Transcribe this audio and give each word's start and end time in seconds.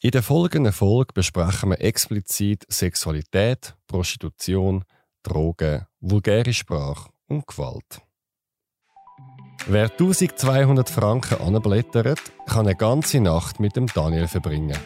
In 0.00 0.10
der 0.10 0.22
folgenden 0.22 0.74
Folge 0.74 1.14
besprechen 1.14 1.70
wir 1.70 1.80
explizit 1.80 2.66
Sexualität, 2.68 3.74
Prostitution, 3.86 4.84
Drogen, 5.22 5.86
vulgäre 6.00 6.52
Sprache 6.52 7.08
und 7.28 7.46
Gewalt. 7.46 8.02
Wer 9.66 9.90
1200 9.90 10.90
Franken 10.90 11.40
anblättert, 11.40 12.20
kann 12.46 12.66
eine 12.66 12.76
ganze 12.76 13.20
Nacht 13.20 13.58
mit 13.58 13.74
dem 13.74 13.86
Daniel 13.86 14.28
verbringen. 14.28 14.76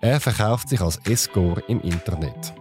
Er 0.00 0.18
verkauft 0.20 0.70
sich 0.70 0.80
als 0.80 0.98
Escort 1.06 1.62
im 1.68 1.80
Internet. 1.80 2.52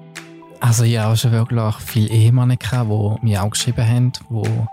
Also 0.60 0.84
ich 0.84 1.00
habe 1.00 1.14
auch 1.14 1.18
schon 1.18 1.32
wirklich 1.32 1.76
viele 1.78 2.10
Ehemänner 2.10 2.58
die 2.58 3.26
mir 3.26 3.44
auch 3.44 3.50
geschrieben 3.50 3.88
haben, 3.88 4.14
die 4.30 4.68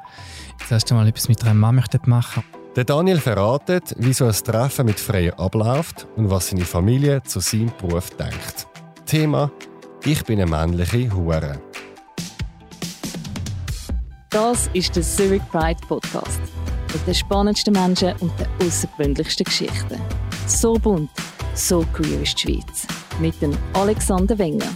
das 0.59 0.71
erste 0.71 0.95
Mal 0.95 1.09
etwas 1.09 1.29
mit 1.29 1.43
einer 1.43 1.55
Mann 1.55 1.77
machen 1.77 2.01
möchten. 2.07 2.64
Der 2.77 2.83
Daniel 2.83 3.21
verratet, 3.21 3.95
wie 3.99 4.13
so 4.13 4.25
ein 4.25 4.33
Treffen 4.33 4.87
mit 4.87 4.99
Freier 4.99 5.39
abläuft 5.39 6.09
und 6.17 6.29
was 6.29 6.49
seine 6.49 6.65
Familie 6.65 7.23
zu 7.23 7.39
seinem 7.39 7.73
Beruf 7.79 8.11
denkt. 8.11 8.67
Thema: 9.07 9.53
Ich 10.05 10.25
bin 10.25 10.41
eine 10.41 10.51
männliche 10.51 11.15
Hure. 11.15 11.61
Das 14.31 14.69
ist 14.73 14.97
der 14.97 15.05
Zurich 15.05 15.43
Pride 15.53 15.81
Podcast 15.87 16.41
mit 16.93 17.07
den 17.07 17.15
spannendsten 17.15 17.75
Menschen 17.75 18.13
und 18.19 18.33
den 18.41 18.67
außergewöhnlichsten 18.67 19.45
Geschichten. 19.45 20.01
So 20.49 20.75
bunt, 20.75 21.11
so 21.55 21.87
queer 21.93 22.23
ist 22.23 22.43
die 22.43 22.55
Schweiz. 22.55 22.89
Mit 23.21 23.41
dem 23.41 23.57
Alexander 23.75 24.37
Wenger. 24.37 24.67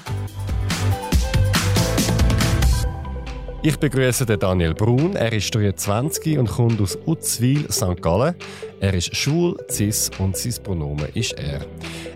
Ich 3.60 3.76
begrüße 3.76 4.24
den 4.24 4.38
Daniel 4.38 4.72
Brun. 4.72 5.16
Er 5.16 5.32
ist 5.32 5.52
23 5.52 6.38
und 6.38 6.48
kommt 6.48 6.80
aus 6.80 6.96
Utzwil, 7.06 7.70
St. 7.72 8.00
Gallen. 8.00 8.36
Er 8.78 8.94
ist 8.94 9.16
schwul, 9.16 9.56
cis 9.68 10.12
und 10.18 10.36
sein 10.36 10.62
Pronomen 10.62 11.08
ist 11.14 11.32
er. 11.32 11.66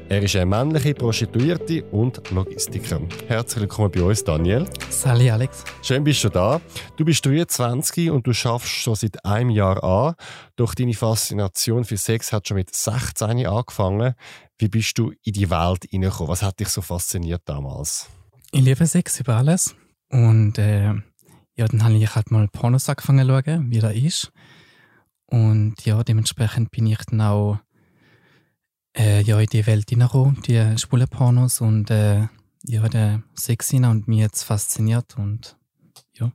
Er 0.09 0.23
ist 0.23 0.36
eine 0.36 0.47
männliche 0.47 0.95
Prostituierte 0.95 1.83
und 1.86 2.30
Logistiker. 2.30 3.00
Herzlich 3.27 3.62
willkommen 3.62 3.91
bei 3.91 4.02
uns, 4.05 4.23
Daniel. 4.23 4.69
Sally 4.89 5.31
Alex. 5.31 5.64
Schön 5.83 6.05
bist 6.05 6.22
du 6.22 6.28
da. 6.28 6.61
Du 6.97 7.05
bist 7.05 7.27
23 7.27 8.12
und 8.12 8.25
du 8.25 8.33
schaffst 8.33 8.70
schon 8.70 8.94
seit 8.94 9.25
einem 9.25 9.50
Jahr 9.50 9.83
an. 9.83 10.14
Doch 10.55 10.77
deine 10.77 10.94
Faszination 10.94 11.84
für 11.84 11.97
Sex 11.97 12.33
hat 12.33 12.47
schon 12.47 12.59
mit 12.59 12.72
16 12.72 13.44
angefangen. 13.47 14.14
Wie 14.59 14.69
bist 14.69 14.97
du 14.97 15.12
in 15.25 15.33
die 15.33 15.50
Welt 15.50 15.86
hineingekommen? 15.91 16.31
Was 16.31 16.42
hat 16.44 16.61
dich 16.61 16.69
so 16.69 16.83
fasziniert 16.83 17.42
damals? 17.47 18.09
Ich 18.53 18.62
liebe 18.62 18.86
Sex 18.86 19.19
über 19.19 19.38
alles. 19.38 19.75
Und 20.09 20.59
äh, 20.59 20.92
ja, 21.56 21.67
dann 21.67 21.84
habe 21.84 21.95
ich 21.95 22.14
halt 22.14 22.31
mal 22.31 22.48
Pornos 22.48 22.89
angefangen 22.89 23.27
zu 23.27 23.42
schauen, 23.42 23.70
wie 23.70 23.78
das 23.78 23.95
ist. 23.95 24.33
Und 25.27 25.84
ja, 25.84 26.03
dementsprechend 26.03 26.70
bin 26.70 26.86
ich 26.86 26.98
dann 27.09 27.20
auch 27.20 27.59
äh, 28.97 29.22
ja, 29.22 29.41
in 29.41 29.47
die 29.47 29.67
Welt 29.67 29.89
hineingekommen, 29.89 30.42
die 30.42 30.78
schwulen 30.78 31.09
Pornos 31.09 31.61
und 31.61 31.91
äh, 31.91 32.27
ja, 32.64 32.89
der 32.89 33.22
Sex 33.34 33.70
hinein 33.70 33.91
und 33.91 34.09
mich 34.09 34.20
jetzt 34.20 34.42
fasziniert 34.42 35.17
und 35.17 35.56
ja. 36.19 36.31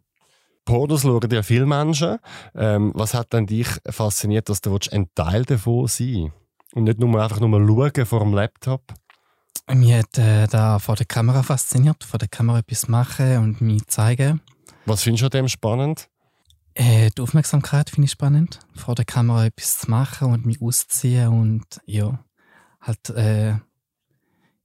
Pornos 0.66 1.04
schauen 1.04 1.32
ja 1.32 1.44
viele 1.44 1.66
Menschen. 1.66 2.18
Ähm, 2.56 2.92
was 2.96 3.14
hat 3.14 3.34
denn 3.34 3.46
dich 3.46 3.68
fasziniert, 3.88 4.50
dass 4.50 4.62
du 4.62 4.78
ein 4.92 5.08
Teil 5.16 5.46
davon 5.46 5.88
sein 5.88 6.34
Und 6.74 6.86
nicht 6.86 7.00
nur 7.00 7.22
einfach 7.22 7.40
nur 7.40 7.60
schauen 7.60 8.06
vor 8.06 8.20
dem 8.20 8.34
Laptop? 8.34 8.82
Mich 9.70 9.94
hat 9.94 10.18
äh, 10.18 10.48
da 10.48 10.80
vor 10.80 10.96
der 10.96 11.06
Kamera 11.06 11.44
fasziniert, 11.44 12.04
vor 12.04 12.20
der 12.20 12.30
Kamera 12.30 12.60
etwas 12.60 12.88
machen 12.88 13.38
und 13.38 13.62
mich 13.62 13.86
zeigen. 13.88 14.42
Was 14.88 15.04
findest 15.04 15.22
du 15.24 15.26
an 15.26 15.32
dem 15.32 15.48
spannend? 15.50 16.08
Äh, 16.74 17.10
die 17.10 17.22
Aufmerksamkeit 17.22 17.90
finde 17.90 18.06
ich 18.06 18.12
spannend. 18.12 18.60
Vor 18.74 18.96
der 18.96 19.04
Kamera 19.04 19.48
etwas 19.48 19.80
zu 19.80 19.92
machen 19.92 20.32
und 20.32 20.46
mich 20.46 20.62
auszuziehen 20.62 21.28
und 21.28 21.66
ja, 21.86 22.24
halt, 22.80 23.10
äh, 23.10 23.56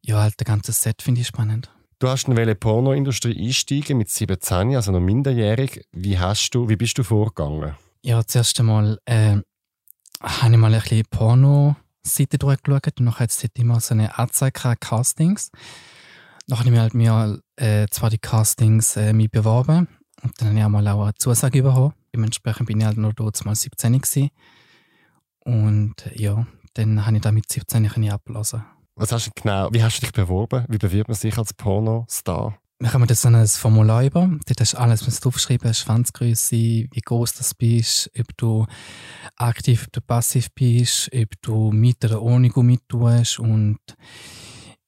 ja, 0.03 0.21
halt 0.21 0.35
das 0.37 0.47
ganze 0.47 0.71
Set 0.71 1.03
finde 1.03 1.23
ich 1.23 1.27
spannend. 1.27 1.73
Du 1.99 2.09
hast 2.09 2.29
in 2.29 2.37
die 2.37 2.55
Pornoindustrie 2.55 3.37
einsteigen 3.37 3.99
mit 3.99 4.11
17, 4.11 4.77
also 4.77 4.93
noch 4.93 5.01
minderjährig. 5.01 5.85
Wie, 5.91 6.17
hast 6.17 6.51
du, 6.51 6.69
wie 6.69 6.77
bist 6.77 6.99
du 6.99 7.03
vorgegangen? 7.03 7.75
Ja, 8.03 8.25
zuerst 8.25 8.61
einmal 8.61 9.01
äh, 9.07 9.39
habe 10.21 10.53
ich 10.53 10.57
mal 10.57 10.73
ein 10.73 10.81
bisschen 10.83 11.03
Porno-Seite 11.11 12.39
durchgeschaut 12.39 13.01
und 13.01 13.07
dann 13.07 13.19
hat 13.19 13.31
es 13.31 13.45
immer 13.55 13.81
so 13.81 13.95
eine 13.95 14.17
Anzeige 14.17 14.77
Castings. 14.79 15.51
Dann 16.47 16.61
habe 16.61 16.69
ich 16.69 16.75
mir 16.75 16.81
halt 16.81 16.95
mir, 16.95 17.41
äh, 17.57 17.89
zwar 17.91 18.11
die 18.11 18.19
Castings 18.19 18.97
äh, 18.97 19.13
mich 19.13 19.29
beworben 19.29 19.89
und 20.23 20.41
dann 20.41 20.49
habe 20.49 20.59
ich 20.59 20.65
auch 20.65 20.69
mal 20.69 20.89
auch 20.89 21.03
eine 21.03 21.15
Zusage 21.15 21.63
bekommen. 21.63 21.95
Dementsprechend 22.15 22.67
bin 22.67 22.81
ich 22.81 22.87
halt 22.87 22.97
nur 22.97 23.13
dort 23.13 23.45
mal 23.45 23.55
17 23.55 24.01
gewesen. 24.01 24.31
Und 25.41 25.95
ja, 26.15 26.47
dann 26.75 27.05
habe 27.05 27.17
ich 27.17 27.23
da 27.23 27.33
mit 27.33 27.51
17 27.51 27.85
ich 27.85 28.13
abgelassen. 28.13 28.65
Was 28.95 29.11
hast 29.11 29.29
du 29.29 29.31
genau, 29.35 29.69
wie 29.73 29.83
hast 29.83 29.99
du 29.99 30.01
dich 30.03 30.13
beworben? 30.13 30.65
Wie 30.69 30.79
bewirbt 30.79 31.09
man 31.09 31.17
sich 31.17 31.37
als 31.39 31.55
Pornostar? 31.55 32.59
Wir 32.79 32.93
haben 32.93 33.07
das 33.07 33.23
so 33.23 33.29
ein 33.29 33.47
Formular 33.47 34.05
über. 34.05 34.29
Dort 34.47 34.61
hast 34.61 34.75
du 34.75 34.79
alles 34.79 35.07
was 35.07 35.21
draufgeschrieben, 35.21 35.73
Schwanzgröße, 35.73 36.57
wie 36.57 37.01
groß 37.05 37.35
du 37.35 37.45
bist, 37.57 38.11
ob 38.19 38.37
du 38.37 38.67
aktiv, 39.37 39.85
ob 39.87 39.93
du 39.93 40.01
passiv 40.01 40.49
bist, 40.53 41.09
ob 41.15 41.29
du 41.43 41.71
mit 41.71 42.05
oder 42.05 42.21
ohne 42.21 42.49
Gummi 42.49 42.79
tust 42.89 43.39
und 43.39 43.79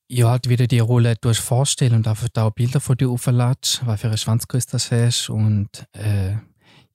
ja, 0.09 0.28
halt 0.31 0.48
wieder 0.48 0.66
die 0.66 0.81
Rolle 0.81 1.16
vorstellen 1.32 1.94
und 1.94 2.09
einfach 2.09 2.28
auch 2.37 2.50
Bilder 2.50 2.81
von 2.81 2.97
dir 2.97 3.09
aufladest, 3.09 3.82
was 3.84 4.00
für 4.00 4.09
eine 4.09 4.19
Schwanzgröße 4.19 4.69
das 4.70 4.91
hast 4.91 5.31
und 5.31 5.87
äh, 5.92 6.34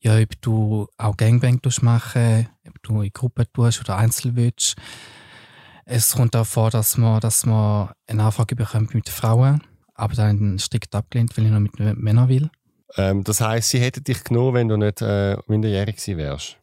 ja, 0.02 0.18
ob 0.18 0.42
du 0.42 0.88
auch 0.98 1.18
Gangbang 1.18 1.60
machen 1.82 2.48
ob 2.68 2.84
du 2.84 3.02
in 3.02 3.12
Gruppen 3.12 3.46
tust 3.54 3.82
oder 3.82 3.98
einzeln 3.98 4.36
willst. 4.36 4.76
Es 5.86 6.14
kommt 6.16 6.36
auch 6.36 6.46
vor, 6.46 6.70
dass 6.70 6.98
man, 6.98 7.20
dass 7.20 7.46
man 7.46 7.90
eine 8.08 8.24
Anfrage 8.24 8.56
bekommt 8.56 8.94
mit 8.94 9.10
Frauen, 9.10 9.62
aber 9.96 10.14
dann 10.14 10.60
strikt 10.60 10.94
abgelehnt, 10.94 11.36
weil 11.36 11.46
ich 11.46 11.52
noch 11.52 11.60
mit 11.60 11.80
Männern 11.80 12.30
will. 12.30 12.50
Ähm, 12.96 13.24
das 13.24 13.42
heißt, 13.42 13.70
sie 13.70 13.80
hätten 13.80 14.04
dich 14.04 14.24
genommen, 14.24 14.54
wenn 14.54 14.68
du 14.68 14.78
nicht 14.78 15.02
äh, 15.02 15.38
minderjährig 15.48 15.98
gewesen 15.98 16.18
wärst? 16.18 16.58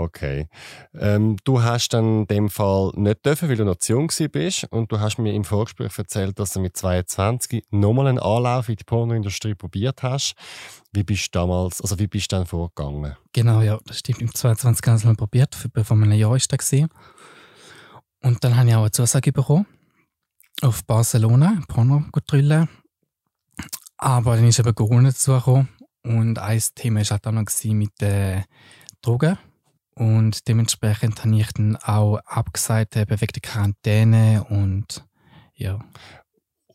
Okay. 0.00 0.46
Ähm, 0.94 1.38
du 1.42 1.60
hast 1.60 1.88
dann 1.88 2.20
in 2.20 2.26
dem 2.28 2.50
Fall 2.50 2.92
nicht 2.94 3.26
dürfen, 3.26 3.48
weil 3.48 3.56
du 3.56 3.64
noch 3.64 3.78
zu 3.78 3.94
jung 3.94 4.08
bist 4.30 4.64
und 4.70 4.92
du 4.92 5.00
hast 5.00 5.18
mir 5.18 5.34
im 5.34 5.42
Vorgespräch 5.42 5.98
erzählt, 5.98 6.38
dass 6.38 6.52
du 6.52 6.60
mit 6.60 6.76
22 6.76 7.64
nochmal 7.72 8.06
einen 8.06 8.20
Anlauf 8.20 8.68
in 8.68 8.76
die 8.76 8.84
Pornoindustrie 8.84 9.56
probiert 9.56 10.04
hast. 10.04 10.34
Wie 10.92 11.02
bist 11.02 11.34
du 11.34 11.40
damals, 11.40 11.80
also 11.80 11.98
wie 11.98 12.06
bist 12.06 12.30
du 12.30 12.36
dann 12.36 12.46
vorgegangen? 12.46 13.16
Genau, 13.32 13.60
ja, 13.60 13.76
das 13.86 13.98
stimmt. 13.98 14.20
Im 14.20 14.32
22 14.32 14.86
habe 14.86 14.96
ich 14.96 15.02
es 15.02 15.04
mal 15.04 15.16
probiert, 15.16 15.56
vor 15.56 15.96
einem 15.96 16.12
Jahr 16.12 16.30
war 16.30 16.38
das. 16.38 16.72
Und 18.20 18.44
dann 18.44 18.56
habe 18.56 18.68
ich 18.68 18.74
auch 18.76 18.82
eine 18.82 18.92
Zusage 18.92 19.32
bekommen 19.32 19.66
auf 20.62 20.84
Barcelona, 20.84 21.60
Porno 21.66 22.04
drüllen. 22.24 22.68
Aber 23.96 24.36
dann 24.36 24.46
ist 24.46 24.60
eben 24.60 24.74
Corona 24.76 25.08
dazugekommen 25.08 25.68
und 26.04 26.38
ein 26.38 26.62
Thema 26.76 27.00
war 27.00 27.10
halt 27.10 27.26
auch 27.26 27.32
noch 27.32 27.44
mit 27.64 28.00
den 28.00 28.44
Drogen 29.02 29.38
und 29.98 30.46
dementsprechend 30.46 31.24
habe 31.24 31.36
ich 31.36 31.52
dann 31.52 31.76
auch 31.76 32.18
abgesagt, 32.24 32.94
der 32.94 33.06
Quarantäne 33.42 34.44
und 34.48 35.04
ja. 35.54 35.80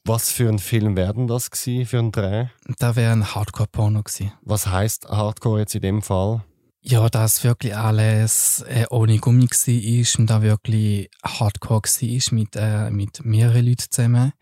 Was 0.06 0.30
für 0.30 0.50
ein 0.50 0.60
Film 0.60 0.98
werden 0.98 1.28
das 1.28 1.50
gewesen, 1.50 1.86
für 1.86 2.00
ein 2.00 2.12
Dreh? 2.12 2.48
Da 2.78 2.98
wäre 2.98 3.14
ein 3.14 3.34
Hardcore-Porno 3.34 4.04
gewesen. 4.04 4.34
Was 4.42 4.68
heißt 4.68 5.08
Hardcore 5.08 5.62
jetzt 5.62 5.76
in 5.76 5.82
dem 5.82 6.02
Fall? 6.02 6.44
Ja, 6.82 7.08
dass 7.08 7.46
wirklich 7.46 7.74
alles 7.74 8.66
äh, 8.68 8.86
ohne 8.90 9.18
Gummi 9.20 9.48
war 9.48 10.20
und 10.20 10.30
da 10.30 10.42
wirklich 10.42 11.10
Hardcore 11.24 11.82
war 11.82 12.34
mit, 12.34 12.56
äh, 12.58 12.90
mit 12.90 13.24
mehreren 13.24 13.66
Leuten 13.66 13.86
zusammen. 13.90 14.34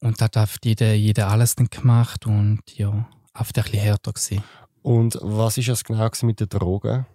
Und 0.00 0.20
da 0.20 0.28
hat 0.32 0.58
jeder, 0.62 0.94
jeder 0.94 1.28
alles 1.30 1.56
dann 1.56 1.66
gemacht 1.66 2.26
und 2.26 2.60
ja, 2.76 3.08
einfach 3.32 3.52
ein 3.56 3.62
bisschen 3.62 3.80
härter 3.80 4.12
gewesen. 4.12 4.44
Und 4.82 5.18
was 5.20 5.58
ist 5.58 5.68
das 5.68 5.82
genau 5.82 6.08
mit 6.22 6.38
den 6.38 6.48
Drogen? 6.48 7.06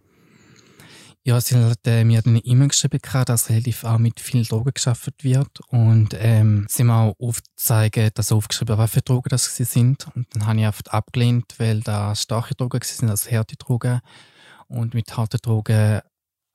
Ja, 1.26 1.40
sie 1.42 1.56
hat 1.58 1.86
äh, 1.86 2.04
mir 2.04 2.22
eine 2.26 2.40
E-Mail 2.40 2.70
geschrieben, 2.70 3.00
dass 3.26 3.50
relativ 3.50 3.84
auch 3.84 3.98
mit 3.98 4.20
vielen 4.20 4.46
Drogen 4.46 4.74
geschaffen 4.74 5.14
wird. 5.22 5.60
Und 5.68 6.16
ähm, 6.18 6.66
sie 6.70 6.84
haben 6.84 6.92
auch 6.92 7.16
aufgezeigt, 7.20 8.18
dass 8.18 8.32
aufgeschrieben 8.32 8.78
was 8.78 8.92
für 8.92 9.02
Drogen 9.02 9.30
das 9.30 9.54
sie 9.56 9.66
sind. 9.66 10.08
Und 10.16 10.28
dann 10.34 10.48
habe 10.48 10.60
ich 10.62 10.68
oft 10.68 10.94
abgelehnt, 10.94 11.56
weil 11.58 11.82
da 11.82 12.16
starke 12.16 12.56
Drogen 12.56 12.80
sind, 12.84 13.10
also 13.10 13.30
harte 13.30 13.58
Drogen. 13.58 14.00
Und 14.68 14.94
mit 14.94 15.16
harten 15.18 15.40
Drogen 15.42 16.02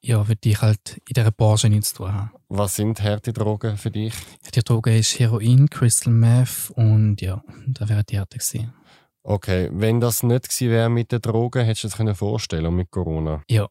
ja, 0.05 0.29
würde 0.29 0.49
ich 0.49 0.61
halt 0.61 1.01
in 1.09 1.15
dieser 1.15 1.31
Branche 1.31 1.69
nichts 1.69 1.91
zu 1.91 1.97
tun 1.97 2.13
haben. 2.13 2.31
Was 2.49 2.77
sind 2.77 3.03
harte 3.03 3.33
Drogen 3.33 3.77
für 3.77 3.91
dich? 3.91 4.15
Die 4.55 4.63
Drogen 4.63 4.95
ist 4.95 5.19
Heroin, 5.19 5.69
Crystal 5.71 6.13
Meth 6.13 6.71
und 6.75 7.21
ja, 7.21 7.43
da 7.67 7.89
wäre 7.89 8.05
die 8.05 8.19
harte 8.19 8.39
gewesen. 8.39 8.73
Okay, 9.23 9.71
wenn 9.73 10.01
das 10.01 10.23
nicht 10.23 10.49
gewesen 10.49 10.71
wäre 10.71 10.91
mit 10.91 11.11
den 11.11 11.23
Drogen, 11.23 11.65
hättest 11.65 11.85
du 11.85 11.89
dir 11.89 12.05
das 12.05 12.19
vorstellen 12.19 12.75
mit 12.75 12.91
Corona? 12.91 13.43
Ja, 13.49 13.69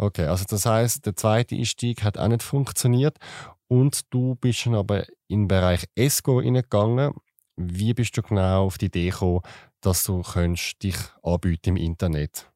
Okay, 0.00 0.24
also 0.24 0.46
das 0.48 0.64
heißt, 0.64 1.04
der 1.04 1.14
zweite 1.14 1.54
Einstieg 1.54 2.04
hat 2.04 2.16
auch 2.16 2.26
nicht 2.26 2.42
funktioniert 2.42 3.18
und 3.68 4.00
du 4.08 4.34
bist 4.34 4.64
dann 4.64 4.74
aber 4.74 5.04
in 5.28 5.42
den 5.42 5.48
Bereich 5.48 5.84
ESCO 5.94 6.38
reingegangen. 6.38 7.12
Wie 7.56 7.92
bist 7.92 8.16
du 8.16 8.22
genau 8.22 8.64
auf 8.64 8.78
die 8.78 8.86
Idee 8.86 9.10
gekommen, 9.10 9.42
dass 9.82 10.04
du 10.04 10.22
dich 10.82 10.96
anbieten 11.22 11.76
im 11.76 11.76
Internet? 11.76 12.50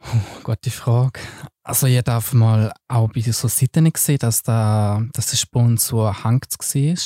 Puh, 0.00 0.18
gute 0.42 0.72
Frage. 0.72 1.20
Also 1.62 1.86
ich 1.86 2.02
darf 2.02 2.32
mal 2.32 2.72
auch 2.88 3.08
bei 3.12 3.20
so 3.20 3.46
Seiten 3.46 3.92
gesehen, 3.92 4.18
dass, 4.18 4.42
da, 4.42 5.06
dass 5.12 5.30
der 5.30 5.36
Sponsor 5.36 6.24
Hangt 6.24 6.52
war. 6.58 6.96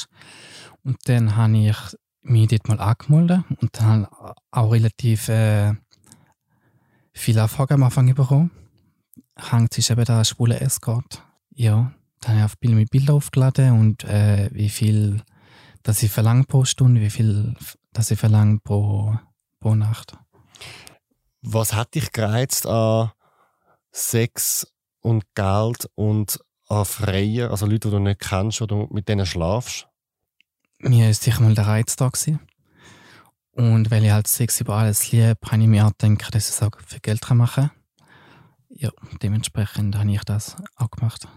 Und 0.83 0.97
dann 1.05 1.37
habe 1.37 1.59
ich 1.59 1.77
mich 2.23 2.49
dort 2.49 2.69
mal 2.69 2.81
angemeldet 2.81 3.45
und 3.61 3.79
dann 3.79 4.07
auch 4.51 4.73
relativ 4.73 5.29
äh, 5.29 5.75
viele 7.13 7.43
Anfragen 7.43 7.75
am 7.75 7.83
Anfang 7.83 8.15
bekommen. 8.15 8.51
Hangt 9.41 9.77
ist 9.79 9.91
eben 9.91 10.05
der 10.05 10.25
schwule 10.25 10.61
Escort. 10.61 11.23
Ja, 11.55 11.93
dann 12.21 12.33
habe 12.33 12.39
ich 12.39 12.45
auf 12.45 12.59
Bild 12.59 12.75
mit 12.75 12.91
Bilder 12.91 13.15
aufgeladen 13.15 13.73
und 13.73 14.05
äh, 14.05 14.51
wie 14.53 14.69
viel 14.69 15.23
dass 15.83 16.03
ich 16.03 16.11
verlange 16.11 16.45
pro 16.45 16.65
Stunde, 16.65 17.01
wie 17.01 17.11
viel 17.11 17.55
dass 17.93 18.11
ich 18.11 18.19
verlange 18.19 18.59
pro, 18.61 19.19
pro 19.61 19.75
Nacht. 19.75 20.17
Was 21.43 21.73
hat 21.73 21.95
dich 21.95 22.13
gereizt 22.13 22.67
an 22.67 23.13
Sex 23.93 24.71
und 25.01 25.25
Geld 25.35 25.89
und 25.95 26.39
an 26.69 26.85
Freier, 26.85 27.51
also 27.51 27.67
Leute, 27.67 27.89
die 27.89 27.91
du 27.91 27.99
nicht 27.99 28.21
kennst 28.21 28.61
oder 28.61 28.87
mit 28.91 29.09
denen 29.09 29.27
schlafst? 29.27 29.89
Mir 30.79 31.11
ist 31.11 31.23
sicher 31.23 31.43
mal 31.43 31.55
der 31.55 31.67
Reiz 31.67 31.97
da 31.97 32.09
gewesen. 32.09 32.41
Und 33.53 33.91
weil 33.91 34.05
ich 34.05 34.11
halt 34.11 34.29
Sex 34.29 34.61
über 34.61 34.77
alles 34.77 35.11
liebe, 35.11 35.37
habe 35.51 35.63
ich 35.63 35.69
mir 35.69 35.87
auch 35.87 35.93
gedacht, 35.99 36.35
dass 36.35 36.49
ich 36.49 36.55
es 36.55 36.63
auch 36.63 36.71
für 36.87 37.01
Geld 37.01 37.29
machen 37.31 37.69
kann. 37.69 37.80
Ja, 38.81 38.91
dementsprechend 39.23 39.97
habe 39.97 40.11
ich 40.11 40.25
das 40.25 40.57
auch 40.77 40.91
gemacht. 40.91 41.29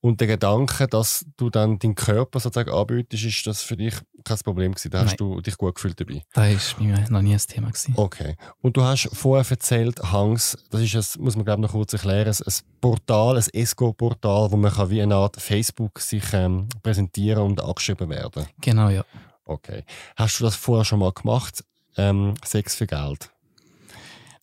Und 0.00 0.20
der 0.20 0.28
Gedanke, 0.28 0.86
dass 0.86 1.26
du 1.36 1.50
dann 1.50 1.80
deinen 1.80 1.96
Körper 1.96 2.38
sozusagen 2.38 2.70
anbietest, 2.70 3.24
ist 3.24 3.46
das 3.48 3.62
für 3.62 3.76
dich 3.76 3.94
kein 4.22 4.38
Problem 4.38 4.72
gewesen? 4.72 4.90
Da 4.92 5.00
hast 5.00 5.08
Nein. 5.08 5.16
du 5.16 5.40
dich 5.40 5.58
gut 5.58 5.74
gefühlt 5.74 6.00
dabei? 6.00 6.22
Das 6.32 6.78
war 6.78 6.86
mir 6.86 7.10
noch 7.10 7.20
nie 7.20 7.34
ein 7.34 7.40
Thema. 7.40 7.66
Gewesen. 7.66 7.94
Okay. 7.96 8.36
Und 8.62 8.76
du 8.76 8.84
hast 8.84 9.10
vorher 9.12 9.44
erzählt, 9.50 10.00
Hangs, 10.12 10.56
das 10.70 10.82
ist, 10.82 10.94
ein, 10.94 11.24
muss 11.24 11.34
man 11.34 11.44
glaube 11.44 11.62
noch 11.62 11.72
kurz 11.72 11.92
erklären, 11.92 12.28
ein 12.32 12.54
Portal, 12.80 13.36
ein 13.36 13.44
Esco-Portal, 13.52 14.52
wo 14.52 14.56
man 14.56 14.72
kann 14.72 14.88
wie 14.90 15.02
eine 15.02 15.16
Art 15.16 15.36
Facebook 15.36 15.98
sich 15.98 16.32
ähm, 16.32 16.68
präsentieren 16.84 17.42
und 17.42 17.60
angeschrieben 17.60 18.08
werden. 18.08 18.46
Genau, 18.60 18.88
ja. 18.88 19.04
Okay. 19.44 19.84
Hast 20.16 20.38
du 20.38 20.44
das 20.44 20.54
vorher 20.54 20.84
schon 20.84 21.00
mal 21.00 21.12
gemacht? 21.12 21.64
Ähm, 21.96 22.34
Sex 22.44 22.76
für 22.76 22.86
Geld? 22.86 23.30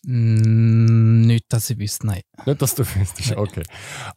Mm, 0.07 1.21
nicht, 1.21 1.45
dass 1.49 1.69
ich 1.69 1.79
wüsste, 1.79 2.07
nein. 2.07 2.21
Nicht, 2.45 2.61
dass 2.61 2.75
du 2.75 2.83
wüsstest, 2.85 3.35
okay. 3.35 3.63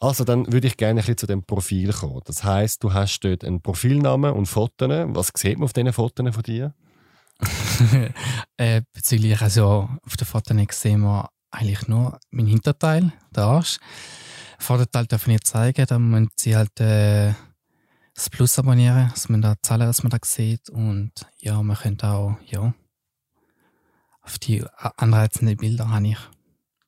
Also 0.01 0.25
dann 0.25 0.53
würde 0.53 0.67
ich 0.67 0.77
gerne 0.77 1.01
ein 1.01 1.03
bisschen 1.03 1.17
zu 1.17 1.27
dem 1.27 1.45
Profil 1.45 1.93
kommen. 1.93 2.21
Das 2.27 2.45
heißt, 2.45 2.85
du 2.85 2.93
hast 2.93 3.21
dort 3.21 3.45
einen 3.45 3.63
Profilnamen 3.63 4.33
und 4.33 4.47
Fotos. 4.47 4.89
Was 4.89 5.33
sieht 5.35 5.59
man 5.59 5.65
auf 5.65 5.73
diesen 5.73 5.93
Fotos 5.93 6.35
von 6.35 6.43
dir? 6.43 6.75
äh, 8.57 8.83
bezüglich, 8.93 9.41
also 9.41 9.89
auf 10.05 10.17
den 10.17 10.27
Fotos 10.27 10.57
sehen 10.73 11.01
wir 11.01 11.31
eigentlich 11.51 11.89
nur 11.89 12.19
meinen 12.31 12.49
Hinterteil, 12.49 13.13
den 13.35 13.43
Arsch. 13.43 13.79
Vorderteil 14.59 15.07
darf 15.07 15.23
ich 15.23 15.29
nicht 15.29 15.47
zeigen, 15.47 15.87
da 15.87 15.99
müssen 15.99 16.31
sie 16.37 16.57
halt 16.57 16.81
äh, 16.81 17.33
das 18.15 18.29
Plus 18.29 18.59
abonnieren, 18.59 19.09
dass 19.11 19.29
man 19.29 19.41
da 19.41 19.55
zahlen, 19.63 19.87
dass 19.87 20.03
man 20.03 20.11
das 20.11 20.35
sieht. 20.35 20.69
Und 20.69 21.13
ja, 21.39 21.63
man 21.63 21.77
könnte 21.77 22.09
auch, 22.09 22.37
ja, 22.45 22.75
auf 24.29 24.39
die 24.39 24.63
anreizenden 24.97 25.57
Bilder 25.57 25.91
habe 25.91 26.09
ich. 26.09 26.19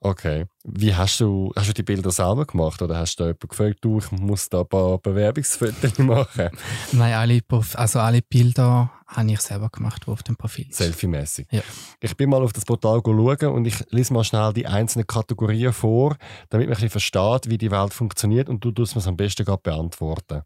Okay. 0.03 0.47
Wie 0.65 0.95
hast 0.95 1.21
du, 1.21 1.53
hast 1.55 1.69
du 1.69 1.75
die 1.75 1.83
Bilder 1.83 2.11
selber 2.11 2.47
gemacht 2.47 2.81
oder 2.81 2.97
hast 2.97 3.17
du 3.17 3.25
jemanden 3.25 3.49
gefragt, 3.49 3.79
du, 3.83 3.99
ich 3.99 4.11
muss 4.13 4.49
da 4.49 4.61
ein 4.61 4.69
paar 4.69 4.99
Bewerbungsfotos 4.99 5.99
machen? 5.99 6.51
Nein, 6.93 7.13
alle, 7.13 7.41
also 7.75 7.99
alle 7.99 8.23
Bilder 8.23 8.91
habe 9.07 9.31
ich 9.31 9.41
selber 9.41 9.69
gemacht, 9.69 10.05
die 10.07 10.11
auf 10.11 10.23
dem 10.23 10.37
Profil 10.37 10.65
sind. 10.65 10.75
Selfie-mäßig. 10.77 11.49
Ja. 11.51 11.61
Ich 12.01 12.17
bin 12.17 12.31
mal 12.31 12.43
auf 12.43 12.55
das 12.55 12.65
Portal 12.65 13.03
schauen 13.05 13.53
und 13.53 13.67
ich 13.67 13.85
lese 13.91 14.15
mal 14.15 14.25
schnell 14.25 14.55
die 14.55 14.67
einzelnen 14.67 15.07
Kategorien 15.07 15.73
vor, 15.75 16.17
damit 16.49 16.69
man 16.69 16.77
ein 16.77 16.81
bisschen 16.81 16.91
versteht, 16.91 17.51
wie 17.51 17.59
die 17.59 17.71
Welt 17.71 17.93
funktioniert 17.93 18.49
und 18.49 18.65
du 18.65 18.71
tust 18.73 18.95
mir 18.95 19.01
es 19.01 19.07
am 19.07 19.19
besten 19.19 19.45
gerade 19.45 19.63
beantworten. 19.63 20.43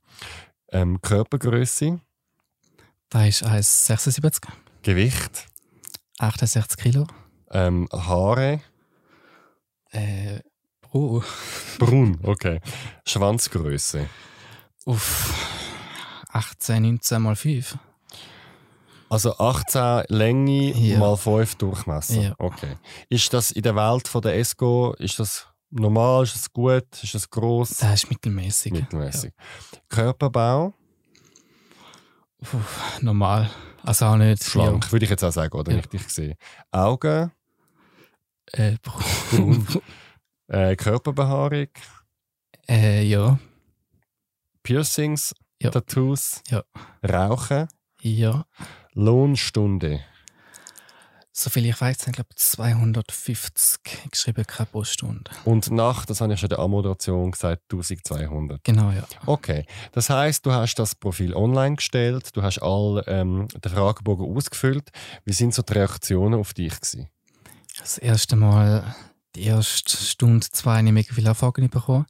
Ähm, 0.73 1.00
Körpergröße? 1.00 2.00
Da 3.08 3.25
ist 3.25 3.44
1,76. 3.44 4.49
Gewicht? 4.82 5.46
68 6.19 6.76
Kilo. 6.76 7.06
Ähm, 7.50 7.88
Haare? 7.93 8.61
Äh, 9.90 10.40
oh. 10.93 11.22
Brun, 11.78 12.19
okay. 12.22 12.61
Schwanzgröße? 13.06 14.08
Uff. 14.87 15.34
18, 16.31 16.82
19 16.82 17.22
mal 17.22 17.37
5. 17.37 17.78
Also 19.08 19.37
18 19.38 20.05
Länge 20.08 20.72
ja. 20.72 20.99
mal 20.99 21.16
5 21.16 21.55
Durchmesser. 21.56 22.20
Ja. 22.20 22.34
Okay. 22.38 22.76
Ist 23.08 23.32
das 23.32 23.52
in 23.52 23.62
der 23.62 23.76
Welt 23.76 24.08
von 24.08 24.22
der 24.22 24.37
ESCO, 24.37 24.94
ist 24.99 25.19
das 25.20 25.46
normal, 25.70 26.25
ist 26.25 26.34
das 26.34 26.52
gut, 26.52 26.87
ist 27.02 27.14
das 27.14 27.31
groß? 27.31 27.76
Das 27.78 28.05
ist 28.05 28.10
mittelmäßig. 28.10 28.72
Mittelmäßig. 28.72 29.32
Ja. 29.32 29.78
Körperbau? 29.88 30.75
Uff, 32.40 33.00
normal. 33.00 33.50
Also 33.84 34.06
auch 34.06 34.16
nicht. 34.16 34.42
Schlank, 34.42 34.84
ja. 34.84 34.92
würde 34.92 35.04
ich 35.04 35.10
jetzt 35.10 35.22
auch 35.22 35.32
sagen, 35.32 35.56
oder? 35.56 35.72
Ja. 35.72 35.78
Richtig 35.78 36.04
gesehen. 36.04 36.34
Augen? 36.70 37.31
Äh, 38.52 38.76
braun. 38.82 39.66
äh, 40.48 40.75
Körperbehaarung? 40.75 41.69
Äh, 42.69 43.02
ja. 43.04 43.38
Piercings? 44.62 45.34
Ja. 45.60 45.70
Tattoos? 45.70 46.42
Ja. 46.48 46.64
Rauchen? 47.06 47.69
Ja. 48.00 48.46
Lohnstunde? 48.94 50.00
Soviel 51.36 51.66
ich 51.66 51.81
weiß, 51.81 51.98
sind 51.98 52.14
glaube 52.14 52.31
250 52.36 53.81
geschrieben 54.08 54.44
pro 54.70 54.84
Stunde. 54.84 55.32
Und 55.44 55.69
nach, 55.72 56.06
das 56.06 56.20
habe 56.20 56.32
ich 56.32 56.38
schon 56.38 56.46
in 56.46 56.56
der 56.56 56.60
Anmoderation 56.60 57.32
gesagt, 57.32 57.62
1200. 57.72 58.62
Genau, 58.62 58.92
ja. 58.92 59.04
Okay. 59.26 59.66
Das 59.90 60.10
heißt, 60.10 60.46
du 60.46 60.52
hast 60.52 60.76
das 60.76 60.94
Profil 60.94 61.34
online 61.34 61.75
gestellt, 61.75 62.31
du 62.36 62.42
hast 62.44 62.62
all 62.62 63.02
ähm, 63.08 63.48
den 63.48 63.72
Fragebogen 63.72 64.25
ausgefüllt. 64.25 64.90
Wie 65.25 65.32
sind 65.32 65.52
so 65.52 65.62
die 65.62 65.72
Reaktionen 65.72 66.38
auf 66.38 66.54
dich 66.54 66.81
gewesen? 66.81 67.08
Das 67.81 67.98
erste 67.98 68.36
Mal, 68.36 68.94
die 69.34 69.42
erste 69.42 69.96
Stunde, 69.96 70.46
zwei, 70.52 70.78
habe 70.78 70.86
ich 70.86 70.92
mega 70.92 71.12
viele 71.12 71.31
Anfragen 71.31 71.69
bekommen, 71.69 72.06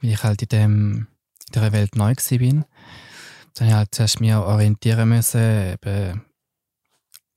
weil 0.00 0.12
ich 0.12 0.22
halt 0.22 0.40
in, 0.40 0.48
dem, 0.48 1.08
in 1.46 1.52
dieser 1.52 1.72
Welt 1.72 1.94
neu 1.94 2.14
war. 2.14 2.14
Dann 2.16 2.54
habe 2.54 3.66
ich 3.66 3.74
halt 3.74 3.94
zuerst 3.94 4.20
mich 4.20 4.32
orientieren 4.32 5.10
müssen, 5.10 5.74
eben, 5.74 6.24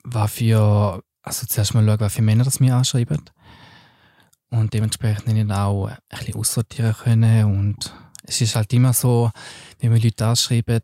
was 0.06 0.32
für 0.32 1.04
also 1.26 1.46
zuerst 1.48 1.74
mal 1.74 1.86
schauen, 1.86 2.00
welche 2.00 2.22
Männer 2.22 2.44
das 2.44 2.60
mir 2.60 2.76
anschreiben. 2.76 3.22
Und 4.50 4.74
dementsprechend 4.74 5.28
nicht 5.28 5.52
auch 5.52 5.88
ein 5.88 5.98
bisschen 6.10 6.36
aussortieren 6.36 6.94
können. 6.94 7.46
Und 7.46 7.94
es 8.24 8.42
ist 8.42 8.56
halt 8.56 8.72
immer 8.74 8.94
so, 8.94 9.32
wenn 9.80 9.92
wir 9.94 10.00
Leute 10.00 10.26
anschreiben, 10.26 10.82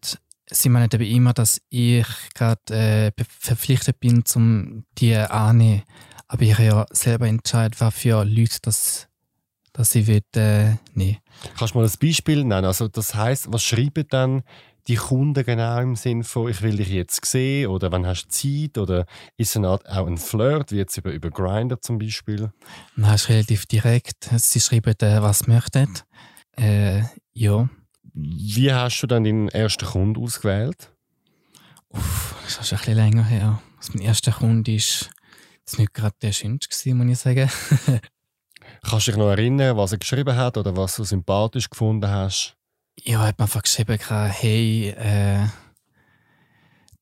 sie 0.49 0.69
meinen 0.69 0.89
eben 0.91 1.03
immer, 1.03 1.33
dass 1.33 1.61
ich 1.69 2.05
gerade 2.33 3.13
äh, 3.15 3.23
verpflichtet 3.39 3.99
bin, 3.99 4.23
um 4.35 4.83
die 4.97 5.15
anzunehmen. 5.15 5.83
Aber 6.27 6.41
ich 6.41 6.57
ja 6.57 6.85
selber 6.91 7.27
entscheide, 7.27 7.79
was 7.79 7.93
für 7.93 8.23
Leute 8.23 8.57
das, 8.63 9.07
dass 9.73 9.93
ich 9.95 10.07
will, 10.07 10.23
äh, 10.35 10.75
nehmen 10.93 11.17
Kannst 11.57 11.73
du 11.73 11.79
mal 11.79 11.85
ein 11.85 11.93
Beispiel 12.01 12.43
nennen? 12.43 12.65
Also 12.65 12.87
das 12.87 13.13
heißt, 13.13 13.51
was 13.51 13.63
schreiben 13.63 14.05
dann 14.09 14.43
die 14.87 14.95
Kunden 14.95 15.43
genau 15.43 15.79
im 15.81 15.95
Sinn 15.95 16.23
von, 16.23 16.49
ich 16.49 16.61
will 16.61 16.77
dich 16.77 16.89
jetzt 16.89 17.25
sehen 17.25 17.67
oder 17.67 17.91
wann 17.91 18.05
hast 18.05 18.25
du 18.25 18.29
Zeit 18.29 18.77
oder 18.77 19.05
ist 19.37 19.55
es 19.55 19.63
auch 19.63 20.07
ein 20.07 20.17
Flirt, 20.17 20.71
wie 20.71 20.77
jetzt 20.77 20.97
über, 20.97 21.11
über 21.11 21.29
Grindr 21.29 21.81
zum 21.81 21.99
Beispiel? 21.99 22.51
Nein, 22.95 23.15
ist 23.15 23.29
relativ 23.29 23.65
direkt. 23.65 24.29
Sie 24.35 24.59
schreiben, 24.59 24.95
was 24.99 25.39
sie 25.39 25.51
möchten. 25.51 25.93
Äh, 26.57 27.03
ja. 27.33 27.69
Wie 28.13 28.73
hast 28.73 29.01
du 29.01 29.07
dann 29.07 29.23
deinen 29.23 29.49
ersten 29.49 29.85
Kunden 29.85 30.21
ausgewählt? 30.21 30.91
Uff, 31.89 32.35
das 32.43 32.59
ist 32.59 32.67
schon 32.67 32.77
ein 32.77 32.79
bisschen 32.79 32.95
länger 32.95 33.25
her. 33.25 33.61
Also 33.77 33.93
mein 33.93 34.03
erster 34.03 34.31
Kunde 34.31 34.75
ist 34.75 35.09
das 35.65 35.77
nicht 35.77 35.93
gerade 35.93 36.15
der 36.21 36.31
schönste, 36.31 36.93
muss 36.93 37.11
ich 37.11 37.19
sagen. 37.19 37.49
Kannst 38.83 39.07
du 39.07 39.11
dich 39.11 39.19
noch 39.19 39.29
erinnern, 39.29 39.77
was 39.77 39.91
er 39.91 39.99
geschrieben 39.99 40.35
hat 40.35 40.57
oder 40.57 40.75
was 40.75 40.95
du 40.95 41.03
sympathisch 41.03 41.69
gefunden 41.69 42.09
hast? 42.09 42.57
Ja, 43.03 43.19
hat 43.19 43.39
man 43.39 43.45
einfach 43.45 43.63
geschrieben, 43.63 43.97
hey, 43.99 44.89
äh, 44.89 45.47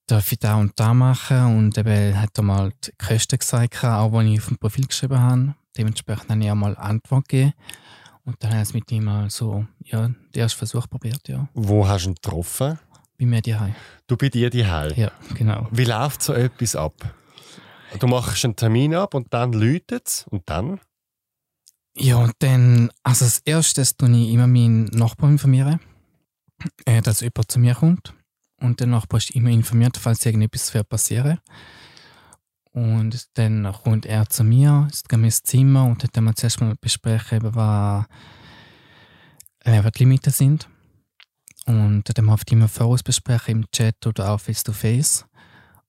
darf 0.07 0.31
ich 0.31 0.39
da 0.39 0.55
und 0.55 0.79
da 0.79 0.93
machen? 0.93 1.57
Und 1.57 1.77
eben 1.77 2.19
hat 2.19 2.37
er 2.37 2.43
mal 2.43 2.71
die 2.83 2.91
Kosten 2.97 3.37
gesagt, 3.37 3.83
auch 3.83 4.11
wenn 4.13 4.27
ich 4.27 4.39
auf 4.39 4.47
dem 4.47 4.57
Profil 4.57 4.87
geschrieben 4.87 5.19
habe. 5.19 5.55
Dementsprechend 5.77 6.29
habe 6.29 6.43
ich 6.43 6.51
auch 6.51 6.55
mal 6.55 6.75
Antwort 6.77 7.27
gegeben. 7.29 7.53
Und 8.25 8.35
dann 8.39 8.51
habe 8.51 8.61
ich 8.61 8.69
es 8.69 8.73
mit 8.73 8.91
ihm 8.91 9.05
mal 9.05 9.29
so, 9.29 9.65
ja, 9.83 10.07
den 10.07 10.15
ersten 10.33 10.57
Versuch 10.57 10.87
probiert, 10.89 11.27
ja. 11.27 11.47
Wo 11.53 11.87
hast 11.87 12.05
du 12.05 12.11
ihn 12.11 12.15
getroffen? 12.15 12.79
Bei 13.17 13.25
mir 13.25 13.41
daheim. 13.41 13.75
Du 14.07 14.15
bei 14.15 14.29
dir 14.29 14.49
daheim? 14.49 14.93
Ja, 14.95 15.11
genau. 15.35 15.67
Wie 15.71 15.85
läuft 15.85 16.21
so 16.21 16.33
etwas 16.33 16.75
ab? 16.75 16.93
Du 17.97 18.07
machst 18.07 18.45
einen 18.45 18.55
Termin 18.55 18.93
ab 18.93 19.13
und 19.13 19.33
dann 19.33 19.53
läutet 19.53 20.07
es 20.07 20.25
und 20.29 20.43
dann? 20.47 20.79
Ja, 21.97 22.17
und 22.17 22.33
dann, 22.39 22.91
also 23.03 23.25
als 23.25 23.39
erstes 23.39 23.97
tue 23.97 24.09
ich 24.11 24.29
immer 24.29 24.47
meinen 24.47 24.85
Nachbarn 24.85 25.33
informieren, 25.33 25.79
äh, 26.85 27.01
dass 27.01 27.21
jemand 27.21 27.51
zu 27.51 27.59
mir 27.59 27.75
kommt. 27.75 28.13
Und 28.61 28.79
der 28.79 28.87
Nachbar 28.87 29.19
ist 29.19 29.31
immer 29.31 29.49
informiert, 29.49 29.97
falls 29.97 30.25
irgendetwas 30.25 30.71
passieren 30.83 31.39
Und 32.71 33.37
dann 33.37 33.71
kommt 33.83 34.05
er 34.05 34.27
zu 34.27 34.43
mir, 34.43 34.87
ist 34.91 35.09
wir 35.09 35.23
ins 35.23 35.43
Zimmer 35.43 35.85
und 35.85 36.05
dann 36.15 36.23
wir 36.25 36.35
zuerst 36.35 36.59
mal 36.61 36.75
besprechen, 36.79 37.37
eben, 37.37 37.55
was, 37.55 38.05
äh, 39.59 39.83
was 39.83 39.91
die 39.93 40.03
Limiten 40.03 40.33
sind. 40.33 40.69
Und 41.65 42.03
dann 42.17 42.25
wir 42.25 42.33
oft 42.33 42.51
immer 42.51 42.67
voraus 42.67 43.03
besprechen, 43.03 43.61
im 43.61 43.71
Chat 43.71 44.05
oder 44.05 44.31
auch 44.31 44.39
face-to-face. 44.39 45.25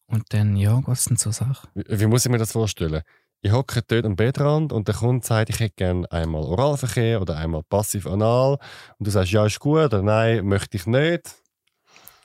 Und 0.06 0.24
dann, 0.32 0.56
ja, 0.56 0.76
geht 0.80 0.88
es 0.88 1.04
dann 1.04 1.16
zur 1.16 1.32
Sache. 1.32 1.68
Wie, 1.74 2.00
wie 2.00 2.06
muss 2.06 2.24
ich 2.24 2.30
mir 2.30 2.38
das 2.38 2.52
vorstellen? 2.52 3.02
Ich 3.42 3.52
hocke 3.52 3.80
dort 3.86 4.04
am 4.04 4.16
Bettrand 4.16 4.70
und 4.70 4.86
der 4.86 4.94
Kunde 4.94 5.24
sagt, 5.24 5.48
ich 5.48 5.60
hätte 5.60 5.74
gerne 5.76 6.10
einmal 6.12 6.42
Oralverkehr 6.42 7.22
oder 7.22 7.36
einmal 7.36 7.62
passiv-anal. 7.62 8.58
Und 8.98 9.06
du 9.06 9.10
sagst, 9.10 9.32
ja, 9.32 9.46
ist 9.46 9.60
gut 9.60 9.78
oder 9.78 10.02
nein, 10.02 10.44
möchte 10.46 10.76
ich 10.76 10.86
nicht. 10.86 11.36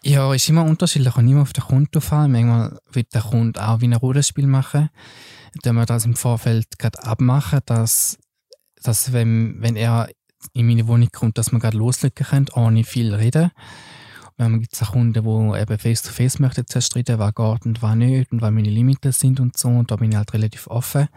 Ja, 0.03 0.33
ist 0.33 0.49
immer 0.49 0.65
unterschiedlich. 0.65 1.13
Kann 1.13 1.27
immer 1.27 1.43
auf 1.43 1.53
den 1.53 1.63
Kunden 1.63 2.01
fallen. 2.01 2.33
Manchmal 2.33 2.77
wird 2.91 3.13
der 3.13 3.21
Kunde 3.21 3.65
auch 3.65 3.79
wie 3.79 3.87
ein 3.87 3.93
Rollenspiel 3.93 4.45
machen. 4.45 4.89
Dann 5.63 5.75
wir 5.75 5.85
das 5.85 6.05
im 6.05 6.15
Vorfeld 6.15 6.77
gerade 6.77 7.01
abmachen, 7.01 7.61
dass, 7.65 8.17
dass 8.83 9.13
wenn, 9.13 9.61
wenn 9.61 9.77
er 9.77 10.09
in 10.53 10.67
meine 10.67 10.87
Wohnung 10.87 11.09
kommt, 11.11 11.37
dass 11.37 11.51
man 11.51 11.61
gerade 11.61 11.77
loslegen 11.77 12.25
können, 12.25 12.47
ohne 12.53 12.83
viel 12.83 13.15
reden. 13.15 13.51
Wenn 14.37 14.59
gibt 14.59 14.73
es 14.73 14.83
auch 14.83 14.91
Kunden, 14.91 15.13
die 15.13 15.59
eben 15.59 15.79
face-to-face 15.79 16.39
möchten 16.39 16.67
zuerst 16.67 16.95
reden, 16.95 17.19
was 17.19 17.33
geht 17.33 17.65
und 17.65 17.81
was 17.81 17.95
nicht 17.95 18.31
und 18.31 18.41
was 18.41 18.51
meine 18.51 18.69
Limiten 18.69 19.11
sind 19.11 19.39
und 19.39 19.57
so. 19.57 19.69
Und 19.69 19.91
da 19.91 19.95
bin 19.95 20.11
ich 20.11 20.17
halt 20.17 20.33
relativ 20.33 20.67
offen. 20.67 21.07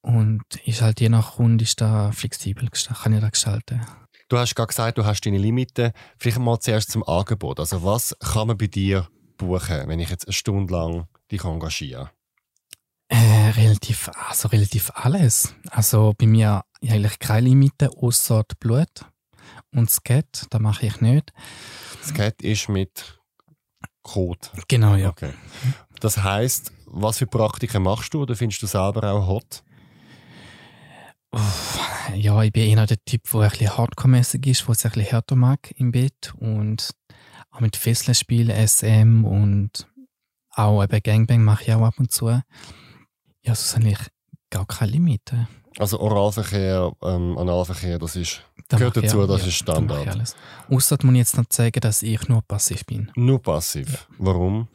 Und 0.00 0.42
ist 0.64 0.82
halt 0.82 1.00
je 1.00 1.08
nach 1.08 1.36
Kunde 1.36 1.64
ist 1.64 1.80
da 1.80 2.10
flexibel, 2.12 2.68
kann 2.68 3.12
ich 3.12 3.20
da 3.20 3.28
gestalten. 3.28 3.80
Du 4.28 4.38
hast 4.38 4.54
gerade 4.54 4.68
gesagt, 4.68 4.98
du 4.98 5.04
hast 5.04 5.20
deine 5.24 5.38
Limiten. 5.38 5.92
Vielleicht 6.18 6.38
mal 6.38 6.58
zuerst 6.58 6.90
zum 6.90 7.06
Angebot. 7.06 7.60
Also 7.60 7.82
was 7.84 8.14
kann 8.20 8.48
man 8.48 8.58
bei 8.58 8.66
dir 8.66 9.08
buchen, 9.36 9.88
wenn 9.88 10.00
ich 10.00 10.10
jetzt 10.10 10.26
eine 10.26 10.32
Stunde 10.32 10.72
lang 10.72 11.06
dich 11.30 11.44
engagiere? 11.44 12.10
Äh, 13.08 13.50
relativ, 13.56 14.10
also 14.28 14.48
relativ 14.48 14.90
alles. 14.94 15.54
Also 15.70 16.12
bei 16.18 16.26
mir 16.26 16.62
eigentlich 16.82 17.18
keine 17.18 17.48
Limite, 17.48 17.88
außer 17.90 18.44
Blut. 18.60 19.06
Und 19.72 19.90
Skat, 19.90 20.46
da 20.50 20.58
mache 20.58 20.86
ich 20.86 21.00
nicht. 21.00 21.32
Skat 22.02 22.42
ist 22.42 22.68
mit 22.68 23.20
Code. 24.02 24.48
Genau, 24.68 24.94
ja. 24.94 25.10
Okay. 25.10 25.32
Das 26.00 26.22
heißt, 26.22 26.72
was 26.86 27.18
für 27.18 27.26
Praktiken 27.26 27.82
machst 27.82 28.14
du 28.14 28.22
oder 28.22 28.34
findest 28.34 28.62
du 28.62 28.66
selber 28.66 29.12
auch 29.12 29.26
hot? 29.26 29.62
Uff, 31.30 31.78
ja, 32.14 32.42
ich 32.42 32.52
bin 32.52 32.68
eher 32.70 32.86
der 32.86 33.04
Typ, 33.04 33.22
der 33.30 33.40
ein 33.40 33.50
bisschen 33.50 33.76
hardcore-mäßig 33.76 34.46
ist, 34.46 34.66
der 34.66 34.70
es 34.70 34.84
ein 34.84 34.92
bisschen 34.92 35.10
härter 35.10 35.36
mag 35.36 35.70
im 35.76 35.92
Bett 35.92 36.32
und 36.38 36.90
auch 37.50 37.60
mit 37.60 37.76
Fesseln 37.76 38.14
spielen, 38.14 38.66
SM 38.66 39.24
und 39.24 39.86
auch 40.52 40.82
eben 40.82 41.02
Gangbang 41.02 41.44
mache 41.44 41.64
ich 41.64 41.74
auch 41.74 41.82
ab 41.82 41.94
und 41.98 42.10
zu. 42.10 42.28
Ja, 42.28 42.42
sonst 43.44 43.76
habe 43.76 43.88
ich 43.90 43.98
gar 44.50 44.66
keine 44.66 44.92
Limite. 44.92 45.48
Also 45.78 46.00
Oralverkehr, 46.00 46.92
ähm, 47.02 47.36
Analverkehr, 47.36 47.98
das 47.98 48.16
ist, 48.16 48.42
gehört 48.68 48.96
dazu, 48.96 49.26
das 49.26 49.42
ja, 49.42 49.48
ist 49.48 49.54
Standard. 49.54 50.34
Muss 50.68 50.90
ich 50.90 51.00
jetzt 51.14 51.36
noch 51.36 51.46
zeigen, 51.46 51.80
dass 51.80 52.02
ich 52.02 52.28
nur 52.28 52.42
passiv 52.42 52.84
bin. 52.84 53.10
Nur 53.16 53.40
passiv? 53.40 53.90
Ja. 53.90 53.98
Warum? 54.18 54.68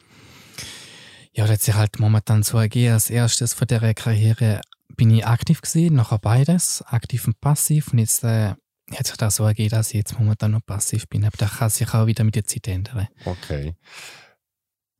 Ja, 1.33 1.45
das 1.45 1.53
hat 1.53 1.61
sich 1.61 1.73
halt 1.75 1.99
momentan 1.99 2.43
so 2.43 2.57
ergeben. 2.57 2.93
Als 2.93 3.09
erstes 3.09 3.53
von 3.53 3.67
dieser 3.67 3.93
Karriere 3.93 4.61
bin 4.95 5.11
ich 5.11 5.25
aktiv 5.25 5.61
gewesen, 5.61 5.95
nachher 5.95 6.19
beides, 6.19 6.83
aktiv 6.83 7.27
und 7.27 7.39
passiv. 7.41 7.91
Und 7.91 7.99
jetzt 7.99 8.23
äh, 8.23 8.53
hat 8.91 9.07
sich 9.07 9.17
das 9.17 9.37
so 9.37 9.43
ergeben, 9.43 9.69
dass 9.69 9.89
ich 9.89 9.95
jetzt 9.95 10.17
momentan 10.19 10.51
nur 10.51 10.61
passiv 10.61 11.07
bin. 11.07 11.25
Aber 11.25 11.37
das 11.37 11.57
kann 11.57 11.69
sich 11.69 11.93
auch 11.93 12.05
wieder 12.05 12.23
mit 12.23 12.35
der 12.35 12.45
Zeit 12.45 12.67
ändern. 12.67 13.07
Okay. 13.25 13.75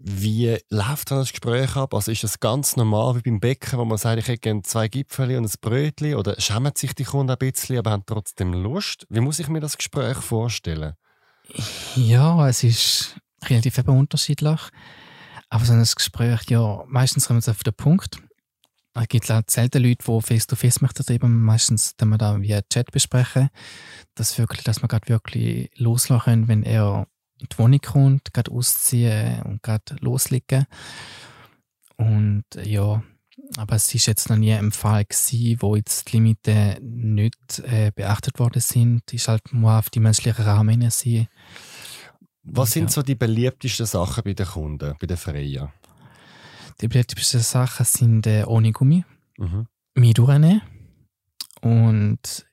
Wie 0.06 0.58
läuft 0.70 1.12
das 1.12 1.30
Gespräch 1.30 1.78
ab? 1.78 1.94
Also 1.94 2.12
ist 2.12 2.26
das 2.26 2.42
ganz 2.42 2.76
normal 2.76 3.16
wie 3.16 3.22
beim 3.22 3.40
Bäcker, 3.40 3.78
wo 3.78 3.86
man 3.86 3.98
sagt, 3.98 4.20
ich 4.20 4.28
hätte 4.28 4.40
gerne 4.40 4.62
zwei 4.64 4.90
Gipfel 4.90 5.38
und 5.38 5.46
ein 5.46 5.52
Brötchen? 5.62 6.16
Oder 6.16 6.40
schämen 6.42 6.74
sich 6.76 6.94
die 6.94 7.06
Kunden 7.06 7.32
ein 7.32 7.38
bisschen, 7.38 7.78
aber 7.78 7.92
haben 7.92 8.04
trotzdem 8.06 8.52
Lust? 8.52 9.08
Wie 9.10 9.22
muss 9.22 9.40
ich 9.40 9.48
mir 9.48 9.62
das 9.62 9.78
Gespräch 9.78 10.18
vorstellen? 10.18 10.96
Ja, 11.96 12.50
es 12.50 12.66
ist 12.66 13.16
relativ 13.46 13.78
unterschiedlich. 13.78 14.60
Aber 15.48 15.64
so 15.64 15.72
ein 15.72 15.82
Gespräch, 15.82 16.50
ja, 16.50 16.84
meistens 16.88 17.28
kommen 17.28 17.42
wir 17.42 17.52
auf 17.52 17.64
den 17.64 17.74
Punkt. 17.74 18.18
Es 18.96 19.08
gibt 19.08 19.30
halt 19.30 19.50
selten 19.50 19.84
Leute, 19.84 20.04
die 20.06 20.22
face-to-face 20.22 20.82
möchten 20.82 21.14
eben. 21.14 21.44
Meistens, 21.44 21.96
wenn 21.98 22.10
wir 22.10 22.18
da 22.18 22.42
via 22.42 22.62
Chat 22.64 22.92
besprechen, 22.92 23.50
dass, 24.16 24.38
wirklich, 24.38 24.66
dass 24.66 24.82
wir 24.82 24.90
gerade 24.90 25.08
wirklich 25.08 25.72
loslassen 25.78 26.24
können, 26.26 26.48
wenn 26.50 26.64
er 26.64 27.08
in 27.44 27.50
die 27.52 27.58
Wohnung 27.58 27.80
kommt, 27.80 28.34
gerade 28.34 28.52
ausziehen 28.52 29.42
und 29.44 29.62
gerade 29.62 29.96
loslegen. 30.00 30.66
Und 31.98 32.46
ja, 32.64 33.04
aber 33.58 33.76
es 33.76 33.94
ist 33.94 34.06
jetzt 34.06 34.30
noch 34.30 34.38
nie 34.38 34.54
ein 34.54 34.72
Fall 34.72 35.06
gewesen, 35.06 35.58
wo 35.62 35.76
jetzt 35.76 36.08
die 36.08 36.18
Limiten 36.18 36.78
nicht 36.82 37.60
äh, 37.60 37.92
beachtet 37.94 38.40
worden 38.40 38.62
sind. 38.62 39.04
Es 39.08 39.14
ist 39.14 39.28
halt 39.28 39.54
nur 39.54 39.72
auf 39.72 39.90
die 39.90 40.00
menschlichen 40.00 40.46
Rahmen 40.46 40.90
sein. 40.90 41.28
Was 42.44 42.72
sind 42.72 42.86
ja. 42.86 42.90
so 42.90 43.02
die 43.02 43.16
beliebtesten 43.16 43.86
Sachen 43.86 44.24
bei 44.24 44.34
den 44.34 44.46
Kunden, 44.46 44.96
bei 45.00 45.08
den 45.08 45.18
Freien? 45.18 45.70
Die 46.82 46.88
beliebtesten 46.88 47.42
Sachen 47.42 47.86
sind 47.86 48.28
äh, 48.28 48.44
ohne 48.46 48.72
Gummi, 48.72 49.06
mhm. 49.38 49.68
mich 49.96 50.14
durchnehmen 50.14 50.62
und 51.62 52.46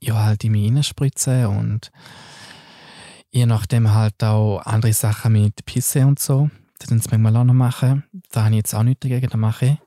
ja, 0.00 0.22
halt 0.22 0.44
in 0.44 0.52
mich 0.52 0.70
reinspritzen 0.70 1.46
und 1.46 1.90
je 3.34 3.46
nachdem 3.46 3.92
halt 3.92 4.22
auch 4.22 4.60
andere 4.60 4.92
Sachen 4.92 5.32
mit 5.32 5.64
Pisse 5.64 6.06
und 6.06 6.20
so. 6.20 6.50
Das 6.78 6.88
können 6.88 7.00
sie 7.00 7.08
manchmal 7.10 7.36
auch 7.36 7.44
noch 7.44 7.54
machen. 7.54 8.04
Da 8.30 8.44
habe 8.44 8.54
ich 8.54 8.58
jetzt 8.58 8.74
auch 8.74 8.84
nichts 8.84 9.00
dagegen, 9.00 9.28
das 9.28 9.36
mache 9.36 9.66
ich. 9.66 9.78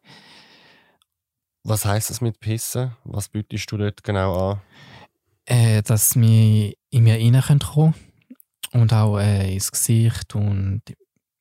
Was 1.64 1.86
heisst 1.86 2.10
das 2.10 2.22
mit 2.22 2.40
Pissen? 2.40 2.92
Was 3.06 3.30
bietest 3.30 3.72
du 3.72 3.78
dort 3.78 4.04
genau 4.04 4.52
an? 4.52 4.62
Äh, 5.46 5.82
dass 5.82 6.16
wir 6.18 6.74
in 6.90 7.04
mir 7.04 7.16
rein 7.16 7.60
können 7.60 7.94
und 8.74 8.94
auch 8.94 9.18
äh, 9.18 9.54
ins 9.54 9.72
Gesicht 9.72 10.36
und 10.36 10.82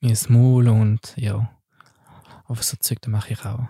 ins 0.01 0.29
Maul 0.29 0.69
und 0.69 1.13
ja. 1.17 1.51
Aber 2.45 2.63
so 2.63 2.77
Zeug 2.77 2.99
mache 3.09 3.33
ich 3.33 3.45
auch. 3.45 3.67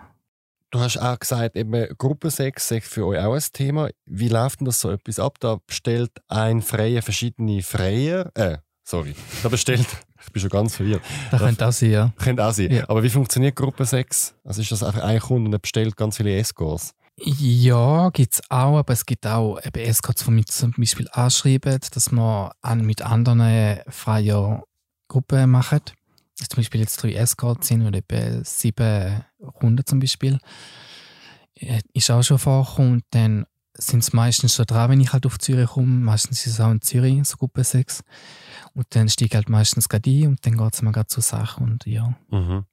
Du 0.69 0.79
hast 0.79 0.97
auch 0.97 1.17
gesagt, 1.17 1.55
eben 1.55 1.87
Gruppensex 1.97 2.71
ist 2.71 2.87
für 2.87 3.05
euch 3.05 3.19
auch 3.19 3.33
ein 3.33 3.43
Thema. 3.53 3.89
Wie 4.05 4.27
läuft 4.27 4.59
denn 4.59 4.65
das 4.65 4.81
so 4.81 4.91
etwas 4.91 5.17
ab? 5.17 5.37
Da 5.39 5.59
bestellt 5.65 6.11
ein 6.27 6.61
Freier 6.61 7.01
verschiedene 7.01 7.61
Freier. 7.61 8.29
Äh, 8.35 8.57
sorry. 8.83 9.15
Da 9.43 9.49
bestellt. 9.49 9.87
ich 10.21 10.31
bin 10.33 10.41
schon 10.41 10.49
ganz 10.49 10.75
verwirrt. 10.75 11.01
Das 11.31 11.39
könnte 11.39 11.67
auch 11.67 11.71
sein, 11.71 11.91
ja. 11.91 12.13
Könnte 12.17 12.45
auch 12.45 12.51
sein. 12.51 12.71
Ja. 12.71 12.89
Aber 12.89 13.01
wie 13.01 13.09
funktioniert 13.09 13.55
Gruppensex? 13.55 14.35
Also 14.43 14.61
ist 14.61 14.71
das 14.71 14.83
einfach 14.83 15.03
ein 15.03 15.19
Kunde 15.21 15.47
und 15.47 15.53
er 15.53 15.59
bestellt 15.59 15.95
ganz 15.95 16.17
viele 16.17 16.35
Escorts? 16.35 16.93
Ja, 17.19 18.09
gibt 18.09 18.33
es 18.33 18.41
auch, 18.49 18.77
aber 18.77 18.93
es 18.93 19.05
gibt 19.05 19.25
auch 19.25 19.59
eben 19.63 19.79
Escorts, 19.79 20.25
die 20.25 20.31
mich 20.31 20.47
zum 20.47 20.73
Beispiel 20.77 21.07
anschreiben, 21.13 21.79
dass 21.93 22.11
man 22.11 22.51
an, 22.61 22.85
mit 22.85 23.01
anderen 23.01 23.79
Freier 23.87 24.63
Gruppen 25.07 25.49
machen 25.49 25.81
zum 26.45 26.57
Beispiel 26.57 26.81
jetzt 26.81 27.01
drei 27.01 27.13
Escorts 27.13 27.67
sind 27.67 27.85
oder 27.85 27.97
etwa 27.97 28.43
sieben 28.43 29.25
Runden 29.39 29.85
zum 29.85 29.99
Beispiel, 29.99 30.39
äh, 31.55 31.81
ist 31.93 32.11
auch 32.11 32.23
schon 32.23 32.39
vorgekommen. 32.39 32.93
Und 32.93 33.03
dann 33.11 33.45
sind 33.73 33.99
es 33.99 34.13
meistens 34.13 34.55
schon 34.55 34.65
dran, 34.65 34.89
wenn 34.89 35.01
ich 35.01 35.13
halt 35.13 35.25
auf 35.25 35.37
Zürich 35.37 35.69
komme. 35.69 35.87
Meistens 35.87 36.45
ist 36.45 36.53
es 36.53 36.59
auch 36.59 36.71
in 36.71 36.81
Zürich, 36.81 37.23
so 37.27 37.37
Gruppe 37.37 37.63
6. 37.63 38.03
Und 38.73 38.87
dann 38.89 39.09
steige 39.09 39.29
ich 39.29 39.35
halt 39.35 39.49
meistens 39.49 39.87
gerade 39.87 40.09
ein 40.09 40.27
und 40.27 40.45
dann 40.45 40.57
geht 40.57 40.73
es 40.73 40.81
mir 40.81 40.91
gerade 40.91 41.07
zur 41.07 41.23
Sache 41.23 41.63
und 41.63 41.85
ja. 41.85 42.15
Mhm. 42.29 42.65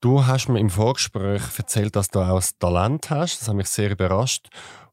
Du 0.00 0.26
hast 0.26 0.48
mir 0.48 0.60
im 0.60 0.70
Vorgespräch 0.70 1.42
erzählt, 1.56 1.96
dass 1.96 2.08
du 2.08 2.20
auch 2.20 2.40
ein 2.40 2.48
Talent 2.58 3.10
hast. 3.10 3.40
Das 3.40 3.48
hat 3.48 3.54
mich 3.54 3.68
sehr 3.68 3.90
überrascht. 3.90 4.48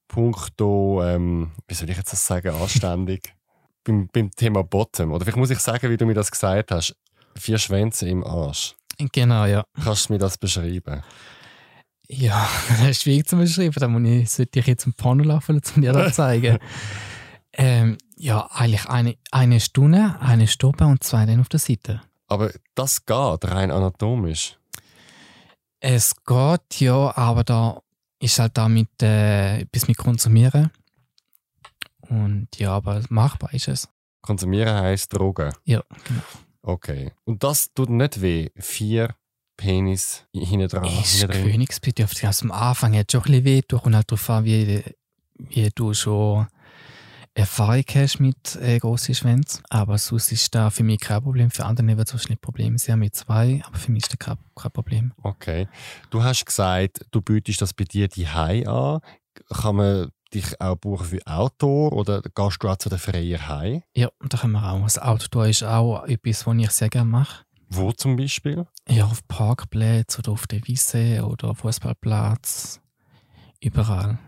Punkto, 0.08 1.02
ähm, 1.04 1.52
wie 1.68 1.74
soll 1.74 1.90
ich 1.90 1.98
jetzt 1.98 2.12
das 2.12 2.26
sagen, 2.26 2.54
anständig. 2.54 3.34
beim, 3.84 4.08
beim 4.12 4.32
Thema 4.32 4.64
Bottom. 4.64 5.12
Oder 5.12 5.26
vielleicht 5.26 5.38
muss 5.38 5.50
ich 5.50 5.60
sagen, 5.60 5.90
wie 5.90 5.98
du 5.98 6.06
mir 6.06 6.14
das 6.14 6.32
gesagt 6.32 6.72
hast 6.72 6.96
vier 7.38 7.58
Schwänze 7.58 8.08
im 8.08 8.24
Arsch. 8.24 8.76
Genau, 9.12 9.46
ja. 9.46 9.64
Kannst 9.84 10.10
du 10.10 10.14
mir 10.14 10.20
das 10.20 10.38
beschreiben? 10.38 11.04
Ja, 12.08 12.48
das 12.70 12.82
ist 12.82 13.02
schwierig 13.04 13.28
zu 13.28 13.38
beschreiben. 13.38 13.76
Da 13.78 13.88
muss 13.88 14.10
ich, 14.10 14.30
sollte 14.30 14.60
ich 14.60 14.68
jetzt 14.68 14.86
ein 14.86 14.94
Porno 14.94 15.24
laufen, 15.24 15.62
um 15.76 15.82
dir 15.82 15.94
das 15.94 16.16
zeigen. 16.16 16.60
ähm, 17.54 17.98
ja, 18.16 18.48
eigentlich 18.52 18.88
eine, 18.88 19.16
eine 19.32 19.60
Stunde, 19.60 20.16
eine 20.20 20.48
Stoppe 20.48 20.86
und 20.86 21.04
zwei 21.04 21.26
dann 21.26 21.42
auf 21.42 21.50
der 21.50 21.60
Seite. 21.60 22.02
Aber 22.28 22.52
das 22.76 23.06
geht 23.06 23.46
rein 23.46 23.72
anatomisch? 23.72 24.58
Es 25.80 26.16
geht, 26.26 26.80
ja, 26.80 27.16
aber 27.18 27.44
da 27.44 27.82
ist 28.20 28.40
halt 28.40 28.58
damit 28.58 29.02
äh, 29.02 29.62
etwas 29.62 29.88
mit 29.88 29.98
Konsumieren. 29.98 30.72
Und 32.00 32.48
ja, 32.58 32.72
aber 32.72 33.02
machbar 33.10 33.54
ist 33.54 33.68
es. 33.68 33.90
Konsumieren 34.22 34.76
heisst 34.76 35.14
Drogen? 35.14 35.52
Ja, 35.66 35.84
genau. 36.06 36.22
Okay. 36.64 37.12
Und 37.26 37.44
das 37.44 37.74
tut 37.74 37.90
nicht 37.90 38.22
weh? 38.22 38.50
Vier 38.56 39.16
Penis 39.58 40.26
hinten 40.34 40.70
dran? 40.70 40.86
Ist 40.86 41.28
königsbedürftig. 41.30 42.26
Also 42.26 42.46
am 42.46 42.52
Anfang 42.52 42.98
hat 42.98 43.08
es 43.08 43.12
schon 43.12 43.22
ein 43.22 43.32
bisschen 43.32 43.46
weh. 43.46 43.62
Du 43.68 43.78
kommst 43.80 43.96
halt 43.96 44.12
darauf 44.12 44.30
an, 44.30 44.46
wie, 44.46 44.84
wie 45.36 45.70
du 45.76 45.94
schon 45.94 46.48
Erfahrung 47.36 47.84
hast 47.96 48.20
mit 48.20 48.56
äh, 48.62 48.80
grossen 48.80 49.16
Schwänzen. 49.16 49.64
Aber 49.70 49.98
sonst 49.98 50.32
ist 50.32 50.54
da 50.54 50.70
für 50.70 50.84
mich 50.84 51.00
kein 51.00 51.22
Problem. 51.22 51.52
Für 51.52 51.66
andere 51.66 51.98
wird 51.98 52.08
es 52.08 52.14
wahrscheinlich 52.14 52.42
Probleme 52.42 52.78
sein 52.78 53.00
mit 53.00 53.16
zwei, 53.16 53.62
aber 53.66 53.78
für 53.78 53.92
mich 53.92 54.04
ist 54.04 54.14
das 54.14 54.20
kein, 54.20 54.38
kein 54.56 54.72
Problem. 54.72 55.14
Okay. 55.24 55.68
Du 56.12 56.24
hast 56.24 56.46
gesagt, 56.46 57.06
du 57.12 57.22
bietest 57.22 57.62
das 57.62 57.74
bei 57.74 57.86
dir 57.86 58.08
die 58.08 58.28
an. 58.28 59.00
Kann 59.50 59.76
man 59.76 60.12
dich 60.34 60.60
auch 60.60 60.76
buchen 60.76 61.06
für 61.06 61.28
Outdoor 61.28 61.94
oder 61.94 62.22
gehst 62.22 62.64
du 62.64 62.70
auch 62.70 62.78
zu 62.78 62.90
den 62.90 63.00
freien 63.00 63.48
Hai? 63.48 63.84
Ja, 63.96 64.10
da 64.28 64.38
können 64.38 64.54
wir 64.54 64.72
auch. 64.72 64.82
Das 64.84 65.00
Outdoor 65.00 65.48
ist 65.48 65.64
auch 65.64 66.06
etwas, 66.06 66.46
was 66.48 66.58
ich 66.58 66.72
sehr 66.72 66.90
gerne 66.90 67.10
mache. 67.10 67.46
Wo 67.70 67.92
zum 67.92 68.16
Beispiel? 68.16 68.68
Ja, 68.88 69.06
auf 69.06 69.28
Parkplätzen 69.28 70.24
oder 70.24 70.34
auf 70.34 70.48
der 70.48 70.66
Wiese 70.68 71.26
oder 71.26 71.56
Fußballplatz. 71.56 72.80
Überall. 73.60 74.20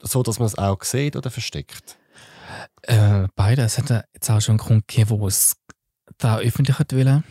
So, 0.00 0.22
dass 0.22 0.38
man 0.38 0.46
es 0.46 0.58
auch 0.58 0.82
sieht 0.82 1.16
oder 1.16 1.30
versteckt? 1.30 1.98
Äh, 2.82 3.28
beide. 3.34 3.62
Es 3.62 3.78
hat 3.78 3.90
jetzt 3.90 4.30
auch 4.30 4.40
schon 4.40 4.52
einen 4.52 4.58
Grund 4.58 4.88
gegeben, 4.88 5.18
wo 5.18 5.26
es 5.26 5.56
da 6.18 6.38
öffentlich 6.38 6.78
wollen. 6.78 7.24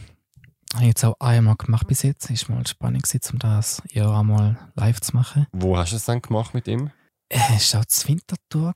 Habe 0.74 0.84
ich 0.84 0.90
jetzt 0.90 1.06
auch 1.06 1.16
einmal 1.20 1.56
gemacht 1.56 1.88
bis 1.88 2.02
jetzt. 2.02 2.30
Es 2.32 2.50
war 2.50 2.56
mal 2.56 2.68
spannend, 2.68 3.08
um 3.32 3.40
das 3.40 3.82
ja 3.92 4.20
einmal 4.20 4.58
live 4.76 5.00
zu 5.02 5.16
machen. 5.16 5.46
Wo 5.52 5.78
hast 5.78 5.92
du 5.92 5.98
es 5.98 6.06
dann 6.06 6.22
gemacht 6.22 6.56
mit 6.56 6.68
ihm? 6.68 6.90
Es 7.30 7.74
war 7.74 7.82
auch 7.82 7.86
das 7.86 8.08
Wintertour, 8.08 8.74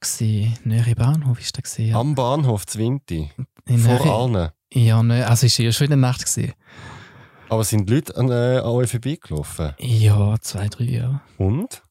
näher 0.63 0.95
Bahnhof 0.95 1.39
ist 1.39 1.57
der 1.77 1.85
ja. 1.85 1.99
Am 1.99 2.15
Bahnhof 2.15 2.65
Zwinti? 2.65 3.31
Vor 3.65 3.75
Nähe, 3.77 4.13
allen? 4.13 4.49
Ja, 4.73 5.03
ne, 5.03 5.27
also 5.27 5.45
es 5.45 5.59
war 5.59 5.65
ja 5.65 5.71
schon 5.71 5.85
in 5.85 5.91
der 5.91 5.97
Nacht. 5.97 6.25
Gewesen. 6.25 6.53
Aber 7.49 7.63
sind 7.63 7.87
die 7.87 7.93
Leute 7.95 8.15
an, 8.17 8.29
äh, 8.29 8.57
an 8.57 8.65
euch 8.65 8.91
vorbeigelaufen? 8.91 9.73
Ja, 9.79 10.35
zwei, 10.41 10.67
drei 10.67 10.83
Jahre. 10.85 11.21
Und? 11.37 11.83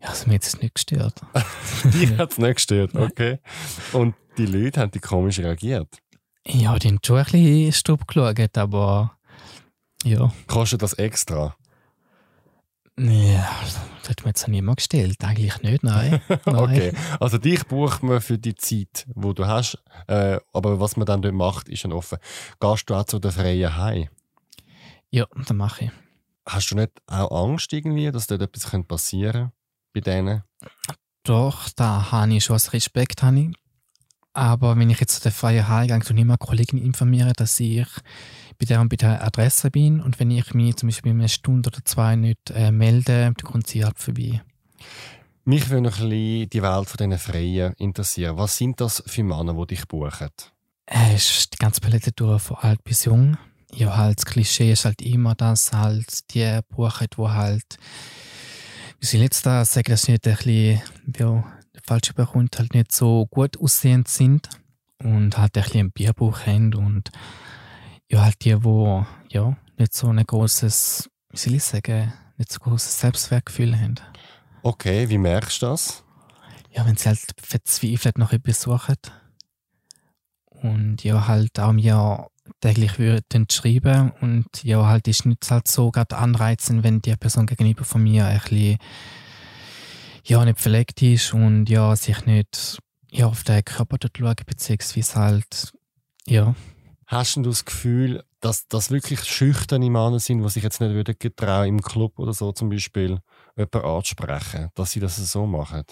Ja, 0.00 0.08
also 0.08 0.26
mir 0.28 0.34
hat 0.34 0.44
es 0.44 0.60
nicht 0.60 0.74
gestört. 0.74 1.20
die 1.84 2.16
hat 2.16 2.32
es 2.32 2.38
nicht 2.38 2.54
gestört, 2.54 2.94
okay. 2.94 3.38
Und 3.92 4.14
die 4.36 4.46
Leute 4.46 4.80
haben 4.80 4.90
die 4.90 5.00
komisch 5.00 5.38
reagiert? 5.38 5.88
Ja, 6.46 6.78
die 6.78 6.88
haben 6.88 6.98
schon 7.04 7.18
ein 7.18 7.24
bisschen 7.24 7.72
Stub 7.72 8.06
geschaut, 8.06 8.58
aber 8.58 9.18
ja. 10.04 10.32
Kostet 10.46 10.82
das 10.82 10.94
extra? 10.94 11.56
Ja, 12.98 13.48
das 14.00 14.08
hat 14.08 14.24
mir 14.24 14.30
jetzt 14.30 14.48
niemand 14.48 14.78
gestellt. 14.78 15.22
Eigentlich 15.22 15.62
nicht, 15.62 15.84
nein. 15.84 16.20
nein. 16.44 16.56
okay, 16.56 16.92
also 17.20 17.38
dich 17.38 17.64
bucht 17.64 18.02
man 18.02 18.20
für 18.20 18.38
die 18.38 18.56
Zeit, 18.56 19.06
die 19.14 19.34
du 19.34 19.46
hast. 19.46 19.78
Äh, 20.08 20.40
aber 20.52 20.80
was 20.80 20.96
man 20.96 21.06
dann 21.06 21.22
dort 21.22 21.34
macht, 21.34 21.68
ist 21.68 21.84
dann 21.84 21.92
offen. 21.92 22.18
Gehst 22.58 22.90
du 22.90 22.94
auch 22.94 23.04
zu 23.04 23.20
den 23.20 23.30
freien 23.30 23.76
Hai? 23.76 24.10
Ja, 25.10 25.26
das 25.36 25.52
mache 25.52 25.84
ich. 25.84 25.90
Hast 26.46 26.70
du 26.70 26.74
nicht 26.74 26.92
auch 27.06 27.44
Angst 27.44 27.72
irgendwie, 27.72 28.10
dass 28.10 28.26
dort 28.26 28.42
etwas 28.42 28.70
passieren 28.86 29.32
könnte 29.32 29.52
bei 29.92 30.00
denen? 30.00 30.42
Doch, 31.22 31.68
da 31.76 32.10
habe 32.10 32.34
ich 32.34 32.44
schon 32.44 32.54
als 32.54 32.72
Respekt. 32.72 33.22
Habe 33.22 33.40
ich. 33.40 33.56
Aber 34.32 34.76
wenn 34.76 34.90
ich 34.90 35.00
jetzt 35.00 35.16
zu 35.16 35.22
der 35.22 35.32
freien 35.32 35.68
Hai 35.68 35.86
gehe, 35.86 35.98
tue 36.00 36.16
ich 36.16 36.22
immer 36.22 36.36
Kollegen 36.36 36.78
informieren, 36.78 37.32
dass 37.36 37.60
ich 37.60 37.86
bei 38.58 38.66
der 38.66 38.80
und 38.80 38.88
bei 38.88 38.96
der 38.96 39.24
Adresse 39.24 39.70
bin 39.70 40.00
und 40.00 40.18
wenn 40.18 40.30
ich 40.30 40.52
mich 40.54 40.76
zum 40.76 40.88
Beispiel 40.88 41.12
in 41.12 41.18
einer 41.18 41.28
Stunde 41.28 41.68
oder 41.68 41.84
zwei 41.84 42.16
nicht 42.16 42.50
äh, 42.50 42.70
melde, 42.70 43.22
dann 43.22 43.34
kommt 43.34 43.66
sie 43.66 43.84
halt 43.84 43.98
vorbei. 43.98 44.42
Mich 45.44 45.70
würde 45.70 45.82
noch 45.82 46.00
ein 46.00 46.08
bisschen 46.08 46.50
die 46.50 46.62
Welt 46.62 46.88
von 46.88 46.96
diesen 46.98 47.18
Freien 47.18 47.72
interessieren. 47.74 48.36
Was 48.36 48.58
sind 48.58 48.80
das 48.80 49.02
für 49.06 49.22
Männer, 49.22 49.54
die 49.54 49.74
dich 49.74 49.86
buchen? 49.88 50.28
Es 50.84 51.30
ist 51.30 51.54
die 51.54 51.58
ganze 51.58 51.80
Palette 51.80 52.12
durch, 52.12 52.42
von 52.42 52.56
alt 52.58 52.82
bis 52.84 53.04
jung. 53.04 53.38
Ja, 53.72 53.96
halt, 53.96 54.18
das 54.18 54.26
Klischee 54.26 54.72
ist 54.72 54.84
halt 54.84 55.02
immer, 55.02 55.34
dass 55.34 55.72
halt 55.72 56.34
die 56.34 56.60
buchen, 56.68 57.06
die 57.16 57.22
halt, 57.22 57.78
wie 59.00 59.06
soll 59.06 59.20
ich 59.20 59.24
jetzt 59.24 59.46
da 59.46 59.64
sagen, 59.64 59.90
dass 59.90 60.08
nicht 60.08 60.26
ein 60.26 60.36
bisschen, 60.36 60.82
ja, 61.16 61.44
falsche 61.84 62.14
Begrund 62.14 62.58
halt 62.58 62.74
nicht 62.74 62.92
so 62.92 63.26
gut 63.26 63.58
aussehend 63.58 64.08
sind 64.08 64.48
und 65.02 65.38
halt 65.38 65.56
ein 65.56 65.62
bisschen 65.62 65.86
ein 65.86 65.92
Bierbuch 65.92 66.46
haben 66.46 66.74
und 66.74 67.10
ja, 68.10 68.24
halt 68.24 68.44
die, 68.44 68.54
die 68.54 69.04
ja, 69.30 69.56
nicht 69.76 69.94
so 69.94 70.08
ein 70.08 70.24
großes, 70.24 71.10
wie 71.30 71.36
soll 71.36 71.54
ich 71.54 71.64
sagen, 71.64 72.12
nicht 72.36 72.52
so 72.52 72.60
großes 72.60 73.00
Selbstwertgefühl 73.00 73.78
haben. 73.78 73.96
Okay, 74.62 75.08
wie 75.08 75.18
merkst 75.18 75.62
du 75.62 75.66
das? 75.66 76.04
Ja, 76.70 76.86
wenn 76.86 76.96
sie 76.96 77.08
halt 77.08 77.20
verzweifelt 77.40 78.18
nach 78.18 78.32
etwas 78.32 78.62
suchen. 78.62 78.96
Und 80.46 81.04
ja, 81.04 81.28
halt 81.28 81.58
auch 81.60 81.72
mir 81.72 82.28
täglich 82.60 82.98
würden 82.98 83.46
schreiben 83.50 84.10
und 84.20 84.64
ja, 84.64 84.86
halt 84.86 85.06
ist 85.06 85.26
nicht 85.26 85.48
halt 85.50 85.68
so 85.68 85.90
gerade 85.90 86.16
anreizen, 86.16 86.82
wenn 86.82 87.00
die 87.00 87.14
Person 87.16 87.46
gegenüber 87.46 87.84
von 87.84 88.02
mir 88.02 88.26
ein 88.26 88.40
bisschen 88.40 88.78
ja, 90.24 90.44
nicht 90.44 90.60
verlegt 90.60 91.00
ist 91.02 91.32
und 91.32 91.68
ja, 91.68 91.94
sich 91.94 92.26
nicht 92.26 92.78
ja, 93.10 93.26
auf 93.26 93.44
den 93.44 93.64
Körper 93.64 93.98
dort 93.98 94.18
schaut, 94.18 94.46
beziehungsweise 94.46 95.14
halt, 95.14 95.72
ja, 96.26 96.54
Hast 97.10 97.36
du 97.36 97.42
das 97.42 97.64
Gefühl, 97.64 98.22
dass 98.40 98.68
das 98.68 98.90
wirklich 98.90 99.24
schüchterne 99.24 99.88
Männer 99.88 100.18
sind, 100.18 100.42
die 100.42 100.48
sich 100.50 100.62
jetzt 100.62 100.78
nicht 100.82 100.92
würden 100.92 101.14
getrauen, 101.18 101.66
im 101.66 101.80
Club 101.80 102.18
oder 102.18 102.34
so 102.34 102.52
zum 102.52 102.68
Beispiel 102.68 103.20
jemanden 103.56 103.80
anzusprechen, 103.80 104.68
dass 104.74 104.90
sie 104.90 105.00
das 105.00 105.16
so 105.16 105.46
machen? 105.46 105.84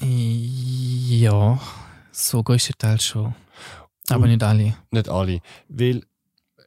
Ja, 0.00 1.60
so 2.10 2.42
größtenteils 2.42 3.04
schon. 3.04 3.36
Aber 4.10 4.24
Und 4.24 4.30
nicht 4.30 4.42
alle. 4.42 4.76
Nicht 4.90 5.08
alle. 5.08 5.40
Weil 5.68 6.02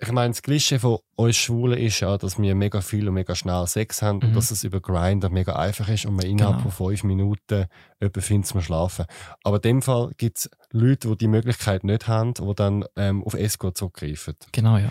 ich 0.02 0.12
meine, 0.12 0.32
das 0.32 0.42
Klischee 0.42 0.80
von 0.80 0.98
uns 1.16 1.36
Schwulen 1.36 1.78
ist 1.78 2.00
ja, 2.00 2.18
dass 2.18 2.42
wir 2.42 2.56
mega 2.56 2.82
viel 2.82 3.08
und 3.08 3.14
mega 3.14 3.36
schnell 3.36 3.68
Sex 3.68 4.02
haben 4.02 4.18
mhm. 4.18 4.30
und 4.30 4.36
dass 4.36 4.50
es 4.50 4.64
über 4.64 4.82
Grinder 4.82 5.30
mega 5.30 5.56
einfach 5.56 5.88
ist 5.90 6.06
und 6.06 6.16
man 6.16 6.26
innerhalb 6.26 6.58
genau. 6.58 6.70
von 6.72 6.88
fünf 6.88 7.04
Minuten 7.04 7.68
jemanden 8.00 8.22
findet 8.22 8.48
zum 8.48 8.62
Schlafen. 8.62 9.06
Aber 9.44 9.58
in 9.58 9.62
dem 9.62 9.82
Fall 9.84 10.12
gibt 10.18 10.40
es 10.40 10.50
Leute, 10.72 11.10
die 11.10 11.18
die 11.18 11.28
Möglichkeit 11.28 11.84
nicht 11.84 12.08
haben, 12.08 12.34
die 12.34 12.56
dann 12.56 12.84
ähm, 12.96 13.24
auf 13.24 13.36
Escort 13.36 13.78
zurückgreifen. 13.78 14.36
Genau, 14.52 14.78
ja. 14.78 14.90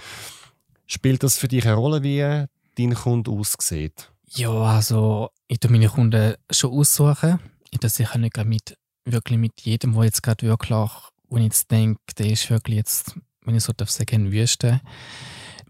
Spielt 0.87 1.25
das 1.25 1.39
für 1.39 1.49
dich 1.49 1.67
eine 1.67 1.75
Rolle, 1.75 2.05
wie 2.05 2.47
dein 2.79 2.95
Kunde 2.95 3.33
aussieht? 3.33 4.13
Ja, 4.29 4.53
also 4.53 5.31
ich 5.49 5.59
tue 5.59 5.73
meine 5.73 5.89
Kunden 5.89 6.35
schon 6.51 6.73
aussuchen. 6.73 7.41
Ich 7.71 7.81
tue 7.81 7.91
sicher 7.91 8.19
nicht 8.19 8.37
mit, 8.45 8.77
wirklich 9.05 9.39
mit 9.39 9.61
jedem, 9.63 9.95
der 9.95 10.05
jetzt 10.05 10.23
gerade 10.23 10.47
wirklich, 10.47 10.79
wo 11.29 11.37
ich 11.37 11.45
jetzt 11.45 11.69
denke, 11.71 12.01
der 12.17 12.27
ist 12.27 12.49
wirklich 12.49 12.77
jetzt 12.77 13.17
wenn 13.51 13.57
ich 13.57 13.65
so 13.65 13.73
darf 13.73 13.91
sagen, 13.91 14.31
Wüste, 14.31 14.81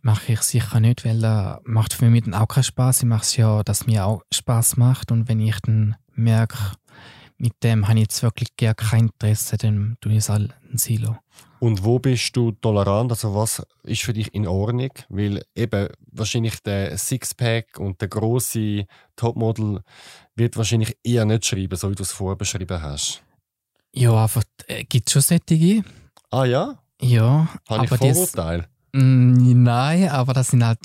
mache 0.02 0.34
ich 0.34 0.42
sicher 0.42 0.80
nicht, 0.80 1.06
weil 1.06 1.24
er 1.24 1.62
macht 1.64 1.94
für 1.94 2.10
mich 2.10 2.24
dann 2.24 2.34
auch 2.34 2.46
keinen 2.46 2.64
Spaß. 2.64 3.00
Ich 3.00 3.08
mache 3.08 3.22
es 3.22 3.36
ja, 3.36 3.62
dass 3.62 3.86
mir 3.86 4.04
auch 4.04 4.22
Spaß 4.30 4.76
macht 4.76 5.10
und 5.10 5.28
wenn 5.28 5.40
ich 5.40 5.58
dann 5.60 5.96
merke, 6.14 6.58
mit 7.38 7.54
dem 7.62 7.88
habe 7.88 7.98
ich 7.98 8.02
jetzt 8.02 8.22
wirklich 8.22 8.54
gar 8.58 8.74
kein 8.74 9.06
Interesse, 9.06 9.56
dann 9.56 9.96
tue 10.02 10.12
ich 10.12 10.18
es 10.18 10.28
ein 10.28 10.52
Silo. 10.74 11.16
Und 11.58 11.82
wo 11.82 11.98
bist 11.98 12.36
du 12.36 12.52
tolerant? 12.52 13.12
Also 13.12 13.34
was 13.34 13.62
ist 13.82 14.02
für 14.02 14.12
dich 14.12 14.34
in 14.34 14.46
Ordnung? 14.46 14.90
Weil 15.08 15.42
eben 15.54 15.88
wahrscheinlich 16.12 16.62
der 16.62 16.98
Sixpack 16.98 17.78
und 17.78 17.98
der 18.02 18.08
große 18.08 18.84
Topmodel 19.16 19.80
wird 20.34 20.58
wahrscheinlich 20.58 20.98
eher 21.02 21.24
nicht 21.24 21.46
schreiben, 21.46 21.76
so 21.76 21.90
wie 21.90 21.94
du 21.94 22.02
es 22.02 22.12
vorher 22.12 22.36
beschrieben 22.36 22.82
hast. 22.82 23.22
Ja, 23.94 24.22
einfach 24.22 24.44
äh, 24.66 24.84
gibt 24.84 25.08
es 25.08 25.12
schon 25.14 25.22
solche. 25.22 25.82
Ah 26.30 26.44
ja? 26.44 26.79
Ja, 27.00 27.48
Habe 27.68 27.84
ich 27.84 27.90
Vorurteile? 27.90 28.66
Mm, 28.92 29.62
nein, 29.62 30.08
aber 30.08 30.32
das 30.32 30.48
sind 30.48 30.64
halt, 30.64 30.80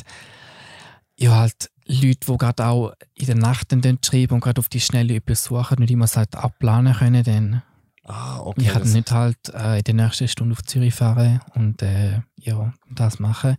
ja, 1.17 1.35
halt 1.35 1.69
Leute, 1.87 2.19
die 2.27 2.37
gerade 2.37 2.65
auch 2.65 2.93
in 3.15 3.25
der 3.27 3.35
Nacht 3.35 3.71
dann 3.71 3.99
schreiben 4.03 4.35
und 4.35 4.41
gerade 4.41 4.59
auf 4.59 4.69
die 4.69 4.79
schnelle 4.79 5.15
etwas 5.15 5.43
suchen 5.43 5.77
und 5.79 5.91
immer 5.91 6.07
halt 6.07 6.35
abplanen 6.35 6.93
können. 6.93 7.23
Dann. 7.23 7.61
Ah, 8.03 8.39
okay. 8.39 8.61
Ich 8.61 8.67
kann 8.69 8.91
nicht 8.91 9.11
halt 9.11 9.49
äh, 9.53 9.77
in 9.77 9.83
der 9.83 9.93
nächsten 9.93 10.27
Stunde 10.27 10.53
auf 10.53 10.63
Zürich 10.63 10.93
fahren 10.93 11.41
und 11.53 11.81
äh, 11.81 12.21
ja, 12.37 12.73
das 12.89 13.19
machen. 13.19 13.55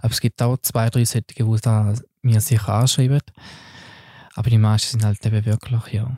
Aber 0.00 0.12
es 0.12 0.20
gibt 0.20 0.40
auch 0.42 0.56
zwei, 0.58 0.90
drei 0.90 1.04
solche, 1.04 1.22
die 1.22 1.60
da 1.62 1.94
mir 2.22 2.40
sicher 2.40 2.68
anschreiben. 2.74 3.20
Aber 4.34 4.50
die 4.50 4.58
meisten 4.58 5.00
sind 5.00 5.04
halt 5.04 5.24
eben 5.24 5.44
wirklich, 5.44 5.92
ja. 5.92 6.16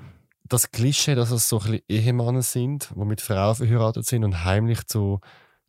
Das 0.48 0.70
Klischee, 0.72 1.14
dass 1.14 1.31
es 1.31 1.48
so 1.48 1.61
ein 1.61 1.81
Ehemänner 1.88 2.42
sind, 2.42 2.90
die 2.96 3.05
mit 3.05 3.20
Frauen 3.20 3.55
verheiratet 3.55 4.07
sind 4.07 4.24
und 4.24 4.44
heimlich 4.44 4.87
zu 4.87 5.20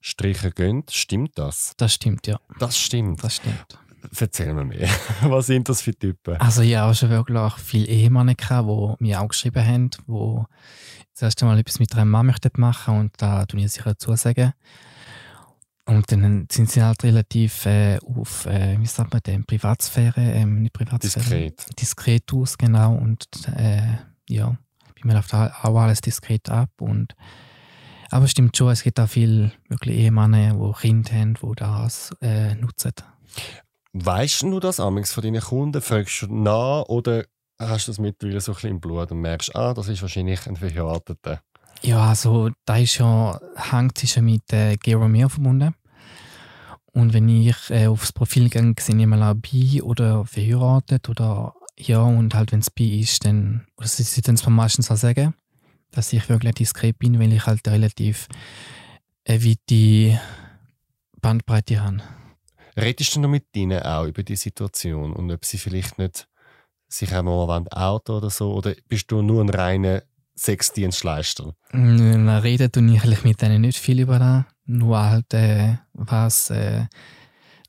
Striche 0.02 0.52
gehen. 0.52 0.84
Stimmt 0.90 1.38
das? 1.38 1.74
Das 1.78 1.94
stimmt, 1.94 2.28
ja. 2.28 2.40
Das 2.60 2.78
stimmt. 2.78 3.24
Das 3.24 3.36
stimmt. 3.36 3.80
Erzähl 4.18 4.54
mir 4.54 4.64
mehr. 4.64 4.90
Was 5.24 5.48
sind 5.48 5.68
das 5.68 5.82
für 5.82 5.94
Typen? 5.94 6.38
Also 6.38 6.62
ja, 6.62 6.90
auch 6.90 6.94
schon 6.94 7.10
wirklich 7.10 7.54
viele 7.58 7.88
Ehemänner 7.88 8.36
gehabt, 8.36 8.68
die 8.68 9.04
mir 9.04 9.22
auch 9.22 9.28
geschrieben 9.28 9.66
haben, 9.66 9.90
die 9.90 10.44
das 11.14 11.22
erste 11.22 11.46
Mal 11.46 11.60
etwas 11.60 11.80
mit 11.80 11.94
einer 11.94 12.06
Mann 12.06 12.28
möchten 12.28 12.50
machen 12.56 12.98
und 12.98 13.12
da 13.18 13.46
tue 13.46 13.60
ich 13.60 13.72
sicher 13.72 13.98
zusagen. 13.98 14.54
Und 15.86 16.12
dann 16.12 16.48
sind 16.52 16.70
sie 16.70 16.84
halt 16.84 17.04
relativ 17.04 17.66
äh, 17.66 17.98
auf, 18.06 18.46
äh, 18.46 18.80
wie 18.80 18.86
sagt 18.86 19.12
man 19.12 19.22
denn, 19.26 19.44
Privatsphäre, 19.44 20.22
ähm, 20.22 20.62
nicht 20.62 20.74
Privatsphäre. 20.74 21.50
Diskret. 21.50 21.80
Diskret 21.80 22.34
aus, 22.34 22.58
genau. 22.60 22.94
Und 22.94 23.26
äh, 23.58 23.98
ja, 24.30 24.56
man 25.04 25.16
läuft 25.16 25.34
auch 25.34 25.76
alles 25.76 26.02
diskret 26.02 26.48
ab 26.50 26.70
und 26.80 27.16
aber 28.12 28.26
es 28.26 28.32
stimmt 28.32 28.56
schon, 28.56 28.72
es 28.72 28.84
gibt 28.84 29.00
auch 29.00 29.10
viele 29.10 29.52
wirklich 29.68 29.98
Ehemänner, 29.98 30.54
die 30.54 30.80
Kinder 30.80 31.12
haben, 31.12 31.36
die 31.36 31.56
das 31.56 32.12
äh, 32.22 32.56
nutzen. 32.56 32.94
Weißt 33.94 34.44
du 34.44 34.60
das 34.60 34.80
amigs 34.80 35.14
von 35.14 35.24
deinen 35.24 35.42
Kunden? 35.42 35.82
Fragst 35.82 36.24
du 36.24 36.28
nach 36.28 36.84
oder 36.84 37.26
hast 37.60 37.88
du 37.88 37.92
das 37.92 38.00
mittlerweile 38.00 38.42
so 38.42 38.52
ein 38.52 38.56
bisschen 38.56 38.70
im 38.72 38.80
Blut 38.80 39.12
und 39.12 39.22
merkst, 39.22 39.56
ah, 39.56 39.74
das 39.74 39.88
ist 39.88 40.02
wahrscheinlich 40.02 40.46
ein 40.48 40.56
Verheirateter? 40.56 41.42
Ja, 41.82 42.10
also 42.10 42.50
da 42.66 42.78
ist 42.78 42.98
ja, 42.98 43.40
hängt 43.56 44.04
ist 44.04 44.16
ja 44.16 44.22
mit 44.22 44.52
äh, 44.52 44.76
Gay 44.76 44.94
Romeo 44.94 45.30
verbunden. 45.30 45.74
Und 46.92 47.14
wenn 47.14 47.30
ich 47.30 47.56
äh, 47.70 47.88
aufs 47.88 48.12
Profil 48.12 48.50
gehe, 48.50 48.74
sehe 48.80 48.98
ich 48.98 49.06
mal 49.06 49.24
auch 49.24 49.36
bi 49.36 49.82
oder 49.82 50.26
verheiratet 50.26 51.08
oder 51.08 51.54
ja, 51.78 52.02
und 52.02 52.34
halt 52.36 52.52
wenn 52.52 52.60
es 52.60 52.70
bi 52.70 53.00
ist, 53.00 53.26
dann, 53.26 53.66
oder 53.78 53.88
sie, 53.88 54.04
sie 54.04 54.22
dann 54.22 54.36
zwar 54.36 54.52
meistens 54.52 54.92
auch 54.92 54.98
sagen, 54.98 55.34
dass 55.92 56.14
ich 56.14 56.28
wirklich 56.30 56.56
diskret 56.56 56.98
bin, 57.00 57.20
weil 57.20 57.34
ich 57.34 57.46
halt 57.46 57.68
relativ 57.68 58.28
eine 59.26 59.44
weite 59.44 60.20
Bandbreite 61.22 61.82
habe. 61.82 62.02
Redest 62.78 63.16
du 63.16 63.20
noch 63.20 63.30
mit 63.30 63.46
ihnen 63.56 63.82
auch 63.84 64.06
über 64.06 64.24
die 64.24 64.36
Situation 64.36 65.14
und 65.14 65.32
ob 65.32 65.44
sie 65.46 65.58
vielleicht 65.58 65.98
nicht 66.00 66.28
sich 66.88 67.14
einmal 67.14 67.48
wollen 67.48 67.68
Auto 67.70 68.18
oder 68.18 68.30
so 68.30 68.54
oder 68.54 68.74
bist 68.88 69.12
du 69.12 69.22
nur 69.22 69.44
ein 69.44 69.50
reiner 69.50 70.04
Sexdienstleister? 70.36 71.54
Mm, 71.74 72.30
Reden 72.30 72.72
tue 72.72 72.94
ich 72.94 73.04
eigentlich 73.04 73.24
mit 73.24 73.42
denen 73.42 73.62
nicht 73.62 73.78
viel 73.78 74.00
über 74.00 74.18
das, 74.20 74.46
nur 74.66 75.00
halt 75.00 75.34
äh, 75.34 75.76
was 75.94 76.50
äh, 76.50 76.86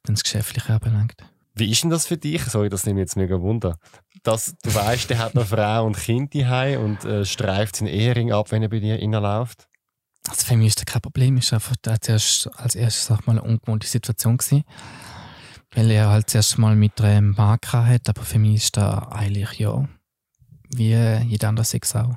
das 0.04 0.22
Geschäftliche 0.22 0.72
anbelangt. 0.72 1.16
Wie 1.54 1.70
ist 1.70 1.82
denn 1.82 1.90
das 1.90 2.06
für 2.06 2.16
dich? 2.16 2.42
Sorry, 2.44 2.68
das 2.68 2.86
nimmt 2.86 2.96
mich 2.96 3.02
jetzt 3.02 3.16
mega 3.16 3.40
Wunder. 3.40 3.78
Dass 4.22 4.54
du 4.62 4.74
weißt, 4.74 5.08
der 5.10 5.18
hat 5.18 5.34
noch 5.34 5.46
Frau 5.46 5.86
und 5.86 5.96
Kind 5.96 6.34
daheim 6.34 6.82
und 6.82 7.04
äh, 7.04 7.24
streift 7.24 7.76
seinen 7.76 7.88
Ehering 7.88 8.32
ab, 8.32 8.50
wenn 8.50 8.62
er 8.62 8.68
bei 8.68 8.80
dir 8.80 8.96
reinläuft? 8.96 9.68
Also 10.28 10.44
für 10.44 10.56
mich 10.56 10.68
ist 10.68 10.78
das 10.78 10.86
kein 10.86 11.00
Problem. 11.00 11.36
War 11.36 11.52
einfach 11.54 11.74
als 11.86 12.08
erstes, 12.08 12.46
als 12.54 12.74
erstes 12.74 13.06
sag 13.06 13.26
mal, 13.26 13.32
eine 13.38 13.42
ungewohnte 13.42 13.86
Situation. 13.86 14.36
Gewesen, 14.36 14.64
weil 15.72 15.90
er 15.90 16.10
halt 16.10 16.28
zuerst 16.28 16.58
mal 16.58 16.76
mit 16.76 17.00
einem 17.00 17.34
Mann 17.36 17.58
hat, 17.72 18.08
aber 18.08 18.22
für 18.22 18.38
mich 18.38 18.56
ist 18.56 18.76
das 18.76 19.08
eigentlich 19.10 19.58
ja 19.58 19.88
wie 20.70 20.94
jeder 21.28 21.48
andere 21.48 21.64
Sex 21.64 21.94
auch. 21.96 22.16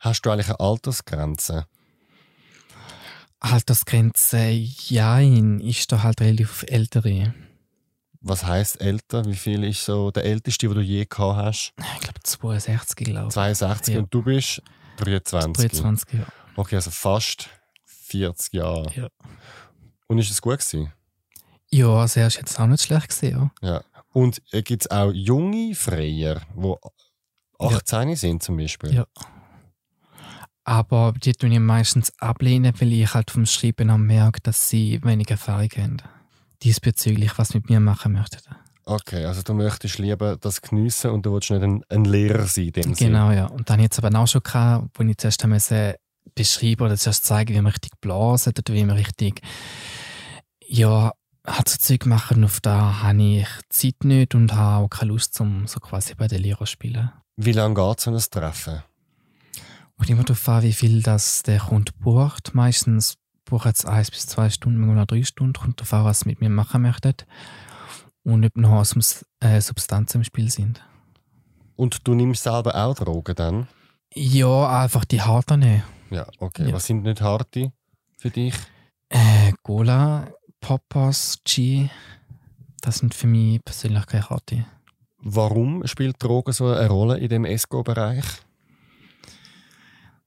Hast 0.00 0.22
du 0.22 0.30
eigentlich 0.30 0.48
eine 0.48 0.60
Altersgrenze? 0.60 1.66
Altersgrenze, 3.40 4.48
ja, 4.48 5.20
ist 5.20 5.92
da 5.92 6.02
halt 6.02 6.20
relativ 6.20 6.64
ältere. 6.66 7.34
Was 8.26 8.42
heißt 8.44 8.80
älter? 8.80 9.24
Wie 9.26 9.34
viel 9.36 9.64
ist 9.64 9.84
so 9.84 10.10
der 10.10 10.24
älteste, 10.24 10.66
den 10.66 10.76
du 10.76 10.80
je 10.80 11.04
gehabt 11.04 11.36
hast? 11.36 11.72
Ich 11.96 12.00
glaube 12.00 12.20
62, 12.22 12.96
glaube 12.96 13.28
ich. 13.28 13.34
62 13.34 13.94
Ja. 13.94 14.00
und 14.00 14.14
du 14.14 14.22
bist 14.22 14.62
23. 14.96 15.70
23, 15.70 16.12
ja. 16.20 16.26
Okay, 16.56 16.76
also 16.76 16.90
fast 16.90 17.50
40 17.84 18.54
Jahre. 18.54 18.90
Ja. 18.94 19.08
Und 20.06 20.18
ist 20.18 20.30
es 20.30 20.40
gut 20.40 20.58
gewesen? 20.58 20.90
Ja, 21.70 21.88
also 21.88 22.20
er 22.20 22.28
ist 22.28 22.36
jetzt 22.36 22.58
auch 22.58 22.66
nicht 22.66 22.82
schlecht 22.84 23.08
gesehen, 23.08 23.50
ja. 23.62 23.68
Ja. 23.74 23.84
Und 24.12 24.40
äh, 24.52 24.62
gibt 24.62 24.84
es 24.84 24.90
auch 24.90 25.10
junge 25.12 25.74
Freier, 25.74 26.40
die 26.56 26.74
18 27.58 28.16
sind 28.16 28.42
zum 28.42 28.56
Beispiel? 28.56 28.94
Ja. 28.94 29.06
Aber 30.64 31.12
die 31.12 31.32
tun 31.34 31.52
ich 31.52 31.58
meistens 31.60 32.10
ablehnen, 32.20 32.72
weil 32.80 32.92
ich 32.92 33.12
halt 33.12 33.30
vom 33.30 33.44
Schreiben 33.44 33.90
an 33.90 34.00
merke, 34.02 34.40
dass 34.40 34.70
sie 34.70 34.98
wenig 35.04 35.30
Erfahrung 35.30 35.68
haben. 35.76 35.96
Diesbezüglich, 36.64 37.38
was 37.38 37.54
mit 37.54 37.68
mir 37.68 37.80
machen 37.80 38.12
möchten. 38.12 38.54
Okay, 38.86 39.24
also 39.24 39.42
du 39.42 39.54
möchtest 39.54 39.98
lieber 39.98 40.36
das 40.36 40.60
geniessen 40.60 41.10
und 41.10 41.24
du 41.24 41.32
willst 41.32 41.50
nicht 41.50 41.62
ein, 41.62 41.82
ein 41.88 42.04
Lehrer 42.04 42.46
sein 42.46 42.66
in 42.66 42.72
dem. 42.72 42.94
Genau, 42.94 43.30
ja. 43.30 43.46
Und 43.46 43.70
dann 43.70 43.80
jetzt 43.80 44.02
aber 44.02 44.18
auch 44.18 44.26
schon 44.26 44.42
gehabt, 44.42 44.90
wo 44.94 45.02
ich 45.04 45.16
zuerst 45.16 45.46
musste 45.46 45.96
beschreiben 46.34 46.82
oder 46.82 46.96
zuerst 46.96 47.24
zeigen, 47.24 47.54
wie 47.54 47.60
man 47.60 47.72
richtig 47.72 47.92
blasen 48.00 48.52
oder 48.58 48.74
wie 48.74 48.84
man 48.84 48.96
richtig, 48.96 49.40
ja, 50.66 51.12
halt 51.46 51.68
so 51.68 51.76
Zeug 51.78 52.06
machen. 52.06 52.44
Auf 52.44 52.60
da 52.60 53.02
habe 53.02 53.22
ich 53.22 53.48
Zeit 53.70 54.04
nicht 54.04 54.34
und 54.34 54.52
habe 54.54 54.84
auch 54.84 54.88
keine 54.88 55.12
Lust, 55.12 55.40
um 55.40 55.66
so 55.66 55.80
quasi 55.80 56.14
bei 56.14 56.28
den 56.28 56.42
Lehrern 56.42 56.66
zu 56.66 56.72
spielen. 56.72 57.10
Wie 57.36 57.52
lange 57.52 57.74
geht 57.74 58.00
so 58.00 58.10
ein 58.10 58.18
Treffen? 58.18 58.82
Und 59.96 60.10
immer 60.10 60.24
darauf 60.24 60.48
an, 60.48 60.62
wie 60.62 60.72
viel 60.72 61.02
das 61.02 61.42
der 61.42 61.60
Kunde 61.60 61.92
bucht. 62.00 62.54
Meistens 62.54 63.14
bucht 63.44 63.66
es 63.66 63.84
eins 63.84 64.10
bis 64.10 64.26
zwei 64.26 64.50
Stunden, 64.50 64.80
manchmal 64.80 65.06
drei 65.06 65.22
Stunden. 65.22 65.54
Kommt 65.54 65.80
darauf 65.80 65.94
an, 65.94 66.04
was 66.04 66.20
sie 66.20 66.28
mit 66.28 66.40
mir 66.40 66.50
machen 66.50 66.82
möchten. 66.82 67.14
Und 68.22 68.44
ob 68.44 68.56
noch 68.56 68.84
äh, 69.40 69.60
Substanzen 69.60 70.18
im 70.18 70.24
Spiel 70.24 70.50
sind. 70.50 70.82
Und 71.76 72.06
du 72.06 72.14
nimmst 72.14 72.44
selber 72.44 72.74
auch 72.74 72.94
Drogen 72.94 73.34
dann? 73.34 73.68
Ja, 74.14 74.82
einfach 74.82 75.04
die 75.04 75.20
harten 75.20 75.60
nehmen. 75.60 75.82
Ja, 76.10 76.26
okay. 76.38 76.68
Ja. 76.68 76.72
Was 76.72 76.86
sind 76.86 77.02
nicht 77.02 77.20
harte 77.20 77.72
für 78.18 78.30
dich? 78.30 78.54
Äh, 79.08 79.52
Cola, 79.62 80.28
Poppers, 80.60 81.38
G, 81.44 81.88
das 82.80 82.98
sind 82.98 83.14
für 83.14 83.26
mich 83.26 83.62
persönlich 83.64 84.06
keine 84.06 84.28
harte. 84.28 84.66
Warum 85.18 85.86
spielt 85.86 86.22
Drogen 86.22 86.52
so 86.52 86.68
eine 86.68 86.88
Rolle 86.88 87.18
in 87.18 87.28
dem 87.28 87.44
Esco-Bereich? 87.44 88.24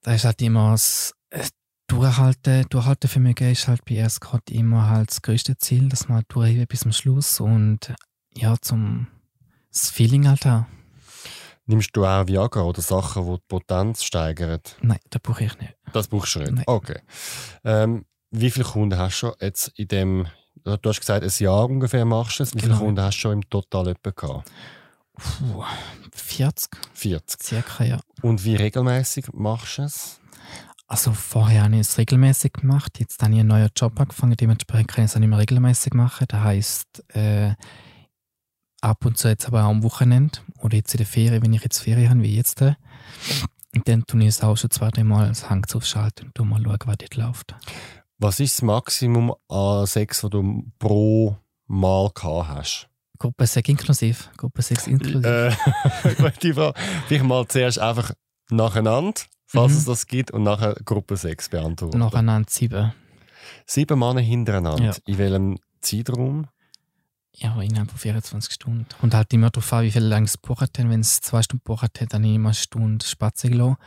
Da 0.01 0.13
ist 0.13 0.25
halt 0.25 0.41
immer 0.41 0.71
das 0.71 1.13
äh, 1.29 1.45
Durchhalten. 1.87 2.65
Durchhaltevermögen 2.69 3.51
ist 3.51 3.67
halt 3.67 3.83
bei 3.85 3.95
erst 3.95 4.21
gerade 4.21 4.43
immer 4.51 4.89
halt 4.89 5.09
das 5.09 5.21
größte 5.21 5.57
Ziel, 5.57 5.89
dass 5.89 6.07
man 6.09 6.23
durchhält 6.27 6.69
bis 6.69 6.81
zum 6.81 6.91
Schluss 6.91 7.39
und 7.39 7.93
ja, 8.35 8.55
zum 8.61 9.07
das 9.71 9.89
Feeling 9.89 10.27
halt 10.27 10.45
auch. 10.45 10.65
Nimmst 11.65 11.89
du 11.93 12.05
auch 12.05 12.27
Viagra 12.27 12.61
oder 12.61 12.81
Sachen, 12.81 13.25
die 13.25 13.33
die 13.33 13.43
Potenz 13.47 14.03
steigern? 14.03 14.61
Nein, 14.81 14.99
das 15.09 15.21
brauche 15.21 15.43
ich 15.43 15.57
nicht. 15.59 15.75
Das 15.93 16.07
brauchst 16.07 16.35
du 16.35 16.39
nicht? 16.39 16.51
Nein. 16.53 16.63
Okay. 16.65 16.99
Ähm, 17.63 18.05
wie 18.31 18.51
viele 18.51 18.65
Kunden 18.65 18.97
hast 18.97 19.15
du 19.15 19.27
schon 19.27 19.33
jetzt 19.41 19.69
in 19.75 19.87
dem, 19.87 20.27
du 20.63 20.77
hast 20.89 20.99
gesagt, 20.99 21.23
ein 21.23 21.31
Jahr 21.43 21.65
ungefähr 21.65 22.05
machst 22.05 22.39
du 22.39 22.43
es. 22.43 22.53
Wie 22.55 22.59
viele 22.59 22.73
Genau. 22.73 22.85
Kunden 22.85 23.01
hast 23.01 23.15
du 23.15 23.19
schon 23.19 23.33
im 23.33 23.49
Total 23.49 23.89
etwa 23.89 24.11
gehabt? 24.11 24.49
Puh, 25.13 25.63
40 26.13 26.69
40. 26.93 27.43
circa, 27.43 27.83
ja. 27.83 27.99
Und 28.21 28.43
wie 28.45 28.55
regelmäßig 28.55 29.27
machst 29.33 29.77
du 29.77 29.81
es? 29.83 30.19
Also 30.87 31.11
vorher 31.11 31.63
habe 31.63 31.75
ich 31.75 31.81
es 31.81 31.97
regelmäßig 31.97 32.53
gemacht, 32.53 32.99
jetzt 32.99 33.21
habe 33.21 33.33
ich 33.33 33.39
einen 33.41 33.49
neuen 33.49 33.69
Job 33.75 33.99
angefangen, 33.99 34.37
dementsprechend 34.37 34.87
kann 34.87 35.03
ich 35.03 35.11
es 35.11 35.15
auch 35.15 35.19
nicht 35.19 35.29
mehr 35.29 35.39
regelmäßig 35.39 35.93
machen. 35.93 36.25
Das 36.29 36.39
heisst, 36.39 37.03
äh, 37.13 37.55
ab 38.81 39.05
und 39.05 39.17
zu 39.17 39.27
jetzt 39.27 39.47
aber 39.47 39.65
auch 39.65 39.69
am 39.69 39.83
Wochenende 39.83 40.39
oder 40.61 40.77
jetzt 40.77 40.93
in 40.93 40.99
der 40.99 41.07
Ferien, 41.07 41.43
wenn 41.43 41.53
ich 41.53 41.63
jetzt 41.63 41.79
Ferien 41.79 42.09
habe, 42.09 42.23
wie 42.23 42.35
jetzt. 42.35 42.61
Äh, 42.61 42.75
und 43.75 43.87
dann 43.87 44.05
tue 44.05 44.21
ich 44.21 44.27
es 44.27 44.41
auch 44.41 44.55
schon 44.55 44.71
zwei, 44.71 44.89
drei 44.89 45.03
Mal 45.03 45.27
das 45.27 45.49
Hang 45.49 45.65
aufschalten 45.73 46.31
und 46.37 46.49
mal 46.49 46.63
schauen, 46.63 46.77
was 46.85 46.97
dort 46.97 47.15
läuft. 47.15 47.55
Was 48.17 48.39
ist 48.39 48.57
das 48.57 48.61
Maximum 48.63 49.35
an 49.49 49.85
Sex, 49.85 50.21
das 50.21 50.29
du 50.29 50.63
pro 50.79 51.37
Mal 51.67 52.09
gehabt 52.15 52.47
hast? 52.47 52.89
Gruppe 53.19 53.45
6 53.45 53.69
inklusiv. 53.69 54.29
Gruppe 54.37 54.61
6 54.61 54.87
inklusiv. 54.87 55.25
Äh, 55.25 55.51
gute 56.17 56.53
Frage. 56.53 56.73
Vielleicht 57.07 57.25
mal 57.25 57.47
zuerst 57.47 57.79
einfach 57.79 58.13
nacheinander, 58.49 59.21
falls 59.47 59.71
Mhm. 59.71 59.77
es 59.79 59.85
das 59.85 60.05
gibt, 60.07 60.29
und 60.31 60.43
nachher 60.43 60.75
Gruppe 60.85 61.17
6 61.17 61.49
beantworten. 61.49 61.97
Nacheinander 61.97 62.49
sieben. 62.49 62.93
Sieben 63.65 63.97
Männer 63.99 64.19
hintereinander. 64.21 64.83
Ja. 64.83 64.93
In 65.05 65.17
welchem 65.17 65.57
Zeitraum? 65.81 66.47
Ja, 67.33 67.59
innerhalb 67.61 67.89
von 67.91 67.99
24 67.99 68.53
Stunden. 68.53 68.85
Und 69.01 69.13
halt 69.13 69.31
immer 69.33 69.49
darauf 69.51 69.71
an, 69.73 69.83
wie 69.85 69.91
viel 69.91 70.03
lang 70.03 70.23
es 70.23 70.41
gebucht 70.41 70.61
hat. 70.61 70.77
Wenn 70.77 70.99
es 70.99 71.21
zwei 71.21 71.41
Stunden 71.41 71.63
gebucht 71.63 71.83
hat, 71.83 72.13
dann 72.13 72.21
habe 72.23 72.27
ich 72.29 72.35
immer 72.35 72.49
eine 72.49 72.55
Stunde 72.55 73.05
spazieren 73.05 73.57
gelassen. 73.57 73.77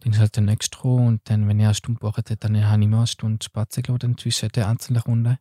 Dann 0.00 0.12
ist 0.12 0.18
halt 0.18 0.36
der 0.36 0.42
nächste 0.42 0.76
dran. 0.78 1.06
Und 1.06 1.20
dann, 1.24 1.46
wenn 1.48 1.60
er 1.60 1.66
eine 1.68 1.74
Stunde 1.74 2.00
gebucht 2.00 2.30
hat, 2.30 2.42
dann 2.44 2.64
habe 2.66 2.78
ich 2.80 2.84
immer 2.86 2.98
eine 2.98 3.06
Stunde 3.06 3.44
spazieren 3.44 3.98
gelassen, 3.98 4.18
zwischen 4.18 4.48
den 4.50 4.64
einzelnen 4.64 5.02
Runden. 5.02 5.38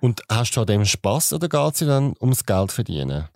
Und 0.00 0.22
hast 0.30 0.52
du 0.56 0.60
an 0.62 0.66
dem 0.66 0.84
Spass 0.84 1.32
oder 1.32 1.48
geht 1.48 1.72
es 1.72 1.78
dir 1.78 1.86
dann 1.86 2.14
ums 2.20 2.44
Geld 2.46 2.72
verdienen? 2.72 3.28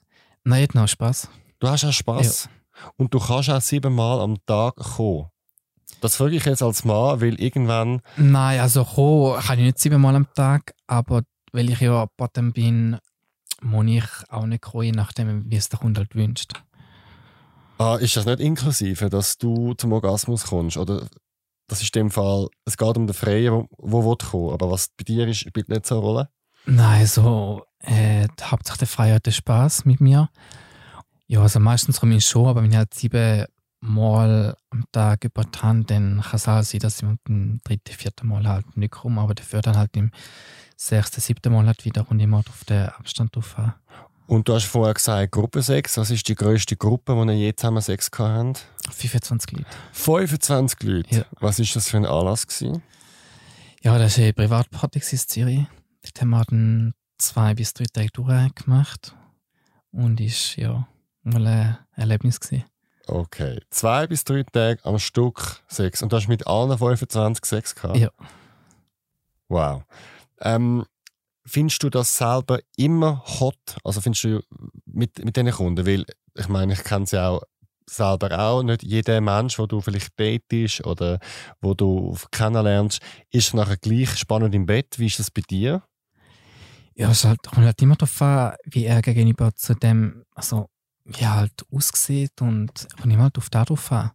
Nein, 0.44 0.62
hat 0.64 0.74
noch 0.74 0.88
Spaß. 0.88 1.28
Du 1.60 1.68
hast 1.68 1.84
auch 1.84 1.92
Spass. 1.92 2.48
Und 2.96 3.14
du 3.14 3.18
kannst 3.18 3.50
auch 3.50 3.60
siebenmal 3.60 4.20
am 4.20 4.36
Tag 4.46 4.76
kommen. 4.76 5.26
Das 6.00 6.16
frage 6.16 6.36
ich 6.36 6.44
jetzt 6.44 6.62
als 6.62 6.84
Mann, 6.84 7.20
weil 7.20 7.40
irgendwann. 7.40 8.00
Nein, 8.16 8.60
also 8.60 8.84
kommen 8.84 9.40
kann 9.40 9.58
ich 9.58 9.64
nicht 9.64 9.78
siebenmal 9.78 10.14
am 10.14 10.26
Tag, 10.34 10.74
aber 10.86 11.22
weil 11.52 11.70
ich 11.70 11.80
ja 11.80 12.06
Bottom 12.16 12.52
bin, 12.52 12.98
muss 13.62 13.86
ich 13.86 14.04
auch 14.28 14.46
nicht 14.46 14.62
kommen, 14.62 14.84
je 14.84 14.92
nachdem, 14.92 15.50
wie 15.50 15.56
es 15.56 15.68
der 15.68 15.78
Kunde 15.78 16.00
halt 16.00 16.14
wünscht. 16.14 16.52
Ah, 17.78 17.96
ist 17.96 18.16
das 18.16 18.26
nicht 18.26 18.40
inklusive, 18.40 19.08
dass 19.08 19.38
du 19.38 19.74
zum 19.74 19.92
Orgasmus 19.92 20.44
kommst? 20.44 20.76
Oder 20.76 21.06
das 21.66 21.80
ist 21.82 21.94
in 21.96 22.02
dem 22.04 22.10
Fall, 22.10 22.48
es 22.64 22.76
geht 22.76 22.96
um 22.96 23.06
den 23.06 23.14
Freien, 23.14 23.52
wo, 23.52 23.68
wo 23.78 24.04
will 24.10 24.16
kommen. 24.16 24.52
Aber 24.52 24.70
was 24.70 24.88
bei 24.96 25.04
dir 25.04 25.26
ist, 25.26 25.38
spielt 25.38 25.68
nicht 25.68 25.86
so 25.86 25.96
eine 25.96 26.04
Rolle. 26.04 26.28
Nein, 26.66 27.06
so 27.06 27.64
äh, 27.80 28.28
hauptsächlich 28.42 28.78
der 28.78 28.88
Freie 28.88 29.14
hat 29.14 29.26
den 29.26 29.32
Spaß 29.32 29.84
mit 29.84 30.00
mir. 30.00 30.28
Ja, 31.26 31.40
also 31.40 31.58
meistens 31.60 32.00
komme 32.00 32.16
ich 32.16 32.26
schon, 32.26 32.46
aber 32.46 32.62
wenn 32.62 32.70
ich 32.70 32.76
halt 32.76 32.94
sieben 32.94 33.46
Mal 33.80 34.56
am 34.70 34.84
Tag 34.92 35.24
über 35.24 35.44
die 35.44 35.58
Hand, 35.58 35.90
dann 35.90 36.22
kann 36.22 36.36
es 36.36 36.48
auch 36.48 36.62
sein, 36.62 36.80
dass 36.80 37.02
ich 37.02 37.08
beim 37.24 37.60
dritten, 37.64 37.92
vierten 37.92 38.28
Mal 38.28 38.46
halt 38.48 38.76
nicht 38.76 38.92
komme, 38.92 39.20
aber 39.20 39.34
dafür 39.34 39.60
dann 39.60 39.76
halt 39.76 39.96
im 39.96 40.10
sechsten, 40.76 41.20
siebten 41.20 41.52
Mal 41.52 41.66
halt 41.66 41.84
wieder 41.84 42.06
und 42.10 42.20
immer 42.20 42.38
auf 42.38 42.64
den 42.64 42.88
Abstand 42.88 43.36
drauf 43.36 43.58
habe. 43.58 43.74
Und 44.26 44.48
du 44.48 44.54
hast 44.54 44.64
vorher 44.64 44.94
gesagt, 44.94 45.32
Gruppensex. 45.32 45.98
Was 45.98 46.10
ist 46.10 46.26
die 46.28 46.34
grösste 46.34 46.76
Gruppe, 46.76 47.14
die 47.26 47.32
ihr 47.32 47.38
je 47.38 47.54
zusammen 47.54 47.82
Sex 47.82 48.10
habt? 48.18 48.66
25 48.90 49.52
Leute. 49.52 49.66
25 49.92 50.82
Leute. 50.82 51.16
Ja. 51.16 51.24
Was 51.40 51.58
ist 51.58 51.76
das 51.76 51.88
für 51.88 51.98
ein 51.98 52.06
Anlass 52.06 52.46
gewesen? 52.46 52.82
Ja, 53.82 53.98
das 53.98 54.16
war 54.16 54.24
eine 54.24 54.32
Privatparty 54.32 55.02
in 55.10 55.18
Zürich. 55.18 55.66
Dort 56.02 56.20
haben 56.20 56.30
wir 56.30 56.44
dann 56.44 56.94
zwei 57.18 57.54
bis 57.54 57.74
drei 57.74 57.84
Tage 57.92 58.08
durchgemacht. 58.12 59.14
Und 59.90 60.20
ist 60.20 60.56
ja 60.56 60.88
mal 61.24 61.46
ein 61.46 61.78
Erlebnis 61.96 62.40
gewesen. 62.40 62.64
Okay. 63.06 63.60
Zwei 63.70 64.06
bis 64.06 64.24
drei 64.24 64.44
Tage 64.44 64.84
am 64.84 64.98
Stück 64.98 65.62
Sex. 65.68 66.02
Und 66.02 66.12
du 66.12 66.16
hast 66.16 66.28
mit 66.28 66.46
allen 66.46 66.76
25 66.76 67.44
Sex 67.44 67.74
gehabt? 67.74 67.96
Ja. 67.96 68.10
Wow. 69.48 69.82
Ähm, 70.40 70.84
findest 71.44 71.82
du 71.82 71.90
das 71.90 72.16
selber 72.16 72.60
immer 72.76 73.22
hot? 73.24 73.76
Also 73.84 74.00
findest 74.00 74.24
du 74.24 74.40
mit, 74.86 75.22
mit 75.22 75.36
diesen 75.36 75.50
Kunden? 75.50 75.86
Weil, 75.86 76.06
ich 76.34 76.48
meine, 76.48 76.72
ich 76.72 76.82
kenne 76.82 77.06
sie 77.06 77.22
auch 77.22 77.42
selber 77.88 78.38
auch. 78.38 78.62
Nicht 78.62 78.82
jeder 78.82 79.20
Mensch, 79.20 79.58
wo 79.58 79.66
du 79.66 79.80
vielleicht 79.80 80.18
datest 80.18 80.86
oder 80.86 81.18
wo 81.60 81.74
du 81.74 82.16
kennenlernst, 82.30 83.00
ist 83.30 83.54
nachher 83.54 83.76
gleich 83.76 84.16
spannend 84.16 84.54
im 84.54 84.66
Bett. 84.66 84.98
Wie 84.98 85.06
ist 85.06 85.18
das 85.18 85.30
bei 85.30 85.42
dir? 85.42 85.82
Ja, 86.94 87.10
es 87.10 87.24
halt, 87.24 87.42
kommt 87.42 87.66
halt 87.66 87.82
immer 87.82 87.96
darauf 87.96 88.22
an, 88.22 88.54
wie 88.64 88.84
er 88.84 89.02
gegenüber 89.02 89.54
zu 89.54 89.74
dem, 89.74 90.24
also 90.34 90.68
wie 91.04 91.22
er 91.22 91.34
halt 91.34 91.64
aussieht 91.72 92.40
und 92.40 92.86
kommt 93.00 93.12
immer 93.12 93.24
halt 93.24 93.38
auf 93.38 93.50
darauf 93.50 93.92
an. 93.92 94.10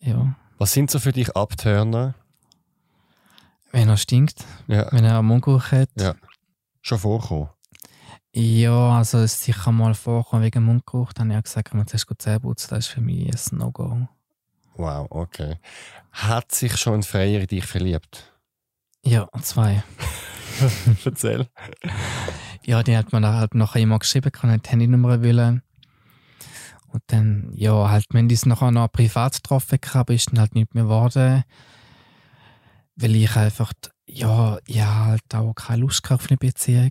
Ja. 0.00 0.34
Was 0.58 0.72
sind 0.72 0.90
so 0.90 0.98
für 0.98 1.12
dich 1.12 1.36
Abtörner? 1.36 2.14
Wenn 3.70 3.88
er 3.88 3.96
stinkt, 3.96 4.44
Ja. 4.66 4.90
wenn 4.92 5.04
er 5.04 5.22
Mundgeruch 5.22 5.72
hat. 5.72 5.90
Ja. 5.96 6.14
Schon 6.80 6.98
vorkommen? 6.98 7.48
Ja, 8.32 8.96
also 8.98 9.18
es 9.18 9.34
ist 9.34 9.42
sicher 9.44 9.72
mal 9.72 9.94
vorkommen 9.94 10.42
wegen 10.42 10.64
Mundgeruch. 10.64 11.12
Dann 11.12 11.28
habe 11.28 11.34
ich 11.34 11.38
auch 11.38 11.44
gesagt, 11.44 11.70
wenn 11.72 11.78
man 11.78 11.86
zuerst 11.86 12.06
gut 12.06 12.22
Zähne 12.22 12.40
putzen, 12.40 12.68
das 12.70 12.86
ist 12.86 12.92
für 12.92 13.00
mich 13.00 13.28
ein 13.52 13.58
No-Go. 13.58 14.08
Wow, 14.76 15.06
okay. 15.10 15.56
Hat 16.12 16.52
sich 16.52 16.76
schon 16.76 16.94
ein 16.94 17.02
Freier 17.02 17.40
in 17.40 17.46
dich 17.46 17.66
verliebt? 17.66 18.32
Ja, 19.04 19.28
zwei. 19.42 19.82
Erzähl. 21.04 21.48
Ja, 22.64 22.82
die 22.82 22.96
hat 22.96 23.12
man 23.12 23.22
dann 23.22 23.34
halt 23.36 23.54
nachher 23.54 23.80
immer 23.82 23.98
geschrieben, 23.98 24.30
kann 24.30 24.60
die 24.60 24.68
Handynummer 24.70 25.22
wollen. 25.22 25.62
Und 26.98 27.04
dann, 27.12 27.52
ja, 27.54 27.90
halt, 27.90 28.06
wenn 28.10 28.28
die 28.28 28.34
es 28.34 28.44
nachher 28.44 28.72
noch 28.72 28.90
privat 28.90 29.34
getroffen 29.34 29.78
habe, 29.94 30.14
ist 30.14 30.32
dann 30.32 30.40
halt 30.40 30.56
nicht 30.56 30.74
mehr 30.74 30.82
geworden. 30.82 31.44
Weil 32.96 33.14
ich 33.14 33.36
einfach, 33.36 33.72
ja, 34.08 34.58
ich 34.66 34.80
habe 34.80 35.10
halt 35.10 35.34
auch 35.34 35.54
keine 35.54 35.82
Lust 35.82 36.10
auf 36.10 36.28
eine 36.28 36.38
Beziehung. 36.38 36.90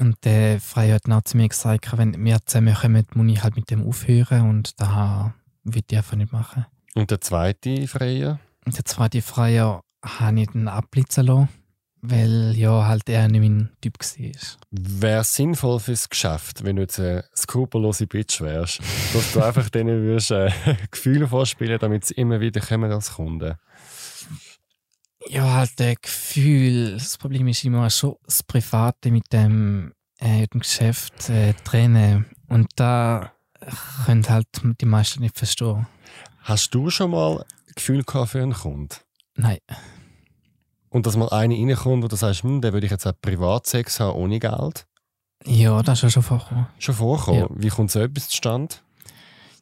Und 0.00 0.16
der 0.24 0.60
Freie 0.60 0.94
hat 0.94 1.06
dann 1.06 1.12
auch 1.12 1.24
zu 1.24 1.36
mir 1.36 1.46
gesagt, 1.46 1.94
wenn 1.98 2.24
wir 2.24 2.38
zusammen 2.46 2.74
kommen, 2.74 3.06
muss 3.12 3.30
ich 3.30 3.42
halt 3.42 3.56
mit 3.56 3.70
dem 3.70 3.86
aufhören 3.86 4.48
und 4.48 4.80
da 4.80 5.34
will 5.64 5.82
ich 5.86 5.96
einfach 5.96 6.16
nicht 6.16 6.32
machen. 6.32 6.64
Und 6.94 7.10
der 7.10 7.20
zweite 7.20 7.86
Freier? 7.86 8.40
Der 8.64 8.84
zweite 8.86 9.20
Freier 9.20 9.82
habe 10.02 10.40
ich 10.40 10.48
dann 10.48 10.68
abblitzen 10.68 11.26
lassen, 11.26 11.48
weil 12.00 12.54
ja 12.56 12.86
halt 12.86 13.08
er 13.08 13.28
nicht 13.28 13.40
mein 13.40 13.70
Typ 13.80 13.98
war. 13.98 14.58
Wäre 14.70 15.24
sinnvoll 15.24 15.80
fürs 15.80 16.08
Geschäft, 16.08 16.64
wenn 16.64 16.76
du 16.76 16.82
jetzt 16.82 17.00
eine 17.00 17.24
skrupellose 17.36 18.06
Bitch 18.06 18.40
wärst, 18.40 18.80
dass 19.12 19.32
du 19.32 19.42
einfach 19.42 19.68
denen 19.68 20.02
würdest, 20.02 20.30
äh, 20.30 20.50
Gefühle 20.90 21.26
vorspielen, 21.26 21.78
damit 21.78 22.04
sie 22.04 22.14
immer 22.14 22.40
wieder 22.40 22.60
kommen 22.60 22.90
als 22.92 23.14
Kunden. 23.14 23.56
Ja, 25.26 25.54
halt 25.54 25.78
der 25.78 25.96
Gefühl. 25.96 26.94
Das 26.94 27.18
Problem 27.18 27.48
ist 27.48 27.64
immer 27.64 27.90
schon 27.90 28.16
das 28.24 28.42
Private 28.42 29.10
mit 29.10 29.32
dem, 29.32 29.92
äh, 30.18 30.46
dem 30.46 30.60
Geschäft 30.60 31.28
äh, 31.28 31.54
trennen. 31.64 32.26
Und 32.48 32.68
da 32.76 33.32
können 34.06 34.26
halt 34.28 34.46
die 34.80 34.86
meisten 34.86 35.20
nicht 35.20 35.36
verstehen. 35.36 35.86
Hast 36.40 36.74
du 36.74 36.88
schon 36.90 37.10
mal 37.10 37.44
Gefühl 37.74 38.04
gehabt 38.04 38.30
für 38.30 38.42
einen 38.42 38.54
Kunden? 38.54 38.88
Nein. 39.34 39.58
Und 40.90 41.06
dass 41.06 41.16
mal 41.16 41.28
einer 41.28 41.54
reinkommt, 41.54 42.02
wo 42.02 42.08
du 42.08 42.16
sagst, 42.16 42.42
hm, 42.42 42.60
der 42.60 42.72
würde 42.72 42.86
ich 42.86 42.92
jetzt 42.92 43.06
auch 43.06 43.12
Privatsex 43.20 44.00
haben 44.00 44.16
ohne 44.16 44.38
Geld? 44.38 44.86
Ja, 45.44 45.82
das 45.82 45.98
ist 45.98 46.02
ja 46.02 46.10
schon 46.10 46.22
vorgekommen. 46.22 46.66
Schon 46.78 46.94
vorkommen. 46.94 47.38
Ja. 47.40 47.48
Wie 47.50 47.68
kommt 47.68 47.90
so 47.90 48.00
etwas 48.00 48.28
zustande? 48.28 48.76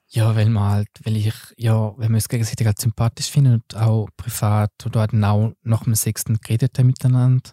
Ja, 0.08 0.34
weil 0.36 0.48
man 0.48 0.70
halt, 0.70 0.88
weil 1.02 1.16
ich, 1.16 1.34
ja, 1.56 1.92
wenn 1.98 2.10
wir 2.10 2.16
uns 2.16 2.28
gegenseitig 2.28 2.66
halt 2.66 2.80
sympathisch 2.80 3.30
finden 3.30 3.54
und 3.54 3.76
auch 3.76 4.08
privat 4.16 4.70
oder 4.84 5.00
halt 5.00 5.12
auch 5.14 5.52
nach 5.62 5.84
dem 5.84 5.94
Sechsten 5.94 6.38
geredet 6.38 6.78
haben 6.78 6.86
miteinander. 6.86 7.50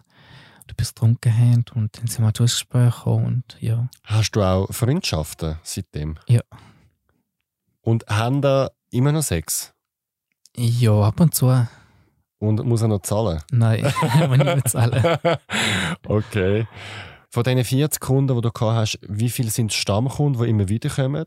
Du 0.66 0.74
bist 0.74 0.94
getrunken 0.94 1.36
haben 1.36 1.64
und 1.74 1.98
dann 1.98 2.06
sind 2.06 2.24
wir 2.24 2.32
durchs 2.32 2.54
Gespräch 2.54 3.04
und 3.04 3.44
ja. 3.60 3.88
Hast 4.04 4.30
du 4.32 4.42
auch 4.42 4.72
Freundschaften 4.72 5.58
seitdem? 5.62 6.16
Ja. 6.26 6.40
Und 7.82 8.06
haben 8.06 8.40
da 8.40 8.70
immer 8.90 9.12
noch 9.12 9.22
Sex? 9.22 9.74
Ja, 10.56 11.02
ab 11.02 11.20
und 11.20 11.34
zu. 11.34 11.66
Und 12.44 12.64
muss 12.64 12.82
er 12.82 12.88
noch 12.88 13.02
zahlen? 13.02 13.40
Nein, 13.50 13.92
aber 14.20 14.36
nicht 14.36 14.44
mehr 14.44 14.64
zahlen. 14.64 15.18
okay. 16.06 16.66
Von 17.30 17.42
diesen 17.42 17.64
40 17.64 18.00
Kunden, 18.00 18.36
die 18.36 18.40
du 18.42 18.50
gehabt 18.50 18.76
hast, 18.76 18.98
wie 19.08 19.30
viele 19.30 19.50
sind 19.50 19.72
Stammkunden, 19.72 20.42
die 20.42 20.50
immer 20.50 20.68
wieder 20.68 20.88
kommen? 20.88 21.26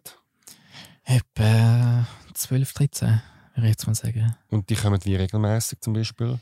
Etwa 1.03 2.05
12, 2.33 2.73
13, 2.73 3.07
würde 3.55 3.67
ich 3.67 3.71
jetzt 3.71 3.87
mal 3.87 3.95
sagen. 3.95 4.35
Und 4.49 4.69
die 4.69 4.75
kommen 4.75 5.03
wie 5.03 5.15
regelmäßig 5.15 5.79
zum 5.81 5.93
Beispiel? 5.93 6.39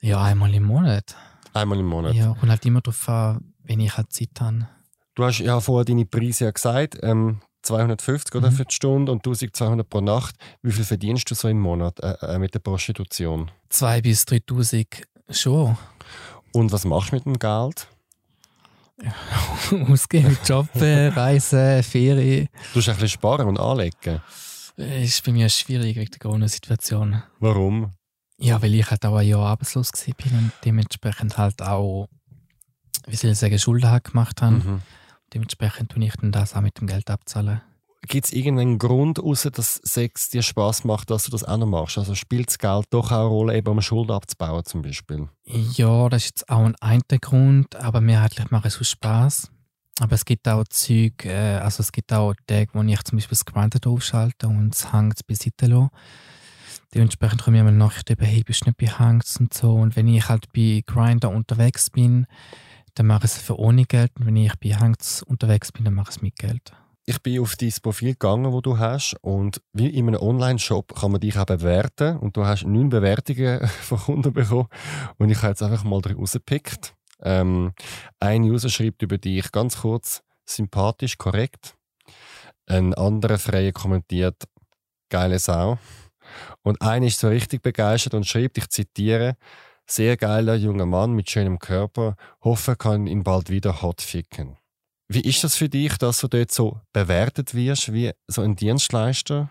Ja, 0.00 0.22
einmal 0.22 0.52
im 0.54 0.64
Monat. 0.64 1.16
Einmal 1.54 1.78
im 1.78 1.86
Monat. 1.86 2.14
Ja, 2.14 2.34
kommt 2.34 2.50
halt 2.50 2.66
immer 2.66 2.80
darauf 2.80 3.08
an, 3.08 3.54
wenn 3.64 3.80
ich 3.80 3.96
halt 3.96 4.12
Zeit 4.12 4.28
habe. 4.40 4.68
Du 5.14 5.24
hast 5.24 5.38
ja 5.38 5.58
vorher 5.60 5.86
deine 5.86 6.04
Preise 6.04 6.44
ja 6.44 6.50
gesagt, 6.50 6.98
ähm, 7.02 7.40
250 7.66 8.34
oder 8.34 8.50
Mhm. 8.50 8.54
für 8.56 8.64
die 8.64 8.74
Stunde 8.74 9.12
und 9.12 9.24
1200 9.26 9.88
pro 9.88 10.00
Nacht. 10.00 10.34
Wie 10.62 10.72
viel 10.72 10.84
verdienst 10.84 11.30
du 11.30 11.34
so 11.34 11.48
im 11.48 11.60
Monat 11.60 11.98
äh, 12.00 12.12
äh, 12.34 12.38
mit 12.38 12.54
der 12.54 12.60
Prostitution? 12.60 13.50
2 13.70 14.00
bis 14.00 14.24
3'000 14.24 14.86
schon. 15.30 15.76
Und 16.52 16.72
was 16.72 16.84
machst 16.84 17.10
du 17.12 17.16
mit 17.16 17.24
dem 17.26 17.38
Geld? 17.38 17.86
Ausgehen, 19.90 20.38
Jobben, 20.46 21.08
Reisen, 21.14 21.82
Ferien. 21.82 22.48
Du 22.72 22.78
musst 22.78 22.88
ein 22.88 22.94
bisschen 22.94 23.08
sparen 23.10 23.46
und 23.48 23.58
anlegen. 23.60 24.22
Ist 24.76 25.24
bei 25.24 25.32
mir 25.32 25.48
schwierig 25.48 25.96
wegen 25.96 26.10
der 26.10 26.18
Corona-Situation. 26.18 27.22
Warum? 27.40 27.90
Ja, 28.38 28.60
weil 28.62 28.74
ich 28.74 28.90
halt 28.90 29.04
auch 29.06 29.16
ein 29.16 29.26
Jahr 29.26 29.46
arbeitslos 29.46 29.90
war 29.92 30.14
bin 30.14 30.32
und 30.38 30.52
dementsprechend 30.64 31.36
halt 31.38 31.60
auch, 31.62 32.08
wie 33.06 33.16
soll 33.16 33.30
ich 33.30 33.38
sagen, 33.38 33.58
Schulden 33.58 33.90
halt 33.90 34.04
gemacht 34.04 34.40
habe. 34.42 34.56
Mhm. 34.56 34.82
Dementsprechend 35.36 35.92
tue 35.92 36.02
ich 36.02 36.14
dann 36.16 36.32
das 36.32 36.54
auch 36.54 36.62
mit 36.62 36.80
dem 36.80 36.86
Geld 36.86 37.10
abzahlen. 37.10 37.60
Gibt 38.00 38.24
es 38.24 38.32
irgendeinen 38.32 38.78
Grund, 38.78 39.20
außer 39.20 39.50
dass 39.50 39.74
Sex 39.84 40.30
dir 40.30 40.40
Spaß 40.40 40.84
macht, 40.84 41.10
dass 41.10 41.24
du 41.24 41.30
das 41.30 41.44
auch 41.44 41.58
noch 41.58 41.66
machst? 41.66 41.98
Also 41.98 42.14
spielt 42.14 42.48
das 42.48 42.58
Geld 42.58 42.86
doch 42.88 43.12
auch 43.12 43.18
eine 43.18 43.26
Rolle, 43.26 43.54
eben 43.54 43.68
um 43.68 43.82
Schulden 43.82 44.12
abzubauen 44.12 44.64
zum 44.64 44.80
Beispiel? 44.80 45.28
Ja, 45.44 46.08
das 46.08 46.22
ist 46.22 46.28
jetzt 46.30 46.48
auch 46.48 46.64
ein 46.64 46.74
einter 46.76 47.18
Grund, 47.18 47.76
aber 47.76 48.00
mehrheitlich 48.00 48.50
mache 48.50 48.68
es 48.68 48.80
aus 48.80 48.88
Spaß. 48.88 49.50
Aber 50.00 50.14
es 50.14 50.24
gibt 50.24 50.48
auch 50.48 50.64
Zeug, 50.70 51.26
äh, 51.26 51.58
also 51.58 51.82
es 51.82 51.92
gibt 51.92 52.14
auch 52.14 52.32
Tage, 52.46 52.70
wo 52.72 52.80
ich 52.80 53.04
zum 53.04 53.18
Beispiel 53.18 53.36
das 53.36 53.44
Grinder 53.44 53.78
aufschalte 53.84 54.48
und 54.48 54.74
es 54.74 54.90
hängt 54.90 55.26
beiseite 55.26 55.66
lasse. 55.66 55.90
Dementsprechend 56.94 57.42
komme 57.44 57.58
ich 57.58 57.62
mir 57.62 57.72
Nachrichten 57.72 58.14
über, 58.14 58.24
hey, 58.24 58.42
bist 58.42 58.62
du 58.62 58.70
nicht 58.70 58.78
bei 58.78 58.86
Hangs 58.86 59.36
und 59.38 59.52
so. 59.52 59.74
Und 59.74 59.96
wenn 59.96 60.08
ich 60.08 60.30
halt 60.30 60.50
bei 60.54 60.82
Grinder 60.86 61.28
unterwegs 61.28 61.90
bin, 61.90 62.26
dann 62.96 63.06
mache 63.06 63.26
ich 63.26 63.32
es 63.32 63.38
für 63.38 63.58
ohne 63.58 63.84
Geld. 63.84 64.10
Und 64.18 64.26
wenn 64.26 64.36
ich 64.36 64.52
bei 64.58 64.70
Hangs 64.70 65.22
unterwegs 65.22 65.70
bin, 65.70 65.84
dann 65.84 65.94
mache 65.94 66.10
ich 66.10 66.16
es 66.16 66.22
mit 66.22 66.36
Geld. 66.36 66.72
Ich 67.04 67.22
bin 67.22 67.40
auf 67.40 67.54
dein 67.54 67.72
Profil 67.82 68.12
gegangen, 68.12 68.52
wo 68.52 68.60
du 68.60 68.78
hast 68.78 69.14
und 69.20 69.62
wie 69.72 69.88
in 69.88 70.08
einem 70.08 70.20
Online-Shop 70.20 70.98
kann 70.98 71.12
man 71.12 71.20
dich 71.20 71.38
auch 71.38 71.44
bewerten 71.44 72.16
und 72.16 72.36
du 72.36 72.44
hast 72.44 72.64
neun 72.64 72.88
Bewertungen 72.88 73.64
von 73.82 73.98
Kunden 73.98 74.32
bekommen 74.32 74.68
und 75.18 75.30
ich 75.30 75.38
habe 75.38 75.48
jetzt 75.48 75.62
einfach 75.62 75.84
mal 75.84 76.00
drei 76.00 76.14
rausgepickt. 76.14 76.96
Ähm, 77.22 77.72
ein 78.18 78.42
User 78.42 78.68
schreibt 78.68 79.02
über 79.02 79.18
dich 79.18 79.52
ganz 79.52 79.82
kurz, 79.82 80.22
sympathisch, 80.44 81.16
korrekt. 81.16 81.76
Ein 82.66 82.92
anderer 82.94 83.38
Freier 83.38 83.70
kommentiert, 83.70 84.42
geile 85.08 85.38
Sau. 85.38 85.78
Und 86.62 86.82
einer 86.82 87.06
ist 87.06 87.20
so 87.20 87.28
richtig 87.28 87.62
begeistert 87.62 88.14
und 88.14 88.26
schreibt, 88.26 88.58
ich 88.58 88.68
zitiere, 88.68 89.36
sehr 89.86 90.16
geiler 90.16 90.54
junger 90.54 90.86
Mann 90.86 91.12
mit 91.12 91.30
schönem 91.30 91.58
Körper, 91.58 92.16
hoffe 92.42 92.76
kann 92.76 93.06
ihn 93.06 93.22
bald 93.22 93.50
wieder 93.50 93.82
hot 93.82 94.02
ficken. 94.02 94.56
Wie 95.08 95.20
ist 95.20 95.44
das 95.44 95.56
für 95.56 95.68
dich, 95.68 95.96
dass 95.98 96.20
du 96.20 96.28
dort 96.28 96.50
so 96.50 96.80
bewertet 96.92 97.54
wirst 97.54 97.92
wie 97.92 98.12
so 98.26 98.42
ein 98.42 98.56
Dienstleister? 98.56 99.50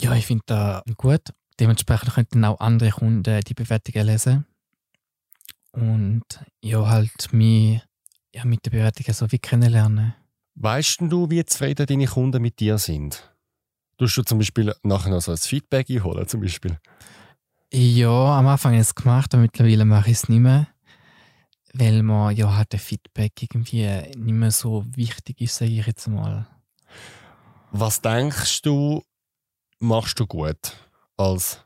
Ja, 0.00 0.14
ich 0.14 0.26
finde 0.26 0.42
das 0.46 0.82
gut. 0.96 1.22
Dementsprechend 1.60 2.14
könnten 2.14 2.44
auch 2.44 2.58
andere 2.58 2.90
Kunden 2.90 3.40
die 3.42 3.54
Bewertungen 3.54 4.06
lesen. 4.06 4.46
Und 5.72 6.24
ja, 6.62 6.88
halt 6.88 7.32
mich 7.32 7.80
ja, 8.34 8.44
mit 8.44 8.66
den 8.66 8.72
Bewertungen 8.72 9.14
so 9.14 9.30
wie 9.30 9.38
kennenlernen. 9.38 10.14
Weißt 10.54 11.00
du, 11.00 11.30
wie 11.30 11.44
zufrieden 11.44 11.86
deine 11.86 12.06
Kunden 12.06 12.42
mit 12.42 12.58
dir 12.60 12.78
sind? 12.78 13.32
Tust 13.96 14.16
du 14.16 14.22
zum 14.22 14.38
Beispiel 14.38 14.74
nachher 14.82 15.10
noch 15.10 15.22
so 15.22 15.32
ein 15.32 15.38
Feedback 15.38 15.88
einholen, 15.88 16.26
zum 16.26 16.40
Beispiel? 16.40 16.78
Ja, 17.74 18.38
am 18.38 18.48
Anfang 18.48 18.72
habe 18.72 18.82
ich 18.82 18.88
es 18.88 18.94
gemacht, 18.94 19.32
aber 19.32 19.44
mittlerweile 19.44 19.86
mache 19.86 20.10
ich 20.10 20.18
es 20.18 20.28
nicht 20.28 20.40
mehr. 20.40 20.66
Weil 21.72 22.02
man 22.02 22.36
ja 22.36 22.54
halt 22.54 22.72
der 22.72 22.78
Feedback 22.78 23.32
irgendwie 23.42 23.86
nicht 24.14 24.34
mehr 24.34 24.50
so 24.50 24.84
wichtig 24.94 25.40
ist, 25.40 25.56
sage 25.56 25.70
ich 25.70 25.86
jetzt 25.86 26.06
mal. 26.06 26.46
Was 27.70 28.02
denkst 28.02 28.60
du, 28.60 29.02
machst 29.78 30.20
du 30.20 30.26
gut 30.26 30.76
als 31.16 31.64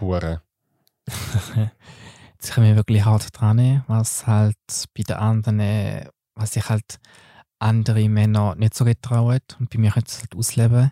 Hure? 0.00 0.42
Jetzt 2.32 2.54
komme 2.54 2.70
ich 2.70 2.76
wirklich 2.76 3.04
hart 3.04 3.28
dran, 3.32 3.84
was 3.86 4.26
halt 4.26 4.56
bei 4.96 5.04
den 5.04 5.16
anderen, 5.16 6.08
was 6.34 6.54
sich 6.54 6.68
halt 6.68 6.98
andere 7.60 8.08
Männer 8.08 8.56
nicht 8.56 8.74
so 8.74 8.84
getrauen 8.84 9.38
und 9.60 9.70
bei 9.70 9.78
mir 9.78 9.92
können 9.92 10.06
sie 10.06 10.16
es 10.16 10.20
halt 10.22 10.34
ausleben. 10.34 10.90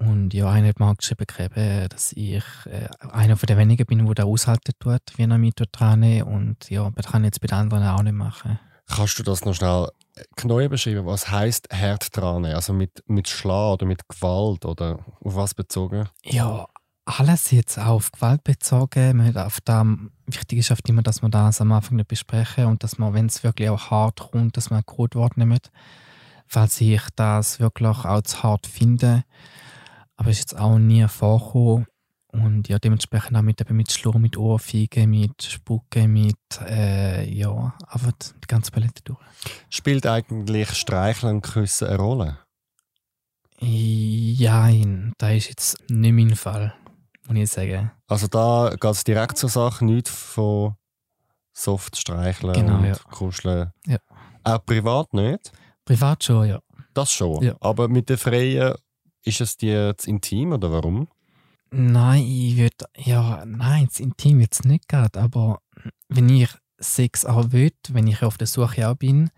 Und 0.00 0.32
ja, 0.32 0.50
einer 0.50 0.68
hat 0.68 0.80
mal 0.80 0.94
geschrieben, 0.94 1.26
eben, 1.38 1.88
dass 1.90 2.12
ich 2.12 2.42
äh, 2.64 2.88
einer 3.12 3.36
von 3.36 3.46
den 3.46 3.58
wenigen 3.58 3.84
bin, 3.84 4.04
der 4.06 4.14
da 4.14 4.24
aushalten 4.24 4.72
tut, 4.78 5.02
wie 5.16 5.22
er 5.22 5.38
mich 5.38 5.54
dran 5.54 6.02
Und 6.22 6.70
ja, 6.70 6.90
das 6.96 7.06
kann 7.06 7.22
ich 7.22 7.28
jetzt 7.28 7.40
bei 7.40 7.48
den 7.48 7.58
anderen 7.58 7.86
auch 7.86 8.02
nicht 8.02 8.14
machen. 8.14 8.58
Kannst 8.86 9.18
du 9.18 9.22
das 9.22 9.44
noch 9.44 9.54
schnell 9.54 9.88
genau 10.36 10.66
beschreiben? 10.68 11.04
Was 11.04 11.30
heisst 11.30 11.68
hart 11.70 12.16
dran? 12.16 12.46
Also 12.46 12.72
mit, 12.72 13.04
mit 13.06 13.28
Schlag 13.28 13.74
oder 13.74 13.86
mit 13.86 14.08
Gewalt 14.08 14.64
oder 14.64 15.04
auf 15.20 15.34
was 15.34 15.54
bezogen? 15.54 16.08
Ja, 16.24 16.66
alles 17.04 17.50
jetzt 17.50 17.78
auch 17.78 17.96
auf 17.96 18.12
Gewalt 18.12 18.42
bezogen. 18.42 19.36
Auf 19.36 19.60
dem, 19.60 20.12
wichtig 20.26 20.60
ist 20.60 20.70
oft 20.70 20.88
immer, 20.88 21.02
dass 21.02 21.20
man 21.20 21.30
das 21.30 21.60
am 21.60 21.72
Anfang 21.72 21.96
nicht 21.96 22.08
besprechen 22.08 22.64
und 22.66 22.82
dass 22.82 22.98
man, 22.98 23.12
wenn 23.12 23.26
es 23.26 23.44
wirklich 23.44 23.68
auch 23.68 23.90
hart 23.90 24.30
kommt, 24.32 24.56
dass 24.56 24.70
man 24.70 24.80
ein 24.80 24.86
Codewort 24.86 25.36
nimmt. 25.36 25.70
Falls 26.46 26.80
ich 26.80 27.02
das 27.16 27.60
wirklich 27.60 28.04
auch 28.04 28.22
zu 28.22 28.42
hart 28.42 28.66
finde. 28.66 29.24
Aber 30.20 30.30
ist 30.30 30.38
jetzt 30.38 30.58
auch 30.58 30.78
nie 30.78 31.06
vorgekommen. 31.08 31.86
Und 32.32 32.68
ja, 32.68 32.78
dementsprechend 32.78 33.36
auch 33.36 33.42
mit, 33.42 33.60
eben 33.60 33.76
mit 33.76 33.90
Schlurren, 33.90 34.22
mit 34.22 34.36
Ohrfeigen, 34.36 35.10
mit 35.10 35.42
Spucken, 35.42 36.12
mit, 36.12 36.36
äh, 36.60 37.28
ja, 37.28 37.74
einfach 37.88 38.12
die 38.12 38.46
ganze 38.46 38.70
Palette 38.70 39.02
durch. 39.02 39.18
Spielt 39.68 40.06
eigentlich 40.06 40.70
Streicheln 40.70 41.36
und 41.36 41.42
Küssen 41.42 41.88
eine 41.88 41.96
Rolle? 41.96 42.38
Ja, 43.58 44.70
das 45.18 45.32
ist 45.32 45.48
jetzt 45.48 45.90
nicht 45.90 46.12
mein 46.12 46.36
Fall 46.36 46.74
muss 47.32 47.42
ich 47.42 47.50
sagen. 47.50 47.90
Also 48.06 48.26
da 48.26 48.70
geht 48.70 48.90
es 48.90 49.04
direkt 49.04 49.38
zur 49.38 49.48
Sache, 49.48 49.84
nicht 49.84 50.08
von 50.08 50.74
soft 51.52 51.96
streicheln 51.96 52.52
genau, 52.52 52.78
und 52.78 52.86
ja. 52.86 52.94
kuscheln. 53.10 53.72
Ja. 53.86 53.98
Auch 54.44 54.64
privat 54.64 55.12
nicht? 55.12 55.52
Privat 55.84 56.24
schon, 56.24 56.48
ja. 56.48 56.60
Das 56.94 57.12
schon. 57.12 57.42
Ja. 57.42 57.56
Aber 57.60 57.88
mit 57.88 58.08
der 58.08 58.18
Freien 58.18 58.74
ist 59.24 59.40
es 59.40 59.56
dir 59.56 59.94
zu 59.96 60.10
intim 60.10 60.52
oder 60.52 60.70
warum? 60.72 61.08
Nein, 61.70 62.24
ich 62.24 62.56
würde, 62.56 62.86
ja, 62.96 63.44
nein, 63.46 63.86
das 63.86 64.00
Intim 64.00 64.40
jetzt 64.40 64.64
nicht 64.64 64.88
gerade, 64.88 65.20
aber 65.20 65.60
wenn 66.08 66.28
ich 66.28 66.48
Sex 66.78 67.24
auch 67.24 67.52
will, 67.52 67.72
wenn 67.90 68.08
ich 68.08 68.22
auf 68.22 68.38
der 68.38 68.48
Suche 68.48 68.88
auch 68.88 68.96
bin, 68.96 69.30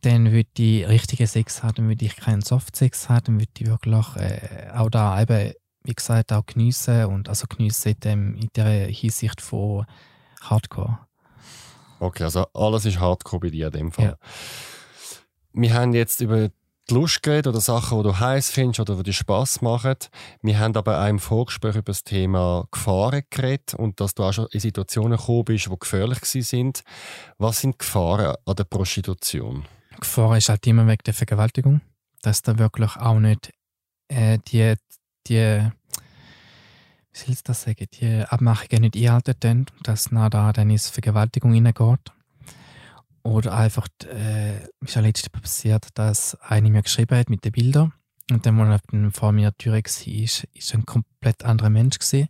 dann 0.00 0.32
würde 0.32 0.48
ich 0.56 0.88
richtigen 0.88 1.26
Sex 1.26 1.62
haben, 1.62 1.74
dann 1.76 1.88
würde 1.88 2.04
ich 2.04 2.16
keinen 2.16 2.42
Soft-Sex 2.42 3.08
haben, 3.08 3.24
dann 3.24 3.40
würde 3.40 3.52
ich 3.58 3.66
wirklich 3.66 4.16
äh, 4.16 4.70
auch 4.74 4.90
da 4.90 5.20
eben 5.20 5.52
wie 5.86 5.94
gesagt, 5.94 6.32
auch 6.32 6.44
geniessen 6.44 7.06
und 7.06 7.28
also 7.28 7.46
geniessen 7.46 7.92
in, 7.92 8.00
dem, 8.00 8.34
in 8.34 8.48
der 8.56 8.88
Hinsicht 8.88 9.40
von 9.40 9.86
Hardcore. 10.42 10.98
Okay, 12.00 12.24
also 12.24 12.46
alles 12.52 12.84
ist 12.84 12.98
Hardcore 12.98 13.40
bei 13.40 13.50
dir 13.50 13.66
in 13.66 13.72
dem 13.72 13.92
Fall. 13.92 14.04
Ja. 14.04 14.16
Wir 15.52 15.72
haben 15.74 15.94
jetzt 15.94 16.20
über 16.20 16.50
die 16.88 16.94
Lust 16.94 17.22
geredet 17.22 17.48
oder 17.48 17.60
Sachen, 17.60 17.98
die 17.98 18.04
du 18.04 18.18
heiß 18.18 18.50
findest 18.50 18.80
oder 18.80 18.96
die 18.96 19.04
dir 19.04 19.12
Spass 19.12 19.60
machen. 19.60 19.96
Wir 20.42 20.58
haben 20.58 20.76
aber 20.76 21.02
auch 21.02 21.08
im 21.08 21.18
Vorgespräch 21.18 21.74
über 21.74 21.92
das 21.92 22.04
Thema 22.04 22.66
Gefahren 22.70 23.22
geredet 23.30 23.74
und 23.74 24.00
dass 24.00 24.14
du 24.14 24.22
auch 24.22 24.32
schon 24.32 24.46
in 24.52 24.60
Situationen 24.60 25.18
gekommen 25.18 25.44
bist, 25.44 25.66
die 25.66 25.78
gefährlich 25.78 26.18
sind. 26.22 26.82
Was 27.38 27.60
sind 27.60 27.78
Gefahren 27.78 28.36
an 28.44 28.56
der 28.56 28.64
Prostitution? 28.64 29.64
Die 29.92 30.00
Gefahr 30.00 30.36
ist 30.36 30.48
halt 30.48 30.66
immer 30.66 30.86
wegen 30.86 31.02
der 31.04 31.14
Vergewaltigung, 31.14 31.80
dass 32.22 32.42
da 32.42 32.58
wirklich 32.58 32.96
auch 32.96 33.18
nicht 33.18 33.50
äh, 34.08 34.38
die 34.46 34.76
die, 35.28 35.70
wie 37.12 37.18
soll 37.18 37.34
ich 37.34 37.42
das 37.42 37.62
sagen, 37.62 37.86
die 37.92 38.22
Abmachungen 38.28 38.82
nicht 38.82 38.96
einhalten 38.96 39.40
tun, 39.40 39.66
dass 39.82 40.10
nach 40.10 40.30
da 40.30 40.52
dann 40.52 40.70
ins 40.70 40.88
Vergewaltigung 40.88 41.52
hineingeht. 41.52 42.12
Oder 43.26 43.54
einfach, 43.54 43.88
äh, 44.04 44.64
ist 44.80 44.94
ja 44.94 45.00
letztens 45.00 45.30
passiert, 45.30 45.88
dass 45.94 46.36
eine 46.42 46.70
mir 46.70 46.82
geschrieben 46.82 47.18
hat 47.18 47.28
mit 47.28 47.44
den 47.44 47.52
Bildern 47.52 47.92
und 48.30 48.46
dann, 48.46 48.60
als 48.60 48.82
er 48.92 49.10
vor 49.10 49.32
mir 49.32 49.50
die 49.50 49.64
Tür 49.64 49.72
war, 49.74 49.78
ist, 49.80 50.74
ein 50.74 50.86
komplett 50.86 51.44
anderer 51.44 51.70
Mensch 51.70 51.98
gewesen. 51.98 52.28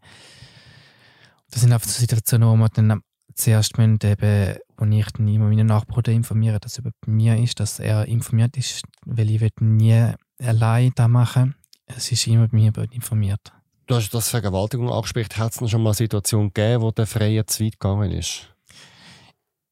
Das 1.50 1.60
sind 1.60 1.72
einfach 1.72 1.88
so 1.88 2.00
Situationen, 2.00 2.48
wo 2.48 2.56
man 2.56 2.70
dann 2.72 3.00
zuerst 3.34 3.76
müssen, 3.78 3.98
eben, 4.02 4.56
wo 4.76 4.84
ich 4.86 5.10
dann 5.12 5.28
immer 5.28 5.48
meinen 5.48 5.66
Nachbarn 5.66 6.14
informiere, 6.14 6.60
dass 6.60 6.78
über 6.78 6.90
mir 7.06 7.36
ist, 7.36 7.60
dass 7.60 7.78
er 7.78 8.06
informiert 8.06 8.56
ist, 8.56 8.82
weil 9.04 9.30
ich 9.30 9.52
nie 9.60 10.12
allein 10.38 10.92
da 10.94 11.08
machen 11.08 11.54
es 11.86 12.10
ist 12.10 12.26
immer 12.26 12.48
bei 12.48 12.56
mir 12.56 12.72
informiert. 12.90 13.52
Du 13.86 13.94
hast 13.94 14.10
das 14.10 14.28
Vergewaltigung 14.28 14.90
angesprochen. 14.90 15.36
Hat 15.36 15.60
es 15.60 15.70
schon 15.70 15.82
mal 15.82 15.90
eine 15.90 15.94
Situation 15.94 16.52
gegeben, 16.52 16.82
wo 16.82 16.90
der 16.90 17.06
Freie 17.06 17.46
zu 17.46 17.64
weit 17.64 17.78
gegangen 17.78 18.10
ist? 18.10 18.55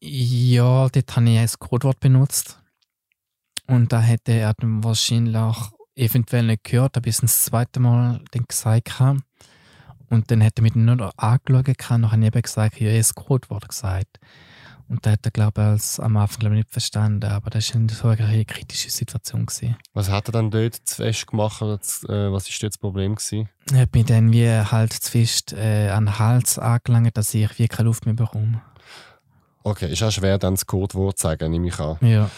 Ja, 0.06 0.86
dort 0.90 1.16
habe 1.16 1.30
ich 1.30 1.38
ein 1.38 1.48
Codewort 1.58 1.98
benutzt. 1.98 2.60
Und 3.66 3.90
da 3.90 4.00
hätte 4.00 4.32
er 4.32 4.52
dann 4.52 4.84
wahrscheinlich 4.84 5.56
eventuell 5.96 6.44
nicht 6.44 6.64
gehört, 6.64 6.98
aber 6.98 7.06
ich 7.06 7.16
das 7.16 7.44
zweite 7.46 7.80
Mal 7.80 8.22
den 8.34 8.44
gesagt 8.46 9.00
habe. 9.00 9.20
Und 10.10 10.30
dann 10.30 10.42
hätte 10.42 10.60
er 10.60 10.64
mich 10.64 10.74
nur 10.74 11.10
angeschaut, 11.16 11.90
und 11.90 12.12
habe 12.12 12.20
ich 12.20 12.26
eben 12.26 12.42
gesagt, 12.42 12.74
habe 12.74 12.96
das 12.96 13.14
Codewort 13.14 13.66
gesagt. 13.66 14.20
Und 14.88 15.06
da 15.06 15.12
hat 15.12 15.24
er, 15.24 15.30
glaube 15.30 15.62
ich, 15.62 15.66
als, 15.66 15.98
am 15.98 16.18
Anfang 16.18 16.40
glaube 16.40 16.56
ich, 16.56 16.64
nicht 16.64 16.72
verstanden. 16.72 17.30
Aber 17.30 17.48
das 17.48 17.74
war 17.74 17.88
so 17.88 18.08
eine 18.08 18.44
kritische 18.44 18.90
Situation. 18.90 19.46
Gewesen. 19.46 19.76
Was 19.94 20.10
hat 20.10 20.28
er 20.28 20.32
dann 20.32 20.50
dort 20.50 20.74
zu 20.74 20.96
fest 20.96 21.26
gemacht? 21.26 21.62
Oder 21.62 21.80
zu, 21.80 22.06
äh, 22.08 22.30
was 22.30 22.44
war 22.44 22.56
dort 22.60 22.74
das 22.74 22.78
Problem? 22.78 23.14
Gewesen? 23.14 23.48
Er 23.72 23.80
hat 23.80 23.94
mich 23.94 24.04
dann 24.04 24.30
wie 24.30 24.46
halt 24.46 24.92
zu 24.92 25.10
fest 25.10 25.54
äh, 25.54 25.88
an 25.88 26.04
den 26.04 26.18
Hals 26.18 26.58
angelangt, 26.58 27.16
dass 27.16 27.32
ich 27.32 27.58
wie 27.58 27.68
keine 27.68 27.86
Luft 27.86 28.04
mehr 28.04 28.14
bekomme. 28.14 28.60
Okay, 29.64 29.90
ist 29.90 30.02
auch 30.02 30.10
schwer, 30.12 30.38
dann 30.38 30.54
das 30.54 30.66
Codewort 30.66 31.18
zu 31.18 31.22
sagen, 31.22 31.50
nehme 31.50 31.68
ich 31.68 31.78
an. 31.80 31.96
Ja. 32.02 32.30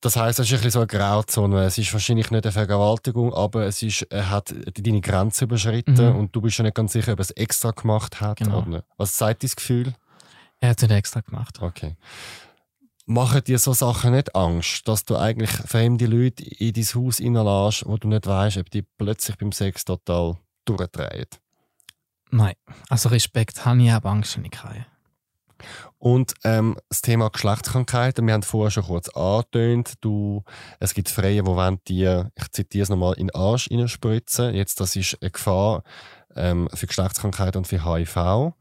Das 0.00 0.14
heisst, 0.16 0.38
es 0.38 0.46
ist 0.46 0.52
ein 0.52 0.56
bisschen 0.58 0.70
so 0.72 0.78
eine 0.80 0.86
Grauzone. 0.86 1.64
Es 1.64 1.76
ist 1.78 1.92
wahrscheinlich 1.92 2.30
nicht 2.30 2.44
eine 2.44 2.52
Vergewaltigung, 2.52 3.34
aber 3.34 3.64
es 3.66 3.82
ist, 3.82 4.02
er 4.10 4.30
hat 4.30 4.54
deine 4.74 5.00
Grenze 5.00 5.44
überschritten 5.46 5.94
Mhm. 6.12 6.16
und 6.16 6.36
du 6.36 6.40
bist 6.40 6.56
ja 6.58 6.62
nicht 6.62 6.76
ganz 6.76 6.92
sicher, 6.92 7.14
ob 7.14 7.18
er 7.18 7.22
es 7.22 7.30
extra 7.32 7.72
gemacht 7.72 8.20
hat 8.20 8.38
Genau. 8.38 8.58
oder 8.58 8.68
nicht. 8.68 8.84
Was 8.96 9.18
sagt 9.18 9.42
dein 9.42 9.50
Gefühl? 9.56 9.94
Er 10.60 10.70
hat 10.70 10.76
es 10.76 10.82
nicht 10.88 10.96
extra 10.96 11.20
gemacht. 11.20 11.60
Okay. 11.60 11.96
Machen 13.06 13.42
dir 13.44 13.58
so 13.58 13.72
Sachen 13.72 14.12
nicht 14.12 14.36
Angst, 14.36 14.86
dass 14.86 15.04
du 15.04 15.16
eigentlich 15.16 15.50
fremde 15.50 16.06
Leute 16.06 16.44
in 16.44 16.74
dein 16.74 16.84
Haus 16.84 17.20
reinlässt, 17.20 17.86
wo 17.86 17.96
du 17.96 18.06
nicht 18.08 18.26
weißt, 18.26 18.58
ob 18.58 18.70
die 18.70 18.82
plötzlich 18.82 19.36
beim 19.38 19.50
Sex 19.52 19.84
total 19.86 20.36
durchdrehen? 20.66 21.26
Nein. 22.30 22.54
Also 22.90 23.08
Respekt 23.08 23.64
habe 23.64 23.82
ich, 23.82 23.90
aber 23.90 24.10
Angst 24.10 24.36
habe 24.36 24.44
ich 24.46 24.52
keine. 24.52 24.84
Und 25.98 26.34
ähm, 26.44 26.76
das 26.88 27.02
Thema 27.02 27.28
Geschlechtskrankheiten, 27.30 28.26
wir 28.26 28.34
haben 28.34 28.42
vorher 28.42 28.70
schon 28.70 28.84
kurz 28.84 29.08
angetönt, 29.08 29.94
du, 30.00 30.44
es 30.80 30.94
gibt 30.94 31.08
Freie, 31.08 31.42
die 31.42 31.46
wollen 31.46 31.78
dir, 31.88 32.30
ich 32.36 32.50
zitiere 32.50 32.84
es 32.84 32.88
nochmal, 32.88 33.14
in 33.14 33.28
den 33.28 33.34
Arsch 33.34 33.68
spritzen. 33.86 34.54
Jetzt, 34.54 34.80
das 34.80 34.96
ist 34.96 35.18
eine 35.20 35.30
Gefahr 35.30 35.82
ähm, 36.36 36.68
für 36.72 36.86
Geschlechtskrankheiten 36.86 37.58
und 37.58 37.66
für 37.66 37.84
HIV. 37.84 38.52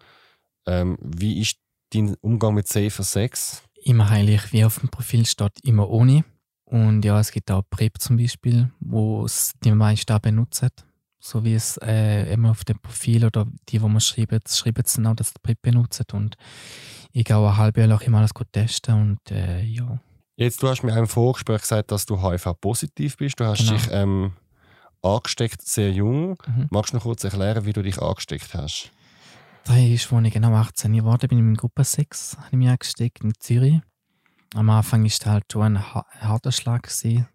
Ähm, 0.65 0.97
wie 1.01 1.39
ist 1.39 1.57
dein 1.93 2.15
Umgang 2.21 2.53
mit 2.53 2.67
Safer 2.67 3.03
Sex? 3.03 3.63
Immer 3.83 4.10
heilig, 4.10 4.51
wie 4.51 4.65
auf 4.65 4.79
dem 4.79 4.89
Profil 4.89 5.25
steht, 5.25 5.63
immer 5.63 5.89
ohne. 5.89 6.25
Und 6.65 7.05
ja, 7.05 7.19
es 7.19 7.31
gibt 7.31 7.49
auch 7.49 7.63
PrEP 7.69 8.01
zum 8.01 8.17
Beispiel, 8.17 8.69
wo 8.79 9.23
es 9.23 9.53
die 9.63 9.71
meisten 9.71 10.19
benutzen. 10.19 10.69
So 11.29 11.43
wie 11.43 11.55
es 11.55 11.75
äh, 11.83 12.31
immer 12.31 12.51
auf 12.51 12.63
dem 12.63 12.79
Profil 12.79 13.25
oder 13.25 13.45
die, 13.67 13.81
wo 13.81 13.89
man 13.89 13.99
schreibt, 13.99 14.49
schreiben 14.49 14.83
sie 14.85 15.05
auch, 15.05 15.13
dass 15.13 15.29
sie 15.29 15.33
PrEP 15.43 15.61
benutzen. 15.61 16.05
Und 16.13 16.37
ich 17.11 17.25
gehe 17.25 17.35
auch 17.35 17.49
ein 17.49 17.57
halbes 17.57 17.81
Jahr 17.81 17.89
lang 17.89 17.99
immer 18.01 18.19
alles 18.19 18.33
gut 18.33 18.47
testen 18.53 18.95
und 18.95 19.31
äh, 19.31 19.61
ja. 19.61 19.99
Jetzt, 20.37 20.63
du 20.63 20.69
hast 20.69 20.83
mir 20.83 20.97
im 20.97 21.07
Vorgespräch 21.07 21.61
gesagt, 21.61 21.91
dass 21.91 22.05
du 22.05 22.21
HIV-positiv 22.21 23.17
bist. 23.17 23.39
Du 23.39 23.45
hast 23.45 23.59
Genau. 23.59 23.73
dich 23.73 23.87
ähm, 23.91 24.31
angesteckt, 25.01 25.61
sehr 25.63 25.91
jung. 25.91 26.41
Mhm. 26.47 26.67
Magst 26.69 26.93
du 26.93 26.97
noch 26.97 27.03
kurz 27.03 27.23
erklären, 27.25 27.65
wie 27.65 27.73
du 27.73 27.81
dich 27.81 28.01
angesteckt 28.01 28.53
hast? 28.53 28.91
Da 29.65 29.75
ist, 29.75 30.13
als 30.13 30.25
ich 30.27 30.33
genau 30.33 30.53
18 30.53 30.93
geworden 30.93 31.27
bin, 31.27 31.39
in 31.39 31.55
Gruppe 31.55 31.83
6, 31.83 32.37
habe 32.37 32.47
ich 32.51 32.57
mich 32.57 32.69
angesteckt 32.69 33.21
in 33.23 33.33
Zürich. 33.37 33.81
Am 34.55 34.69
Anfang 34.69 35.01
war 35.01 35.07
es 35.07 35.25
halt 35.25 35.43
schon 35.51 35.63
ein, 35.63 35.93
ha- 35.93 36.05
ein 36.21 36.27
harter 36.29 36.53
Schlag. 36.53 36.83
Gewesen. 36.83 37.27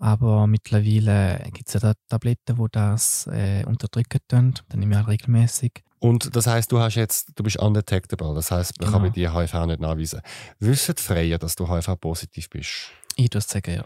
Aber 0.00 0.46
mittlerweile 0.46 1.44
gibt 1.52 1.68
es 1.68 1.74
ja 1.74 1.80
da 1.80 1.92
Tabletten, 2.08 2.56
die 2.56 2.66
das 2.72 3.26
äh, 3.26 3.64
unterdrücken 3.66 4.18
tun. 4.26 4.54
Dann 4.68 4.80
nehme 4.80 4.92
ich 4.92 4.96
halt 4.98 5.08
regelmäßig. 5.08 5.84
Und 5.98 6.34
das 6.34 6.46
heißt, 6.46 6.72
du 6.72 6.80
hast 6.80 6.94
jetzt, 6.94 7.32
du 7.34 7.42
bist 7.42 7.58
undetectable. 7.58 8.34
Das 8.34 8.50
heißt, 8.50 8.80
man 8.80 8.90
kann 8.90 9.02
bei 9.02 9.10
Genau. 9.10 9.34
dir 9.34 9.34
HIV 9.52 9.66
nicht 9.66 9.80
nachweisen. 9.80 10.22
Wissen 10.58 10.94
die 10.96 11.02
Freien, 11.02 11.38
dass 11.38 11.54
du 11.54 11.68
HIV-positiv 11.68 12.48
bist? 12.48 12.70
Ich 13.16 13.24
würde 13.24 13.40
sagen, 13.42 13.74
ja. 13.74 13.84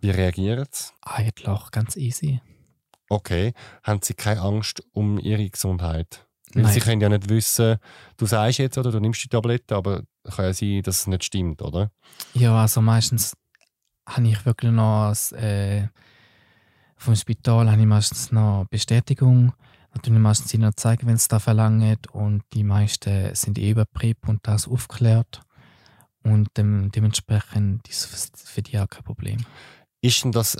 Wie 0.00 0.10
reagieren 0.10 0.66
sie? 0.70 0.92
Eigentlich 1.02 1.70
ganz 1.72 1.96
easy. 1.96 2.40
Okay. 3.08 3.52
Haben 3.82 4.00
sie 4.02 4.14
keine 4.14 4.42
Angst 4.42 4.84
um 4.92 5.18
ihre 5.18 5.48
Gesundheit? 5.50 6.26
Weil 6.54 6.62
Nein. 6.62 6.72
sie 6.74 6.80
können 6.80 7.00
ja 7.00 7.08
nicht 7.08 7.28
wissen, 7.28 7.78
du 8.16 8.26
sagst 8.26 8.58
jetzt 8.60 8.78
oder 8.78 8.92
du 8.92 9.00
nimmst 9.00 9.24
die 9.24 9.28
Tablette, 9.28 9.74
aber 9.74 10.04
kann 10.24 10.44
ja 10.44 10.52
sein, 10.52 10.82
dass 10.82 11.00
es 11.00 11.06
nicht 11.08 11.24
stimmt, 11.24 11.60
oder? 11.60 11.90
Ja, 12.34 12.54
also 12.62 12.80
meistens 12.80 13.32
habe 14.06 14.28
ich 14.28 14.46
wirklich 14.46 14.72
noch 14.72 15.08
das, 15.08 15.32
äh, 15.32 15.88
vom 16.96 17.14
Spital 17.14 17.70
habe 17.70 17.80
ich 17.80 17.86
meistens 17.86 18.32
noch 18.32 18.66
Bestätigung. 18.70 19.52
Natürlich 19.94 20.20
meistens 20.20 20.52
ihnen 20.54 20.64
noch 20.64 20.74
zeigen, 20.74 21.06
wenn 21.06 21.16
es 21.16 21.28
da 21.28 21.38
verlangen. 21.38 21.98
Und 22.12 22.42
die 22.52 22.64
meisten 22.64 23.34
sind 23.34 23.58
eh 23.58 23.70
über 23.70 23.84
PrEP 23.84 24.28
und 24.28 24.46
das 24.46 24.68
aufgeklärt. 24.68 25.40
Und 26.22 26.48
dem, 26.56 26.90
dementsprechend 26.90 27.88
ist 27.88 28.12
es 28.12 28.32
für 28.50 28.62
die 28.62 28.78
auch 28.78 28.88
kein 28.88 29.04
Problem. 29.04 29.44
Ist 30.00 30.24
denn 30.24 30.32
das 30.32 30.56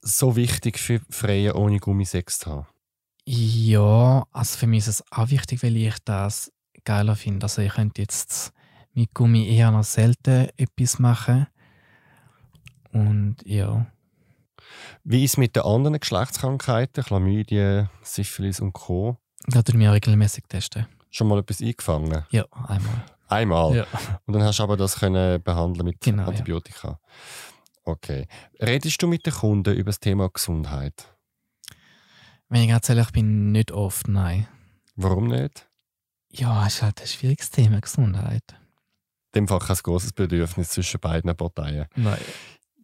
so 0.00 0.36
wichtig 0.36 0.78
für 0.78 1.00
Freie 1.10 1.54
ohne 1.54 1.78
Gummisex 1.78 2.40
zu 2.40 2.50
haben? 2.50 2.66
Ja, 3.24 4.26
also 4.32 4.58
für 4.58 4.66
mich 4.66 4.80
ist 4.80 4.88
es 4.88 5.12
auch 5.12 5.30
wichtig, 5.30 5.62
weil 5.62 5.76
ich 5.76 5.94
das 6.04 6.52
geiler 6.84 7.16
finde. 7.16 7.44
Also 7.44 7.62
ich 7.62 7.72
könnte 7.72 8.02
jetzt 8.02 8.52
mit 8.94 9.14
Gummi 9.14 9.48
eher 9.48 9.70
noch 9.70 9.84
selten 9.84 10.48
etwas 10.56 10.98
machen. 10.98 11.46
Und 12.92 13.36
ja. 13.44 13.86
Wie 15.04 15.24
ist 15.24 15.32
es 15.32 15.36
mit 15.38 15.56
den 15.56 15.64
anderen 15.64 15.98
Geschlechtskrankheiten, 15.98 17.04
Chlamydien, 17.04 17.90
Syphilis 18.02 18.60
und 18.60 18.72
Co.? 18.72 19.16
Da 19.46 19.62
tun 19.62 19.80
wir 19.80 19.92
regelmäßig 19.92 20.44
testen. 20.48 20.86
Schon 21.10 21.28
mal 21.28 21.40
etwas 21.40 21.60
eingefangen? 21.60 22.24
Ja, 22.30 22.44
einmal. 22.52 23.04
Einmal? 23.28 23.76
Ja. 23.76 23.86
Und 24.26 24.34
dann 24.34 24.42
hast 24.44 24.58
du 24.58 24.62
aber 24.62 24.76
das 24.76 24.96
können 25.00 25.42
behandeln 25.42 25.86
mit 25.86 26.00
Genau, 26.00 26.22
ja. 26.22 26.28
Antibiotika? 26.28 27.00
Okay. 27.84 28.28
Redest 28.60 29.02
du 29.02 29.08
mit 29.08 29.26
den 29.26 29.32
Kunden 29.32 29.74
über 29.74 29.90
das 29.90 30.00
Thema 30.00 30.28
Gesundheit? 30.28 31.08
Wenn 32.48 32.62
ich 32.62 32.68
ganz 32.68 32.88
ehrlich 32.88 33.10
bin, 33.10 33.50
nicht 33.52 33.72
oft, 33.72 34.08
nein. 34.08 34.46
Warum 34.94 35.26
nicht? 35.26 35.68
Ja, 36.30 36.66
es 36.66 36.74
ist 36.76 36.82
halt 36.82 37.00
ein 37.00 37.06
schwieriges 37.06 37.50
Thema, 37.50 37.80
Gesundheit. 37.80 38.44
In 39.34 39.40
dem 39.44 39.48
Fall 39.48 39.60
kein 39.60 39.76
großes 39.76 40.12
Bedürfnis 40.12 40.70
zwischen 40.70 41.00
beiden 41.00 41.34
Parteien. 41.34 41.86
Nein. 41.96 42.18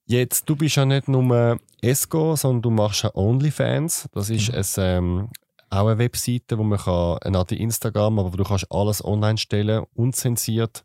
Jetzt, 0.08 0.48
du 0.48 0.56
bist 0.56 0.76
ja 0.76 0.86
nicht 0.86 1.06
nur 1.06 1.60
ESCO, 1.82 2.34
sondern 2.34 2.62
du 2.62 2.70
machst 2.70 3.02
ja 3.02 3.14
OnlyFans. 3.14 4.08
Das 4.12 4.30
ist 4.30 4.48
Mhm. 4.48 4.54
ein, 4.54 4.96
ähm, 4.96 5.28
auch 5.68 5.86
eine 5.86 5.98
Webseite, 5.98 6.56
wo 6.56 6.62
man 6.62 6.78
kann, 6.78 7.18
eine 7.18 7.36
Art 7.36 7.52
Instagram, 7.52 8.18
aber 8.18 8.32
wo 8.32 8.36
du 8.36 8.44
kannst 8.44 8.72
alles 8.72 9.04
online 9.04 9.36
stellen, 9.36 9.84
unzensiert. 9.94 10.82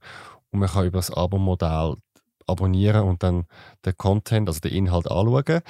Und 0.52 0.60
man 0.60 0.68
kann 0.68 0.86
über 0.86 0.98
das 0.98 1.10
Abo-Modell 1.10 1.96
abonnieren 2.48 3.04
und 3.04 3.24
dann 3.24 3.46
den 3.86 3.96
Content, 3.96 4.50
also 4.50 4.60
den 4.60 4.74
Inhalt 4.74 5.10
anschauen. 5.10 5.62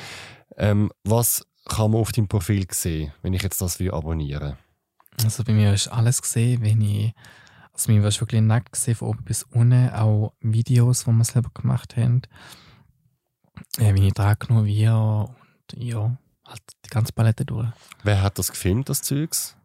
Ähm, 0.57 0.91
was 1.03 1.45
kann 1.69 1.91
man 1.91 2.01
auf 2.01 2.11
deinem 2.11 2.27
Profil 2.27 2.65
sehen, 2.71 3.13
wenn 3.21 3.33
ich 3.33 3.43
jetzt 3.43 3.61
das 3.61 3.79
will 3.79 3.91
abonnieren 3.91 4.57
Also 5.23 5.43
bei 5.43 5.53
mir 5.53 5.71
ist 5.73 5.89
alles 5.89 6.23
gesehen, 6.23 6.63
wenn 6.63 6.81
ich. 6.81 7.13
Also 7.71 7.91
mir 7.91 8.03
war 8.03 8.11
wirklich 8.19 8.41
nackt 8.41 8.71
gesehen, 8.73 8.95
von 8.95 9.09
oben 9.09 9.23
bis 9.23 9.43
unten. 9.43 9.89
Auch 9.91 10.33
Videos, 10.41 11.05
die 11.05 11.11
wir 11.11 11.23
selber 11.23 11.51
gemacht 11.53 11.95
haben. 11.97 12.23
Äh, 13.77 13.93
wie 13.95 14.07
ich 14.07 14.13
dran 14.13 14.35
genommen 14.39 14.65
wir 14.65 14.95
und 14.95 15.83
ja, 15.83 16.15
halt 16.45 16.61
die 16.85 16.89
ganze 16.89 17.13
Palette 17.13 17.45
durch. 17.45 17.67
Wer 18.03 18.21
hat 18.21 18.37
das 18.37 18.51
gefilmt, 18.51 18.89
das 18.89 19.01
Zeugs? 19.01 19.55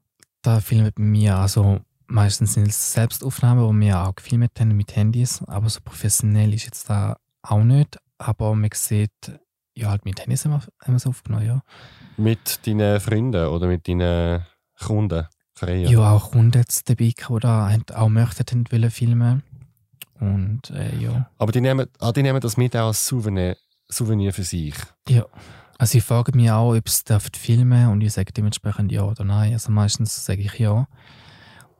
Da 0.42 0.61
filmen 0.61 0.92
bei 0.94 1.03
mir, 1.03 1.36
also 1.36 1.80
meistens 2.07 2.55
sind 2.55 2.68
es 2.68 2.92
Selbstaufnahmen, 2.92 3.80
die 3.80 3.86
wir 3.86 4.01
auch 4.01 4.14
gefilmt 4.14 4.59
haben 4.59 4.76
mit 4.76 4.94
Handys, 4.96 5.42
aber 5.46 5.68
so 5.68 5.80
professionell 5.84 6.55
ist 6.55 6.64
jetzt 6.64 6.88
da 6.88 7.18
auch 7.42 7.62
nicht. 7.62 7.99
Aber 8.18 8.55
man 8.55 8.70
sieht, 8.72 9.11
ja, 9.74 9.90
halt 9.90 10.05
mit 10.05 10.20
Handys 10.20 10.44
haben 10.44 10.61
wir, 10.86 10.94
es 10.94 11.07
aufgenommen, 11.07 11.46
ja. 11.46 11.62
Mit 12.16 12.66
deinen 12.66 13.01
Freunden 13.01 13.46
oder 13.46 13.68
mit 13.68 13.86
deinen 13.86 14.44
Kunden? 14.78 15.26
Freien? 15.59 15.90
Ja, 15.90 16.12
auch 16.12 16.30
Kunden 16.30 16.59
jetzt 16.59 16.88
dabei, 16.88 17.12
die 17.16 17.40
da 17.40 17.76
auch 17.94 18.09
möchten 18.09 18.64
wollen 18.70 18.90
filmen. 18.90 19.42
Und 20.20 20.70
äh, 20.70 20.96
ja. 20.96 21.30
Aber 21.38 21.53
die 21.53 21.61
nehmen, 21.61 21.86
ah, 21.99 22.12
die 22.12 22.22
nehmen 22.22 22.40
das 22.40 22.57
mit 22.57 22.76
auch 22.76 22.88
als 22.88 23.07
Souvenir, 23.07 23.57
Souvenir 23.89 24.32
für 24.32 24.45
sich. 24.45 24.74
ja. 25.09 25.24
Also 25.80 25.93
sie 25.93 26.01
fragen 26.01 26.36
mich 26.36 26.51
auch, 26.51 26.74
ob 26.74 26.89
sie 26.89 27.05
dürfen 27.05 27.30
filmen 27.36 27.89
und 27.91 28.01
ich 28.01 28.12
sage 28.12 28.32
dementsprechend 28.32 28.91
ja 28.91 29.05
oder 29.05 29.22
nein. 29.22 29.53
Also 29.53 29.70
meistens 29.70 30.24
sage 30.24 30.43
ich 30.43 30.59
ja. 30.59 30.89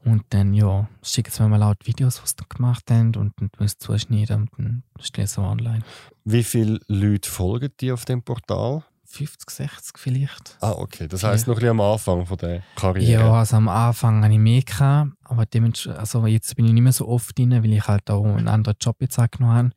Und 0.05 0.23
dann 0.31 0.55
ja, 0.55 0.89
schicken 1.03 1.33
sie 1.33 1.43
mir 1.43 1.49
mal 1.49 1.63
auch 1.65 1.75
die 1.75 1.89
Videos, 1.89 2.23
was 2.23 2.31
sie 2.31 2.49
gemacht 2.49 2.85
haben 2.91 3.17
und 3.17 3.33
dann 3.37 3.51
müssen 3.59 3.77
sie 3.81 3.85
zuschneiden 3.85 4.43
und 4.43 4.51
dann 4.57 4.83
stellen 5.01 5.27
sie 5.27 5.41
online. 5.41 5.83
Wie 6.25 6.45
viele 6.45 6.79
Leute 6.87 7.29
folgen 7.29 7.71
dir 7.81 7.95
auf 7.95 8.05
dem 8.05 8.23
Portal? 8.23 8.85
50, 9.07 9.51
60 9.51 9.99
vielleicht. 9.99 10.57
Ah, 10.61 10.73
okay. 10.73 11.09
Das 11.09 11.25
heisst 11.25 11.49
noch 11.49 11.55
ein 11.55 11.61
bisschen 11.61 11.71
am 11.71 11.81
Anfang 11.81 12.25
von 12.27 12.37
der 12.37 12.63
Karriere. 12.77 13.23
Ja, 13.23 13.33
also 13.33 13.57
am 13.57 13.69
Anfang 13.69 14.23
hatte 14.23 14.35
ich 14.35 14.39
mehr, 14.39 14.63
gehabt, 14.63 15.11
aber 15.25 15.47
dementsprechend, 15.47 15.99
also 15.99 16.27
jetzt 16.27 16.55
bin 16.55 16.67
ich 16.67 16.73
nicht 16.73 16.83
mehr 16.83 16.93
so 16.93 17.09
oft 17.09 17.37
drin, 17.37 17.51
weil 17.51 17.73
ich 17.73 17.89
halt 17.89 18.09
auch 18.11 18.25
einen 18.25 18.49
anderen 18.49 18.77
Job 18.81 18.97
jetzt 19.01 19.19
angenommen 19.19 19.57
habe. 19.57 19.71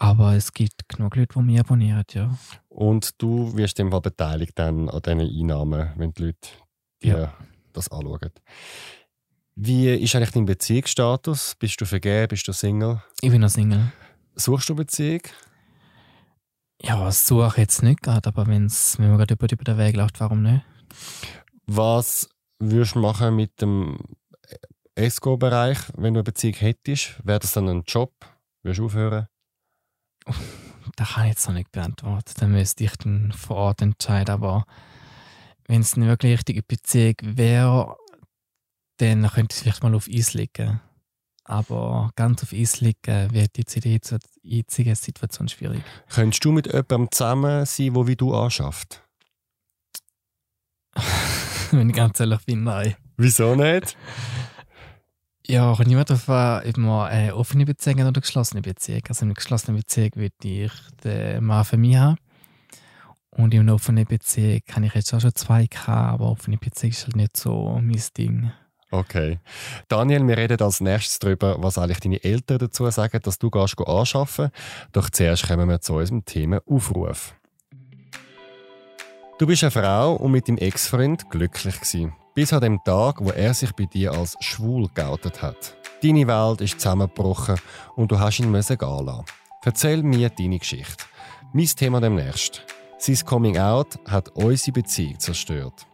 Aber 0.00 0.34
es 0.36 0.52
gibt 0.52 0.88
genug 0.88 1.16
Leute, 1.16 1.34
die 1.34 1.42
mich 1.42 1.58
abonnieren, 1.58 2.04
ja. 2.12 2.30
Und 2.68 3.10
du 3.20 3.56
wirst 3.56 3.78
dem 3.78 3.90
Fall 3.90 4.00
beteiligt 4.00 4.52
dann 4.56 4.88
an 4.88 5.02
diesen 5.02 5.20
Einnahmen, 5.20 5.92
wenn 5.96 6.12
die 6.12 6.22
Leute 6.22 6.48
dir 7.02 7.18
Ja. 7.18 7.34
das 7.72 7.90
anschauen. 7.90 8.30
Wie 9.56 9.92
ist 9.92 10.14
eigentlich 10.14 10.30
dein 10.30 10.44
Beziehungsstatus? 10.44 11.56
Bist 11.58 11.80
du 11.80 11.84
vergeben? 11.84 12.28
Bist 12.28 12.46
du 12.46 12.52
Single? 12.52 13.02
Ich 13.20 13.30
bin 13.30 13.40
noch 13.40 13.48
Single. 13.48 13.90
Suchst 14.36 14.68
du 14.68 14.74
eine 14.74 14.84
Beziehung? 14.84 15.22
Ja, 16.80 17.10
suche 17.10 17.48
ich 17.48 17.56
jetzt 17.56 17.82
nicht 17.82 18.02
gerade, 18.02 18.28
aber 18.28 18.46
wenn's, 18.46 18.96
wenn 19.00 19.08
man 19.08 19.18
gerade 19.18 19.34
über, 19.34 19.50
über 19.50 19.64
den 19.64 19.78
Weg 19.78 19.96
läuft, 19.96 20.20
warum 20.20 20.42
nicht? 20.42 20.64
Was 21.66 22.28
würdest 22.60 22.94
du 22.94 23.00
machen 23.00 23.34
mit 23.34 23.60
dem 23.60 23.98
ESCO-Bereich, 24.94 25.78
wenn 25.96 26.14
du 26.14 26.18
eine 26.20 26.24
Beziehung 26.24 26.54
hättest? 26.54 27.20
Wäre 27.24 27.40
das 27.40 27.50
dann 27.52 27.68
ein 27.68 27.82
Job? 27.84 28.12
Würdest 28.62 28.78
du 28.78 28.84
aufhören? 28.86 29.26
Das 30.96 31.10
kann 31.10 31.24
ich 31.24 31.30
jetzt 31.30 31.46
noch 31.46 31.54
nicht 31.54 31.70
beantworten. 31.72 32.32
Dann 32.38 32.52
müsste 32.52 32.84
ich 32.84 32.96
dann 32.96 33.32
vor 33.32 33.56
Ort 33.56 33.82
entscheiden. 33.82 34.32
Aber 34.32 34.64
wenn 35.66 35.80
es 35.80 35.94
eine 35.94 36.06
wirklich 36.06 36.32
richtige 36.32 36.62
Beziehung 36.62 37.14
wäre, 37.22 37.96
dann 38.96 39.28
könnte 39.28 39.54
es 39.54 39.62
vielleicht 39.62 39.82
mal 39.82 39.94
auf 39.94 40.08
Eis 40.08 40.34
liegen. 40.34 40.80
Aber 41.44 42.10
ganz 42.14 42.42
auf 42.42 42.52
Eis 42.52 42.80
liegen 42.80 43.32
wird 43.32 43.56
jetzt 43.56 43.76
in 43.76 43.82
der 43.82 44.20
jetzigen 44.42 44.94
Situation 44.94 45.48
schwierig. 45.48 45.82
Könntest 46.08 46.44
du 46.44 46.52
mit 46.52 46.66
jemandem 46.66 47.08
zusammen 47.10 47.64
sein, 47.64 47.94
der 47.94 48.06
wie 48.06 48.16
du 48.16 48.34
anschafft? 48.34 49.02
wenn 51.70 51.90
ich 51.90 51.96
ganz 51.96 52.20
ehrlich 52.20 52.44
bin, 52.44 52.64
nein. 52.64 52.96
Wieso 53.16 53.54
nicht? 53.54 53.96
Ja, 55.50 55.74
kommt 55.74 55.88
niemand 55.88 56.10
darauf 56.10 56.28
an, 56.28 56.62
ob 56.68 56.76
man 56.76 57.08
eine 57.08 57.34
offene 57.34 57.64
Beziehung 57.64 57.96
oder 57.96 58.08
eine 58.08 58.20
geschlossene 58.20 58.60
Beziehung. 58.60 59.00
Also 59.08 59.22
in 59.22 59.28
einer 59.28 59.34
geschlossenen 59.34 59.78
Beziehung 59.78 60.10
würde 60.14 60.34
ich 60.42 60.72
den 61.02 61.42
Mann 61.42 61.64
für 61.64 61.78
mich 61.78 61.96
haben. 61.96 62.18
Und 63.30 63.54
in 63.54 63.60
einer 63.60 63.74
offenen 63.74 64.04
Beziehung 64.04 64.60
kann 64.66 64.84
ich 64.84 64.94
jetzt 64.94 65.14
auch 65.14 65.20
schon 65.20 65.34
zwei 65.34 65.64
haben, 65.64 66.14
aber 66.14 66.30
offene 66.30 66.58
Beziehung 66.58 66.90
ist 66.90 67.04
halt 67.04 67.16
nicht 67.16 67.36
so 67.38 67.80
mein 67.82 68.02
Ding. 68.18 68.52
Okay. 68.90 69.38
Daniel, 69.88 70.26
wir 70.26 70.36
reden 70.36 70.60
als 70.60 70.80
nächstes 70.80 71.18
darüber, 71.18 71.56
was 71.62 71.78
eigentlich 71.78 72.00
deine 72.00 72.22
Eltern 72.22 72.58
dazu 72.58 72.90
sagen, 72.90 73.20
dass 73.22 73.38
du 73.38 73.50
gehst 73.50 73.78
anschaffen. 73.80 74.50
Doch 74.92 75.08
zuerst 75.08 75.48
kommen 75.48 75.68
wir 75.68 75.80
zu 75.80 75.94
unserem 75.94 76.26
Thema 76.26 76.60
Aufruf. 76.66 77.34
Du 79.38 79.46
bist 79.46 79.62
eine 79.62 79.70
Frau 79.70 80.14
und 80.14 80.32
mit 80.32 80.48
deinem 80.48 80.58
Ex-Freund 80.58 81.30
glücklich 81.30 81.76
gewesen. 81.76 82.12
Bis 82.38 82.52
an 82.52 82.60
dem 82.60 82.78
Tag, 82.84 83.16
wo 83.18 83.30
er 83.30 83.52
sich 83.52 83.72
bei 83.72 83.86
dir 83.86 84.12
als 84.12 84.36
schwul 84.38 84.88
geoutet 84.94 85.42
hat. 85.42 85.76
Deine 86.04 86.28
Welt 86.28 86.60
ist 86.60 86.80
zusammengebrochen 86.80 87.56
und 87.96 88.12
du 88.12 88.20
hast 88.20 88.38
ihn 88.38 88.48
müssen 88.48 88.78
gehen 88.78 89.06
lassen. 89.06 89.24
Erzähl 89.64 90.04
mir 90.04 90.30
deine 90.30 90.60
Geschichte. 90.60 91.04
Mein 91.52 91.66
Thema 91.66 92.00
demnächst. 92.00 92.64
Sein 92.96 93.18
Coming 93.26 93.58
Out 93.58 93.98
hat 94.06 94.28
unsere 94.36 94.70
Beziehung 94.70 95.18
zerstört. 95.18 95.84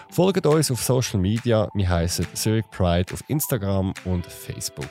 Folgt 0.09 0.45
uns 0.45 0.71
auf 0.71 0.83
Social 0.83 1.19
Media, 1.19 1.69
wir 1.73 1.89
heißen 1.89 2.27
Zurich 2.33 2.69
Pride 2.71 3.13
auf 3.13 3.23
Instagram 3.27 3.93
und 4.05 4.25
Facebook. 4.25 4.89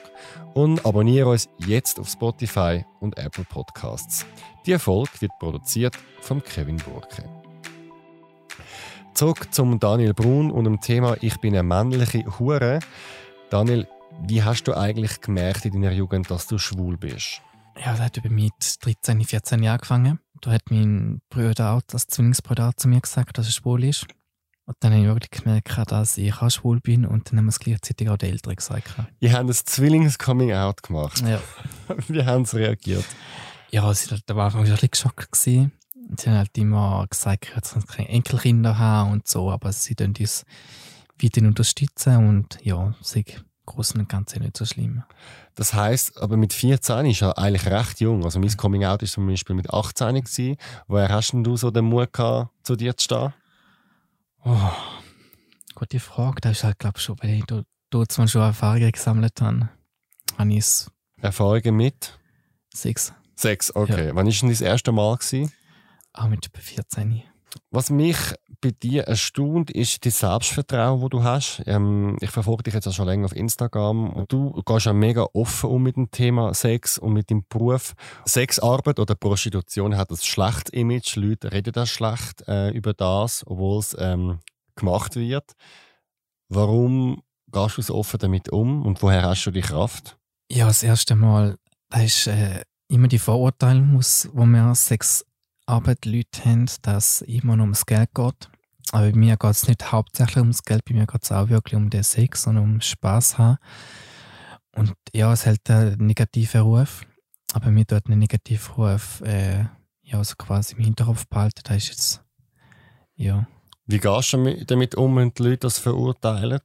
Und 0.54 0.84
abonniere 0.84 1.28
uns 1.28 1.48
jetzt 1.58 2.00
auf 2.00 2.08
Spotify 2.08 2.84
und 3.00 3.18
Apple 3.18 3.44
Podcasts. 3.44 4.24
Die 4.66 4.78
Folge 4.78 5.10
wird 5.20 5.32
produziert 5.38 5.96
von 6.20 6.42
Kevin 6.42 6.76
Burke. 6.76 7.24
Zurück 9.14 9.52
zum 9.52 9.80
Daniel 9.80 10.14
Brun 10.14 10.50
und 10.50 10.64
dem 10.64 10.80
Thema 10.80 11.16
Ich 11.20 11.38
bin 11.38 11.54
eine 11.54 11.64
männliche 11.64 12.24
Hure. 12.38 12.78
Daniel, 13.50 13.88
wie 14.26 14.42
hast 14.42 14.64
du 14.64 14.76
eigentlich 14.76 15.20
gemerkt 15.20 15.64
in 15.64 15.72
deiner 15.72 15.92
Jugend, 15.92 16.30
dass 16.30 16.46
du 16.46 16.58
schwul 16.58 16.96
bist? 16.96 17.42
Ja, 17.76 17.92
das 17.92 18.00
hat 18.00 18.16
über 18.16 18.28
mit 18.28 18.52
13, 18.80 19.22
14 19.22 19.62
Jahren 19.62 19.74
angefangen. 19.74 20.20
Da 20.40 20.52
hat 20.52 20.70
mein 20.70 21.20
Bruder 21.30 21.72
auch, 21.72 21.82
das 21.86 22.06
Zwillingsbruder 22.06 22.68
auch 22.68 22.74
zu 22.74 22.88
mir 22.88 23.00
gesagt, 23.00 23.38
dass 23.38 23.46
er 23.46 23.52
schwul 23.52 23.84
ist. 23.84 24.06
Und 24.66 24.76
dann 24.80 24.92
habe 24.92 25.02
ich 25.02 25.08
wirklich 25.08 25.42
gemerkt, 25.42 25.90
dass 25.90 26.18
ich 26.18 26.34
auch 26.34 26.50
schwul 26.50 26.80
bin 26.80 27.06
und 27.06 27.30
dann 27.30 27.38
haben 27.38 27.46
wir 27.46 27.50
es 27.50 27.58
gleichzeitig 27.58 28.10
auch 28.10 28.18
die 28.18 28.26
Eltern 28.26 28.54
gesagt. 28.54 28.94
Ihr 29.18 29.32
habt 29.32 29.48
ein 29.48 29.52
Zwillings-Coming-out 29.52 30.82
gemacht. 30.82 31.22
Ja. 31.26 31.40
Wie 32.08 32.22
haben 32.22 32.44
sie 32.44 32.58
reagiert? 32.58 33.04
Ja, 33.70 33.92
sie 33.94 34.10
waren 34.10 34.22
am 34.28 34.38
Anfang 34.40 34.64
ein 34.64 34.70
bisschen 34.70 34.90
geschockt. 34.90 35.32
Gewesen. 35.32 35.72
Sie 36.16 36.28
haben 36.28 36.36
halt 36.36 36.56
immer 36.58 37.06
gesagt, 37.08 37.50
dass 37.56 37.70
sie 37.70 37.80
keine 37.80 38.10
Enkelkinder 38.10 38.78
haben 38.78 39.12
und 39.12 39.26
so, 39.26 39.50
aber 39.50 39.72
sie 39.72 39.94
tun 39.94 40.14
uns 40.18 40.44
weiterhin 41.22 41.48
unterstützen 41.48 42.28
und 42.28 42.58
ja, 42.62 42.94
ist 43.00 43.16
Großen 43.68 44.00
und 44.00 44.08
Ganzen 44.08 44.42
nicht 44.42 44.56
so 44.56 44.64
schlimm. 44.64 45.02
Das 45.54 45.74
heisst, 45.74 46.20
aber 46.20 46.36
mit 46.36 46.52
14 46.54 47.04
ist 47.06 47.22
er 47.22 47.36
eigentlich 47.36 47.66
recht 47.66 48.00
jung. 48.00 48.24
Also 48.24 48.40
mein 48.40 48.56
Coming 48.56 48.84
Out 48.84 49.02
war 49.02 49.08
zum 49.08 49.26
Beispiel 49.26 49.54
mit 49.54 49.70
18 49.70 50.14
gewesen. 50.14 50.56
Woher 50.86 51.10
hast 51.10 51.32
denn 51.32 51.44
du 51.44 51.56
so 51.56 51.70
den 51.70 51.84
Mut 51.84 52.12
gehabt, 52.12 52.50
zu 52.62 52.76
dir 52.76 52.96
zu 52.96 53.04
stehen? 53.04 53.34
Oh, 54.44 54.70
gute 55.74 56.00
Frage. 56.00 56.40
Das 56.40 56.58
ist 56.58 56.64
halt, 56.64 56.78
glaube 56.78 56.96
ich, 56.96 57.04
schon, 57.04 57.16
weil 57.20 57.30
ich 57.30 57.44
dort 57.90 58.12
schon 58.12 58.42
Erfahrungen 58.42 58.90
gesammelt 58.90 59.40
habe. 59.40 59.68
Habe 60.38 60.52
ich 60.52 60.86
Erfahrungen 61.20 61.76
mit? 61.76 62.18
Sechs. 62.72 63.12
Sechs, 63.36 63.74
okay. 63.76 64.08
Ja. 64.08 64.14
Wann 64.14 64.26
war 64.26 64.32
denn 64.32 64.48
das 64.48 64.60
erste 64.60 64.92
Mal? 64.92 65.16
Gewesen? 65.16 65.52
Auch 66.14 66.28
mit 66.28 66.48
14. 66.52 67.22
Was 67.70 67.90
mich 67.90 68.16
bei 68.60 68.70
dir 68.70 69.04
erstaunt, 69.04 69.70
ist 69.70 70.04
das 70.04 70.18
Selbstvertrauen, 70.20 71.00
das 71.00 71.10
du 71.10 71.22
hast. 71.22 71.62
Ähm, 71.66 72.16
ich 72.20 72.30
verfolge 72.30 72.64
dich 72.64 72.74
jetzt 72.74 72.86
auch 72.88 72.92
schon 72.92 73.06
länger 73.06 73.26
auf 73.26 73.36
Instagram 73.36 74.10
und 74.10 74.32
du 74.32 74.62
gehst 74.64 74.86
ja 74.86 74.92
mega 74.92 75.26
offen 75.32 75.70
um 75.70 75.82
mit 75.82 75.96
dem 75.96 76.10
Thema 76.10 76.54
Sex 76.54 76.98
und 76.98 77.12
mit 77.12 77.30
dem 77.30 77.44
Beruf. 77.48 77.94
Sexarbeit 78.24 78.98
oder 78.98 79.14
Prostitution 79.14 79.96
hat 79.96 80.10
ein 80.10 80.16
schlechtes 80.16 80.72
Image. 80.72 81.16
Leute 81.16 81.52
reden 81.52 81.72
da 81.72 81.86
schlecht 81.86 82.46
äh, 82.48 82.70
über 82.70 82.94
das, 82.94 83.44
obwohl 83.46 83.78
es 83.78 83.96
ähm, 83.98 84.40
gemacht 84.76 85.16
wird. 85.16 85.52
Warum 86.48 87.22
gehst 87.52 87.78
du 87.78 87.82
so 87.82 87.94
offen 87.94 88.18
damit 88.18 88.50
um 88.50 88.84
und 88.84 89.02
woher 89.02 89.22
hast 89.22 89.44
du 89.44 89.50
die 89.50 89.60
Kraft? 89.60 90.18
Ja, 90.50 90.66
das 90.66 90.82
erste 90.82 91.14
Mal, 91.14 91.58
da 91.90 92.00
ist 92.00 92.26
äh, 92.26 92.62
immer 92.88 93.08
die 93.08 93.18
Vorurteile, 93.18 93.80
muss, 93.80 94.28
wo 94.32 94.44
wir 95.68 95.74
Sexarbeit 95.76 96.06
Leute 96.06 96.44
haben, 96.44 96.66
dass 96.82 97.20
es 97.20 97.28
immer 97.28 97.56
nur 97.56 97.64
ums 97.64 97.86
Geld 97.86 98.14
geht. 98.14 98.50
Aber 98.90 99.10
bei 99.10 99.16
mir 99.16 99.36
geht 99.36 99.50
es 99.50 99.68
nicht 99.68 99.92
hauptsächlich 99.92 100.38
ums 100.38 100.62
Geld, 100.62 100.84
bei 100.86 100.94
mir 100.94 101.06
geht 101.06 101.22
es 101.22 101.32
auch 101.32 101.48
wirklich 101.50 101.76
um 101.76 101.90
den 101.90 102.02
Sex 102.02 102.46
und 102.46 102.56
um 102.56 102.80
Spaß 102.80 103.36
haben. 103.36 103.58
Und 104.74 104.94
ja, 105.12 105.32
es 105.32 105.44
hält 105.44 105.68
einen 105.70 106.06
negativen 106.06 106.62
Ruf, 106.62 107.02
aber 107.52 107.70
mir 107.70 107.84
dort 107.84 108.06
einen 108.06 108.18
negativen 108.18 108.74
Ruf 108.74 109.20
äh, 109.22 109.66
ja, 110.02 110.16
also 110.16 110.34
quasi 110.38 110.74
im 110.74 110.84
Hinterkopf 110.84 111.26
behalten, 111.26 111.60
das 111.64 111.76
ist 111.76 111.88
jetzt, 111.88 112.24
ja. 113.16 113.46
Wie 113.84 113.98
gehst 113.98 114.32
du 114.32 114.64
damit 114.64 114.94
um, 114.94 115.16
wenn 115.16 115.32
die 115.34 115.42
Leute 115.42 115.58
das 115.58 115.78
verurteilen? 115.78 116.60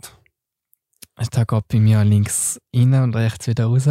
Da 1.32 1.44
geht 1.44 1.68
bei 1.68 1.80
mir 1.80 2.04
links 2.04 2.60
rein 2.74 2.94
und 2.96 3.16
rechts 3.16 3.48
wieder 3.48 3.66
raus. 3.66 3.88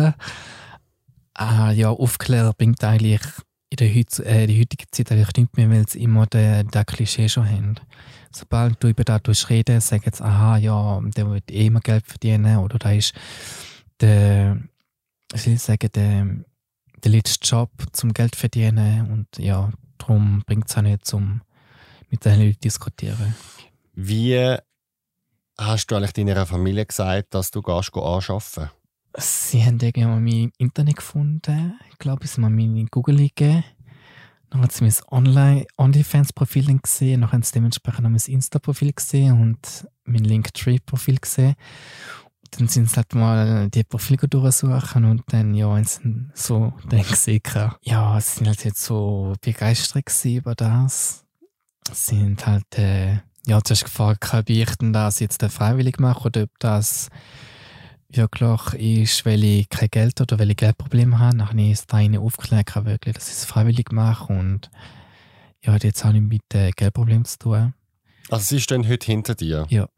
Ah, 1.34 1.70
ja, 1.70 1.90
Aufklärer 1.90 2.52
bringt 2.52 2.82
eigentlich 2.82 3.20
in 3.73 3.77
der, 3.77 3.95
Heut, 3.95 4.18
äh, 4.18 4.47
der 4.47 4.59
heutigen 4.59 4.87
Zeit 4.91 5.11
nicht 5.11 5.57
mehr, 5.57 5.70
weil 5.70 5.89
sie 5.89 6.03
immer 6.03 6.27
den 6.27 6.70
Klischee 6.70 7.29
schon 7.29 7.49
haben. 7.49 7.77
Sobald 8.31 8.83
du 8.83 8.89
über 8.89 9.05
das 9.05 9.49
reden 9.49 9.81
sagst 9.81 10.07
jetzt, 10.07 10.23
aha, 10.23 10.59
ja, 10.59 11.01
der 11.16 11.31
wird 11.31 11.51
eh 11.51 11.66
immer 11.66 11.81
Geld 11.81 12.07
verdienen 12.07 12.59
oder 12.59 12.79
da 12.79 12.93
ist 12.93 13.14
der, 14.01 14.61
ich 15.35 15.62
sagen, 15.62 15.89
der, 15.95 16.27
der 17.03 17.11
letzte 17.11 17.47
Job 17.47 17.70
zum 17.93 18.12
Geld 18.12 18.37
verdienen 18.37 19.11
und 19.11 19.27
ja, 19.39 19.70
darum 19.99 20.43
bringt 20.47 20.68
es 20.68 20.77
auch 20.77 20.83
nicht 20.83 21.07
zum 21.07 21.41
mit 22.11 22.25
den 22.27 22.41
Leuten 22.41 22.61
diskutieren. 22.61 23.35
Wie 23.95 24.57
hast 25.59 25.87
du 25.87 25.97
eigentlich 25.97 26.12
deiner 26.12 26.45
Familie 26.45 26.85
gesagt, 26.85 27.33
dass 27.33 27.51
du 27.51 27.62
gehst 27.62 27.97
anschaffen? 27.97 28.68
Sie 29.16 29.64
haben 29.64 29.78
irgendwann 29.80 30.24
mein 30.24 30.52
Internet 30.58 30.96
gefunden. 30.96 31.78
Ich 31.90 31.98
glaube, 31.98 32.26
sie 32.26 32.42
haben 32.42 32.54
mir 32.54 32.64
in 32.64 32.86
Google 32.86 33.16
gegeben. 33.16 33.64
Dann 34.50 34.62
haben 34.62 34.70
sie 34.70 34.84
mein 34.84 34.94
Online 35.10 35.66
OnlyFans-Profil 35.76 36.78
gesehen. 36.78 37.22
Dann 37.22 37.32
haben 37.32 37.42
sie 37.42 37.52
dementsprechend 37.52 38.02
mein 38.02 38.16
Insta-Profil 38.16 38.92
gesehen 38.92 39.40
und 39.40 39.86
mein 40.04 40.24
Linktree-Profil 40.24 41.18
gesehen. 41.18 41.54
Dann 42.50 42.68
sind 42.68 42.90
sie 42.90 42.96
halt 42.96 43.14
mal 43.14 43.70
die 43.70 43.84
Profile 43.84 44.28
durchsuchen 44.28 45.06
und 45.06 45.22
dann, 45.28 45.54
ja, 45.54 45.68
haben 45.68 46.30
so 46.34 46.74
dann 46.88 47.02
gesehen. 47.02 47.40
Ja, 47.82 48.20
sie 48.20 48.38
sind 48.38 48.48
halt 48.48 48.64
jetzt 48.64 48.82
so 48.82 49.34
begeistert 49.40 50.04
über 50.24 50.54
das. 50.54 51.24
Sie 51.90 52.18
sind 52.18 52.46
halt, 52.46 52.78
äh, 52.78 53.20
ja, 53.46 53.62
zuerst 53.62 53.84
gefragt, 53.84 54.34
ob 54.34 54.50
ich 54.50 54.76
denn 54.76 54.92
das 54.92 55.20
jetzt 55.20 55.42
freiwillig 55.42 55.98
mache 55.98 56.26
oder 56.26 56.42
ob 56.42 56.50
das 56.58 57.08
wirklich 58.16 59.02
ist, 59.02 59.26
weil 59.26 59.42
ich 59.44 59.68
kein 59.68 59.88
Geld 59.90 60.20
oder 60.20 60.38
weil 60.38 60.50
ich 60.50 60.56
Geldprobleme 60.56 61.18
habe. 61.18 61.36
Dann 61.36 61.48
habe 61.48 61.60
ich 61.60 61.72
es 61.72 61.86
da 61.86 61.98
aufgeklärt, 61.98 62.74
wirklich, 62.84 63.14
dass 63.14 63.28
ich 63.28 63.34
es 63.34 63.44
freiwillig 63.44 63.92
mache 63.92 64.32
und 64.32 64.70
ja, 65.64 65.72
hat 65.72 65.84
jetzt 65.84 66.04
auch 66.04 66.12
nicht 66.12 66.28
mit 66.28 66.54
äh, 66.54 66.70
Geldproblemen 66.72 67.24
zu 67.24 67.38
tun. 67.38 67.74
Also 68.30 68.44
sie 68.44 68.60
stehen 68.60 68.88
heute 68.88 69.06
hinter 69.06 69.34
dir? 69.34 69.66
Ja. 69.68 69.88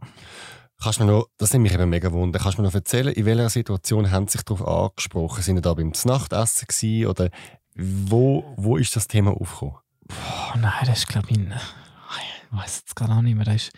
Kannst 0.83 0.99
du 0.99 1.05
mir 1.05 1.13
noch, 1.13 1.29
das 1.39 1.53
nimmt 1.53 1.63
mich 1.63 1.73
eben 1.73 1.89
mega 1.89 2.13
wunder, 2.13 2.39
kannst 2.39 2.59
du 2.59 2.63
mir 2.63 2.69
noch 2.69 2.75
erzählen, 2.75 3.13
in 3.15 3.25
welcher 3.25 3.49
Situation 3.49 4.11
haben 4.11 4.27
sie 4.27 4.33
sich 4.33 4.43
darauf 4.43 4.67
angesprochen? 4.67 5.43
Sind 5.43 5.57
sie 5.57 5.63
da 5.63 5.73
beim 5.73 5.93
Nachtessen 6.05 6.67
gewesen, 6.67 7.07
oder 7.07 7.31
wo, 7.75 8.55
wo 8.57 8.77
ist 8.77 8.95
das 8.95 9.09
Thema 9.09 9.31
aufgekommen? 9.31 9.77
Boah, 10.07 10.57
nein, 10.59 10.73
das 10.85 10.99
ist 10.99 11.09
glaube 11.09 11.29
ich, 11.31 11.39
ich 11.39 12.59
weiß 12.59 12.77
jetzt 12.77 12.97
gerade 12.97 13.13
auch 13.15 13.23
nicht 13.23 13.35
mehr, 13.35 13.45
das 13.45 13.55
ist, 13.55 13.73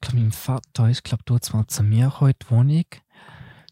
glaube 0.00 0.18
mein 0.18 0.32
Vater 0.32 0.88
ist, 0.88 1.04
glaube 1.04 1.22
ich, 1.28 1.52
mal 1.52 1.66
zu 1.66 1.82
mir 1.82 2.06
gekommen 2.06 2.30
in 2.30 2.36
die 2.40 2.50
Wohnung 2.50 2.84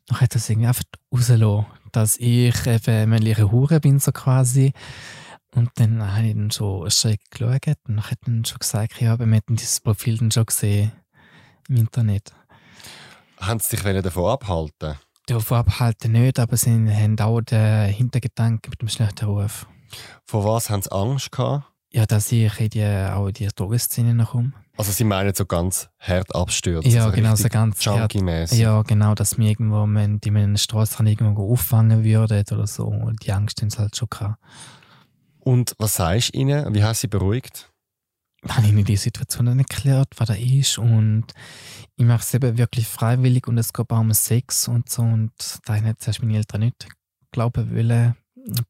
dann 0.06 0.20
hat 0.20 0.34
es 0.34 0.48
irgendwie 0.48 0.68
einfach 0.68 0.84
rausgelassen, 1.12 1.66
dass 1.92 2.16
ich 2.18 2.66
eben 2.66 3.10
männliche 3.10 3.50
Hure 3.50 3.80
bin, 3.80 3.98
so 3.98 4.12
quasi. 4.12 4.72
Und 5.54 5.70
dann 5.76 6.14
habe 6.14 6.26
ich 6.26 6.34
dann 6.34 6.50
schon 6.50 6.90
schräg 6.90 7.20
geschaut 7.30 7.66
und 7.66 7.96
dann 7.96 8.10
hat 8.10 8.18
dann 8.26 8.44
schon 8.44 8.58
gesagt, 8.58 9.00
ja, 9.00 9.18
wir 9.18 9.26
hätten 9.26 9.56
dieses 9.56 9.80
Profil 9.80 10.18
dann 10.18 10.30
schon 10.30 10.46
gesehen 10.46 10.92
im 11.68 11.76
Internet. 11.76 12.32
Haben 13.38 13.60
sie 13.60 13.76
dich 13.76 14.02
davon 14.02 14.30
abhalten? 14.30 14.96
Davon 15.26 15.58
abhalten 15.58 16.12
nicht, 16.12 16.38
aber 16.38 16.56
sie 16.56 16.70
haben 16.70 17.18
auch 17.20 17.40
den 17.40 17.92
Hintergedanken 17.92 18.70
mit 18.70 18.80
dem 18.80 18.88
schlechten 18.88 19.26
Ruf. 19.26 19.66
Vor 20.26 20.44
was 20.44 20.70
haben 20.70 20.82
sie 20.82 20.92
Angst 20.92 21.30
gehabt? 21.30 21.64
Ja, 21.92 22.04
dass 22.04 22.32
ich 22.32 22.58
in 22.58 22.70
die, 22.70 22.84
auch 22.84 23.28
in 23.28 23.34
die 23.34 23.46
Drogenszene 23.46 24.24
komme. 24.24 24.52
Also 24.76 24.90
sie 24.90 25.04
meinen 25.04 25.34
so 25.34 25.46
ganz 25.46 25.88
hart 25.98 26.34
abstürzen? 26.34 26.90
Ja, 26.90 27.04
also 27.04 27.14
genau, 27.14 27.36
so 27.36 27.48
ganz 27.48 27.84
junkie 27.84 28.24
Ja, 28.56 28.82
genau, 28.82 29.14
dass 29.14 29.38
wir 29.38 29.48
irgendwo, 29.48 29.86
wenn 29.86 30.18
die 30.20 30.28
in 30.28 30.52
der 30.54 30.58
Straße 30.58 31.02
irgendwo 31.04 31.52
auffangen 31.52 32.02
würden 32.02 32.44
oder 32.50 32.66
so. 32.66 32.86
Und 32.86 33.24
die 33.24 33.32
Angst 33.32 33.62
haben 33.62 33.70
sie 33.70 33.78
halt 33.78 33.96
schon 33.96 34.08
gehabt. 34.10 34.42
Und 35.38 35.74
was 35.78 35.94
sagst 35.94 36.34
du 36.34 36.38
ihnen? 36.38 36.74
Wie 36.74 36.82
hast 36.82 37.02
du 37.02 37.06
sie 37.06 37.08
beruhigt? 37.08 37.70
habe 38.48 38.66
ich 38.66 38.72
ihnen 38.72 38.84
die 38.84 38.96
Situation 38.96 39.58
erklärt, 39.58 40.08
was 40.18 40.28
da 40.28 40.34
ist 40.34 40.76
und 40.76 41.24
ich 41.96 42.04
mache 42.04 42.20
es 42.20 42.34
eben 42.34 42.58
wirklich 42.58 42.86
freiwillig 42.86 43.46
und 43.46 43.56
es 43.56 43.72
geht 43.72 43.90
auch 43.90 44.00
um 44.00 44.12
Sex 44.12 44.68
und 44.68 44.90
so 44.90 45.00
und 45.02 45.32
da 45.64 45.76
haben 45.76 45.94
zuerst 45.98 46.22
meine 46.22 46.36
Eltern 46.36 46.60
nicht 46.60 46.86
glauben 47.32 47.74
wollen, 47.74 48.16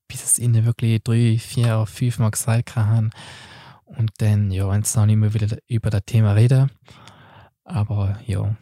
bis 0.07 0.23
es 0.23 0.39
ihnen 0.39 0.65
wirklich 0.65 1.03
drei, 1.03 1.39
vier, 1.39 1.87
fünf 1.87 2.19
Mal 2.19 2.31
gesagt 2.31 2.77
haben 2.77 3.11
und 3.87 4.11
dann, 4.19 4.51
ja, 4.51 4.69
wenn 4.69 4.83
sie 4.83 4.99
noch 4.99 5.07
nicht 5.07 5.17
mehr 5.17 5.35
wieder 5.35 5.57
über 5.67 5.91
das 5.91 6.03
Thema 6.07 6.33
reden. 6.33 6.71
Aber 7.65 8.19
ja. 8.27 8.57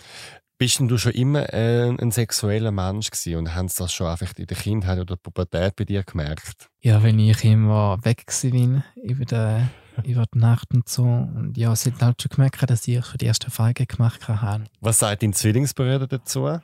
Bist 0.59 0.79
du 0.79 0.97
schon 0.97 1.13
immer 1.13 1.53
äh, 1.53 1.89
ein 1.89 2.13
sexueller 2.13 2.71
Mensch 2.71 3.11
gewesen 3.11 3.37
und 3.37 3.55
haben 3.55 3.69
sie 3.69 3.83
das 3.83 3.93
schon 3.93 4.07
einfach 4.07 4.33
in 4.37 4.47
der 4.47 4.57
Kindheit 4.57 4.99
oder 4.99 5.17
der 5.17 5.17
Pubertät 5.17 5.75
bei 5.75 5.85
dir 5.85 6.05
gemerkt? 6.05 6.69
Ja, 6.81 7.03
wenn 7.03 7.19
ich 7.19 7.45
immer 7.45 7.99
weg 8.05 8.25
bin 8.43 8.85
über 8.95 9.25
die, 9.25 10.09
über 10.09 10.25
die 10.33 10.39
Nacht 10.39 10.73
und 10.73 10.89
so. 10.89 11.03
Und 11.03 11.55
ja, 11.57 11.75
sie 11.75 11.91
haben 11.91 12.01
halt 12.01 12.23
schon 12.23 12.31
gemerkt, 12.31 12.71
dass 12.71 12.87
ich 12.87 13.05
schon 13.05 13.19
die 13.19 13.27
erste 13.27 13.51
Feige 13.51 13.87
gemacht 13.87 14.29
habe. 14.29 14.65
Was 14.81 15.01
sagt 15.01 15.25
dein 15.25 15.33
Zwillingsbruder 15.33 16.07
dazu? 16.07 16.61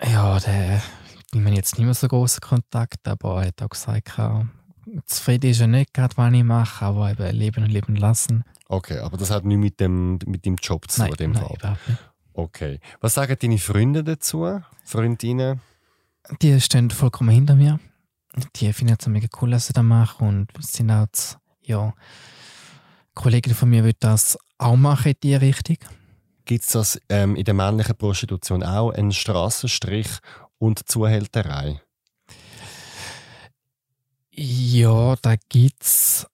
Ja, 0.00 0.38
der, 0.38 0.80
ich 1.32 1.40
meine 1.40 1.56
jetzt 1.56 1.76
nicht 1.76 1.84
mehr 1.84 1.94
so 1.94 2.06
großen 2.06 2.40
Kontakt, 2.40 3.08
aber 3.08 3.42
er 3.42 3.48
hat 3.48 3.62
auch 3.62 3.70
gesagt, 3.70 4.16
zufrieden 5.06 5.50
ist 5.50 5.60
er 5.60 5.66
nicht 5.66 5.94
gerade, 5.94 6.16
was 6.16 6.32
ich 6.32 6.44
mache, 6.44 6.84
aber 6.84 7.10
eben 7.10 7.36
leben 7.36 7.64
und 7.64 7.70
leben 7.70 7.96
lassen. 7.96 8.44
Okay, 8.68 8.98
aber 8.98 9.16
das 9.16 9.30
hat 9.30 9.44
nichts 9.44 9.60
mit 9.60 9.80
dem, 9.80 10.18
mit 10.26 10.44
dem 10.44 10.56
Job 10.56 10.90
zu 10.90 11.04
tun, 11.04 11.16
dem 11.16 11.32
nein, 11.32 11.42
Fall? 11.42 11.56
Überhaupt 11.56 11.88
nicht. 11.88 12.00
Okay. 12.34 12.80
Was 13.00 13.14
sagen 13.14 13.36
deine 13.40 13.58
Freunde 13.58 14.02
dazu? 14.02 14.60
Freundinnen? 14.84 15.60
Die 16.42 16.60
stehen 16.60 16.90
vollkommen 16.90 17.30
hinter 17.30 17.54
mir. 17.54 17.78
Die 18.56 18.72
finden 18.72 18.96
es 18.98 19.06
mega 19.06 19.28
cool, 19.40 19.52
dass 19.52 19.68
ich 19.68 19.74
das 19.74 19.84
mache 19.84 20.24
und 20.24 20.48
sind 20.58 20.90
auch, 20.90 21.06
ja, 21.62 21.94
Kollegen 23.14 23.54
von 23.54 23.70
mir 23.70 23.84
würden 23.84 23.98
das 24.00 24.36
auch 24.58 24.76
machen 24.76 25.12
in 25.12 25.18
die 25.22 25.34
Richtung. 25.36 25.76
Gibt 26.44 26.64
es 26.64 26.70
das 26.72 27.00
ähm, 27.08 27.36
in 27.36 27.44
der 27.44 27.54
männlichen 27.54 27.96
Prostitution 27.96 28.64
auch, 28.64 28.90
einen 28.90 29.12
Straßenstrich 29.12 30.08
und 30.58 30.88
Zuhälterei? 30.88 31.80
Ja, 34.36 35.14
da 35.22 35.36
gibt's, 35.48 36.26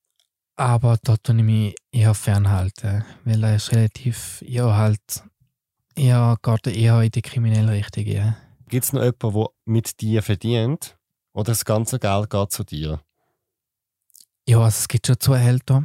aber 0.57 0.99
dort 1.03 1.25
tue 1.25 1.37
ich 1.37 1.43
mich 1.43 1.75
eher 1.93 2.15
fernhalten, 2.15 3.05
weil 3.25 3.45
er 3.45 3.57
ist 3.57 3.73
relativ, 3.73 4.43
ja, 4.47 4.75
halt, 4.75 5.23
eher, 5.95 6.39
geht 6.43 6.67
eher 6.69 7.03
in 7.03 7.11
die 7.11 7.21
kriminelle 7.21 7.73
Richtung, 7.73 8.07
ja. 8.07 8.37
Gibt 8.69 8.87
es 8.87 8.93
noch 8.95 9.03
jemanden, 9.03 9.33
der 9.35 9.47
mit 9.67 10.01
dir 10.01 10.23
verdient? 10.23 10.97
Oder 11.35 11.53
das 11.53 11.65
ganze 11.65 11.99
Geld 11.99 12.31
geht 12.31 12.53
zu 12.53 12.65
dir? 12.65 13.01
Ja, 14.49 14.59
also 14.59 14.79
es 14.79 14.89
gibt 14.89 15.07
schon 15.07 15.21
Zuhälter. 15.21 15.85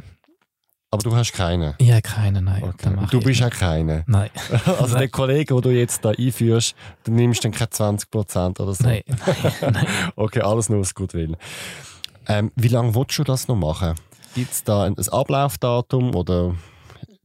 Aber 0.90 1.02
du 1.02 1.14
hast 1.14 1.32
keinen? 1.32 1.74
Ich 1.76 1.90
habe 1.90 2.00
keinen, 2.00 2.44
nein. 2.44 2.62
Okay. 2.62 2.96
Du 3.10 3.20
bist 3.20 3.42
auch 3.42 3.50
keinen? 3.50 4.04
Nein. 4.06 4.30
Also 4.78 4.96
der 4.96 5.08
Kollege, 5.08 5.52
den 5.52 5.62
du 5.62 5.70
jetzt 5.70 6.02
da 6.04 6.10
einführst, 6.10 6.74
du 7.04 7.12
nimmst 7.12 7.44
dann 7.44 7.52
keine 7.52 7.68
20% 7.68 8.60
oder 8.60 8.72
so? 8.72 8.84
Nein, 8.84 9.02
nein, 9.60 9.72
nein. 9.72 9.86
okay, 10.16 10.40
alles 10.40 10.70
nur 10.70 10.78
aus 10.80 10.94
Gutwill. 10.94 11.36
Ähm, 12.28 12.52
wie 12.56 12.68
lange 12.68 12.94
willst 12.94 13.18
du 13.18 13.24
das 13.24 13.48
noch 13.48 13.56
machen? 13.56 13.94
Gibt 14.34 14.52
es 14.52 14.64
da 14.64 14.84
ein, 14.84 14.96
ein 14.98 15.08
Ablaufdatum 15.08 16.14
oder 16.14 16.54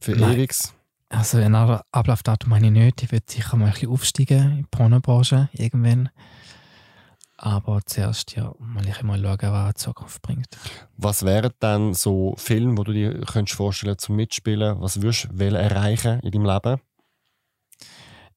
für 0.00 0.12
Nein. 0.12 0.34
ewiges? 0.34 0.74
Also 1.08 1.38
ein 1.38 1.54
Ab- 1.54 1.84
Ablaufdatum 1.92 2.54
habe 2.54 2.64
ich 2.64 2.70
nicht. 2.72 3.02
Ich 3.02 3.12
würde 3.12 3.26
sicher 3.28 3.56
mal 3.56 3.66
ein 3.66 3.72
bisschen 3.72 3.90
aufsteigen 3.90 4.50
in 4.50 4.56
die 4.58 4.66
Pornobranche 4.70 5.48
irgendwann. 5.52 6.08
Aber 7.36 7.80
zuerst 7.84 8.36
ja, 8.36 8.52
mal 8.60 8.86
ich 8.88 9.02
mal 9.02 9.20
schauen, 9.20 9.52
was 9.52 9.74
die 9.74 9.80
Zukunft 9.80 10.22
bringt. 10.22 10.46
Was 10.96 11.24
wären 11.24 11.50
dann 11.58 11.92
so 11.92 12.34
Filme, 12.38 12.78
wo 12.78 12.84
du 12.84 12.92
dir 12.92 13.20
könntest 13.22 13.56
vorstellen 13.56 13.98
zum 13.98 14.14
Mitspielen? 14.16 14.80
Was 14.80 15.02
würdest 15.02 15.28
du 15.32 15.44
erreichen 15.44 16.20
in 16.20 16.30
deinem 16.30 16.46
Leben? 16.46 16.80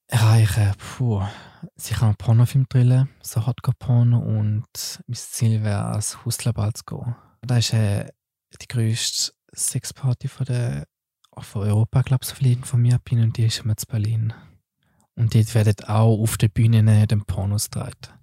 Erreichen, 0.07 0.74
puh, 0.78 1.22
sicher 1.76 2.05
einen 2.05 2.16
Pornofilm 2.16 2.66
drillen, 2.70 3.09
so 3.22 3.45
Hardcore-Porno 3.45 4.20
und 4.20 5.01
mein 5.07 5.16
Ziel 5.16 5.63
wäre, 5.63 5.86
als 5.86 6.24
Hustlerball 6.26 6.74
zu 6.74 6.84
gehen. 6.86 7.16
Das 7.41 7.66
ist 7.66 7.74
äh, 7.74 8.09
die 8.61 8.68
grösste 8.68 9.34
Sexparty 9.53 10.28
von, 10.28 10.45
der, 10.45 10.86
von 11.38 11.63
Europa, 11.63 12.01
glaube 12.01 12.24
ich, 12.24 12.30
so 12.30 12.36
viel 12.36 12.51
informiert 12.51 13.03
bin 13.03 13.22
und 13.22 13.38
die 13.38 13.45
ist 13.45 13.59
immer 13.59 13.78
zu 13.78 13.86
Berlin. 13.88 14.34
Und 15.16 15.34
dort 15.34 15.55
werden 15.55 15.88
auch 15.88 16.20
auf 16.20 16.38
der 16.38 16.49
Bühne 16.49 17.07
den 17.07 17.26
Pornos 17.26 17.70
gedreht. 17.70 18.13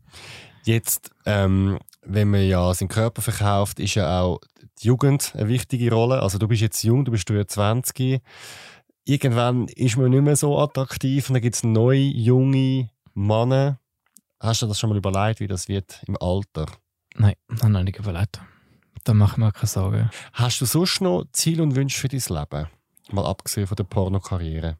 Jetzt, 0.64 1.10
ähm, 1.26 1.78
wenn 2.02 2.30
man 2.30 2.46
ja 2.46 2.72
seinen 2.74 2.88
Körper 2.88 3.22
verkauft, 3.22 3.80
ist 3.80 3.94
ja 3.94 4.20
auch 4.20 4.40
die 4.80 4.88
Jugend 4.88 5.32
eine 5.34 5.48
wichtige 5.48 5.92
Rolle. 5.92 6.22
Also 6.22 6.38
du 6.38 6.48
bist 6.48 6.62
jetzt 6.62 6.82
jung, 6.82 7.04
du 7.04 7.12
bist 7.12 7.28
23. 7.28 8.20
Irgendwann 9.04 9.66
ist 9.68 9.96
man 9.96 10.10
nicht 10.10 10.22
mehr 10.22 10.36
so 10.36 10.58
attraktiv 10.58 11.28
und 11.28 11.34
dann 11.34 11.42
gibt 11.42 11.56
es 11.56 11.64
neue, 11.64 11.98
junge 11.98 12.90
Männer. 13.14 13.78
Hast 14.40 14.62
du 14.62 14.66
das 14.66 14.78
schon 14.78 14.90
mal 14.90 14.96
überlegt, 14.96 15.40
wie 15.40 15.46
das 15.46 15.68
wird 15.68 16.02
im 16.06 16.16
Alter? 16.20 16.66
Nein, 17.14 17.34
habe 17.48 17.60
ich 17.62 17.68
noch 17.68 17.82
nicht 17.82 17.98
überlegt. 17.98 18.40
Da 19.04 19.14
mache 19.14 19.32
ich 19.32 19.36
mir 19.38 19.52
keine 19.52 19.66
Sorgen. 19.66 20.10
Hast 20.32 20.60
du 20.60 20.64
sonst 20.64 21.00
noch 21.00 21.24
Ziele 21.32 21.62
und 21.62 21.74
Wünsche 21.74 21.98
für 21.98 22.08
dein 22.08 22.20
Leben? 22.20 22.68
Mal 23.10 23.26
abgesehen 23.26 23.66
von 23.66 23.76
der 23.76 23.84
Pornokarriere. 23.84 24.78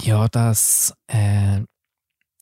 Ja, 0.00 0.28
dass, 0.28 0.92
äh, 1.06 1.60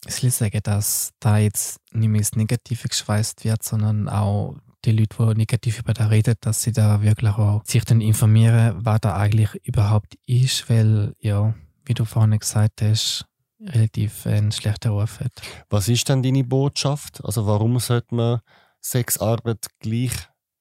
ich 0.07 0.23
will 0.23 0.31
sagen, 0.31 0.61
dass 0.63 1.13
da 1.21 1.39
jetzt 1.39 1.81
nicht 1.93 2.09
mehr 2.09 2.21
ins 2.21 2.35
Negative 2.35 2.89
geschweißt 2.89 3.45
wird, 3.45 3.63
sondern 3.63 4.09
auch 4.09 4.57
die 4.85 4.93
Leute, 4.93 5.17
die 5.19 5.39
negativ 5.39 5.81
über 5.81 5.95
da 5.95 6.07
reden, 6.07 6.35
dass 6.41 6.63
sie 6.63 6.73
da 6.73 7.03
wirklich 7.03 7.33
auch 7.33 7.63
sich 7.65 7.85
dann 7.85 8.01
informieren, 8.01 8.77
was 8.85 9.01
da 9.01 9.17
eigentlich 9.17 9.55
überhaupt 9.65 10.17
ist, 10.27 10.69
weil, 10.71 11.15
ja, 11.21 11.55
wie 11.85 11.95
du 11.95 12.05
vorhin 12.05 12.39
gesagt 12.39 12.83
hast, 12.83 13.27
relativ 13.61 14.27
einen 14.27 14.53
schlechten 14.53 14.93
Ruf 14.93 15.21
hat. 15.21 15.33
Was 15.71 15.89
ist 15.89 16.09
denn 16.09 16.23
deine 16.23 16.45
Botschaft? 16.45 17.25
Also 17.25 17.47
warum 17.47 17.79
sollte 17.79 18.15
man 18.15 18.41
Sexarbeit 18.81 19.67
gleich 19.81 20.13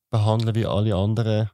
behandeln 0.09 0.55
wie 0.55 0.65
alle 0.65 0.95
anderen 0.95 1.49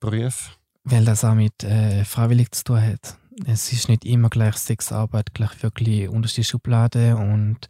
Berufe? 0.00 0.52
Weil 0.84 1.04
das 1.04 1.24
auch 1.24 1.34
mit 1.34 1.62
äh, 1.62 2.04
freiwillig 2.04 2.52
zu 2.52 2.64
tun 2.64 2.82
hat. 2.82 3.18
Es 3.46 3.72
ist 3.72 3.88
nicht 3.88 4.04
immer 4.04 4.28
gleich 4.28 4.56
Sexarbeit, 4.56 5.34
gleich 5.34 5.62
wirklich 5.62 6.08
unterste 6.08 6.44
Schublade 6.44 7.16
und 7.16 7.68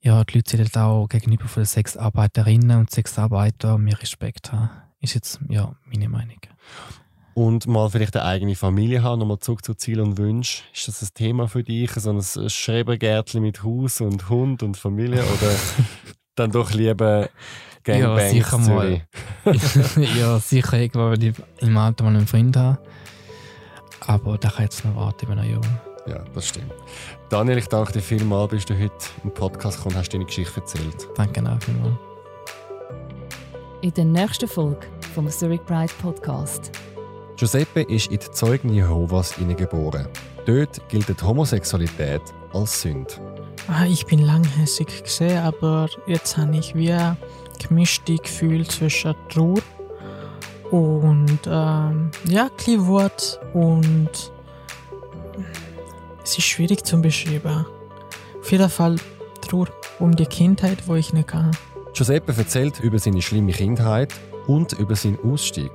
ja, 0.00 0.24
die 0.24 0.38
Leute 0.38 0.56
sollten 0.56 0.78
auch 0.78 1.06
gegenüber 1.08 1.46
von 1.46 1.62
den 1.62 1.68
Sexarbeiterinnen 1.68 2.78
und 2.78 2.90
Sexarbeitern 2.90 3.80
mehr 3.82 4.00
Respekt 4.00 4.52
haben. 4.52 4.70
Ist 5.00 5.14
jetzt 5.14 5.40
ja 5.48 5.74
meine 5.86 6.08
Meinung. 6.08 6.40
Und 7.34 7.66
mal 7.66 7.88
vielleicht 7.88 8.14
eine 8.16 8.26
eigene 8.26 8.54
Familie 8.54 9.02
haben, 9.02 9.20
nochmal 9.20 9.38
zurück 9.38 9.64
zu 9.64 9.74
Ziel 9.74 10.00
und 10.00 10.18
Wunsch. 10.18 10.64
Ist 10.74 10.88
das 10.88 11.02
ein 11.02 11.08
Thema 11.14 11.48
für 11.48 11.62
dich? 11.62 11.90
So 11.92 12.10
ein 12.10 12.50
Schrebergärtchen 12.50 13.42
mit 13.42 13.62
Haus 13.62 14.00
und 14.00 14.28
Hund 14.28 14.62
und 14.62 14.76
Familie? 14.76 15.22
Oder 15.22 15.54
dann 16.34 16.50
doch 16.50 16.72
lieber 16.72 17.30
Gangbang 17.84 18.30
sicher 18.30 18.58
mal. 18.58 19.02
Ja, 20.18 20.38
sicher 20.38 20.78
irgendwann, 20.78 21.12
wenn 21.12 21.30
ich 21.30 21.34
im 21.60 21.76
Alter 21.76 22.04
mal 22.04 22.14
einen 22.14 22.26
Freund 22.26 22.56
habe. 22.56 22.78
Aber 24.00 24.38
da 24.38 24.50
kann 24.50 24.64
jetzt 24.64 24.84
noch 24.84 24.94
warten, 24.96 25.18
ich 25.22 25.28
bin 25.28 25.36
noch 25.36 25.44
jung. 25.44 25.78
Ja, 26.06 26.24
das 26.34 26.48
stimmt. 26.48 26.72
Daniel, 27.28 27.58
ich 27.58 27.68
danke 27.68 27.92
dir 27.92 28.02
vielmals, 28.02 28.50
bist 28.50 28.70
du 28.70 28.74
heute 28.74 28.94
im 29.22 29.32
Podcast 29.32 29.78
gekommen 29.78 29.94
und 29.94 30.00
hast 30.00 30.12
deine 30.12 30.24
Geschichte 30.24 30.60
erzählt. 30.60 31.08
Danke 31.16 31.40
auch 31.40 31.62
vielmals. 31.62 31.94
In 33.82 33.94
der 33.94 34.04
nächsten 34.04 34.48
Folge 34.48 34.86
vom 35.14 35.28
Zurich 35.28 35.64
Pride 35.64 35.92
Podcast. 36.00 36.70
Giuseppe 37.36 37.82
ist 37.82 38.10
in 38.10 38.18
die 38.18 38.30
Zeugen 38.30 38.72
Jehovas 38.72 39.34
hineingeboren. 39.34 40.06
Dort 40.46 40.88
gilt 40.88 41.08
die 41.08 41.24
Homosexualität 41.24 42.22
als 42.52 42.82
Sünde. 42.82 43.14
Ah, 43.68 43.86
ich 43.86 44.06
bin 44.06 44.20
langhässig 44.20 45.04
gesehen, 45.04 45.38
aber 45.38 45.88
jetzt 46.06 46.36
habe 46.36 46.56
ich 46.56 46.74
wie 46.74 46.92
ein 46.92 47.16
gemischtes 47.60 48.22
Gefühl 48.22 48.66
zwischen 48.66 49.14
Trauer 49.28 49.62
und 50.70 51.40
ähm, 51.46 52.10
ja, 52.24 52.50
ein 52.66 52.86
Wut 52.86 53.38
und 53.54 54.10
es 56.24 56.38
ist 56.38 56.46
schwierig 56.46 56.84
zu 56.84 57.00
beschreiben. 57.00 57.66
Auf 58.40 58.50
jeden 58.50 58.68
Fall 58.68 58.96
Trauer 59.40 59.68
um 59.98 60.16
die 60.16 60.26
Kindheit, 60.26 60.88
wo 60.88 60.94
ich 60.94 61.12
nicht 61.12 61.28
kann. 61.28 61.50
Giuseppe 61.92 62.34
erzählt 62.36 62.80
über 62.80 62.98
seine 62.98 63.22
schlimme 63.22 63.52
Kindheit 63.52 64.12
und 64.46 64.72
über 64.72 64.96
seinen 64.96 65.18
Ausstieg. 65.24 65.70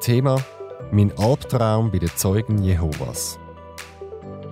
Thema 0.00 0.42
Mein 0.94 1.10
Albtraum 1.16 1.90
bei 1.90 2.00
den 2.00 2.10
Zeugen 2.16 2.62
Jehovas. 2.62 3.38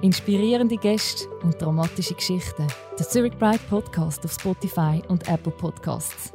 Inspirierende 0.00 0.78
Gäste 0.78 1.28
und 1.42 1.60
dramatische 1.60 2.14
Geschichten. 2.14 2.66
Der 2.98 3.06
Zurich 3.06 3.38
Pride 3.38 3.60
Podcast 3.68 4.24
auf 4.24 4.32
Spotify 4.32 5.02
und 5.08 5.28
Apple 5.28 5.52
Podcasts. 5.52 6.32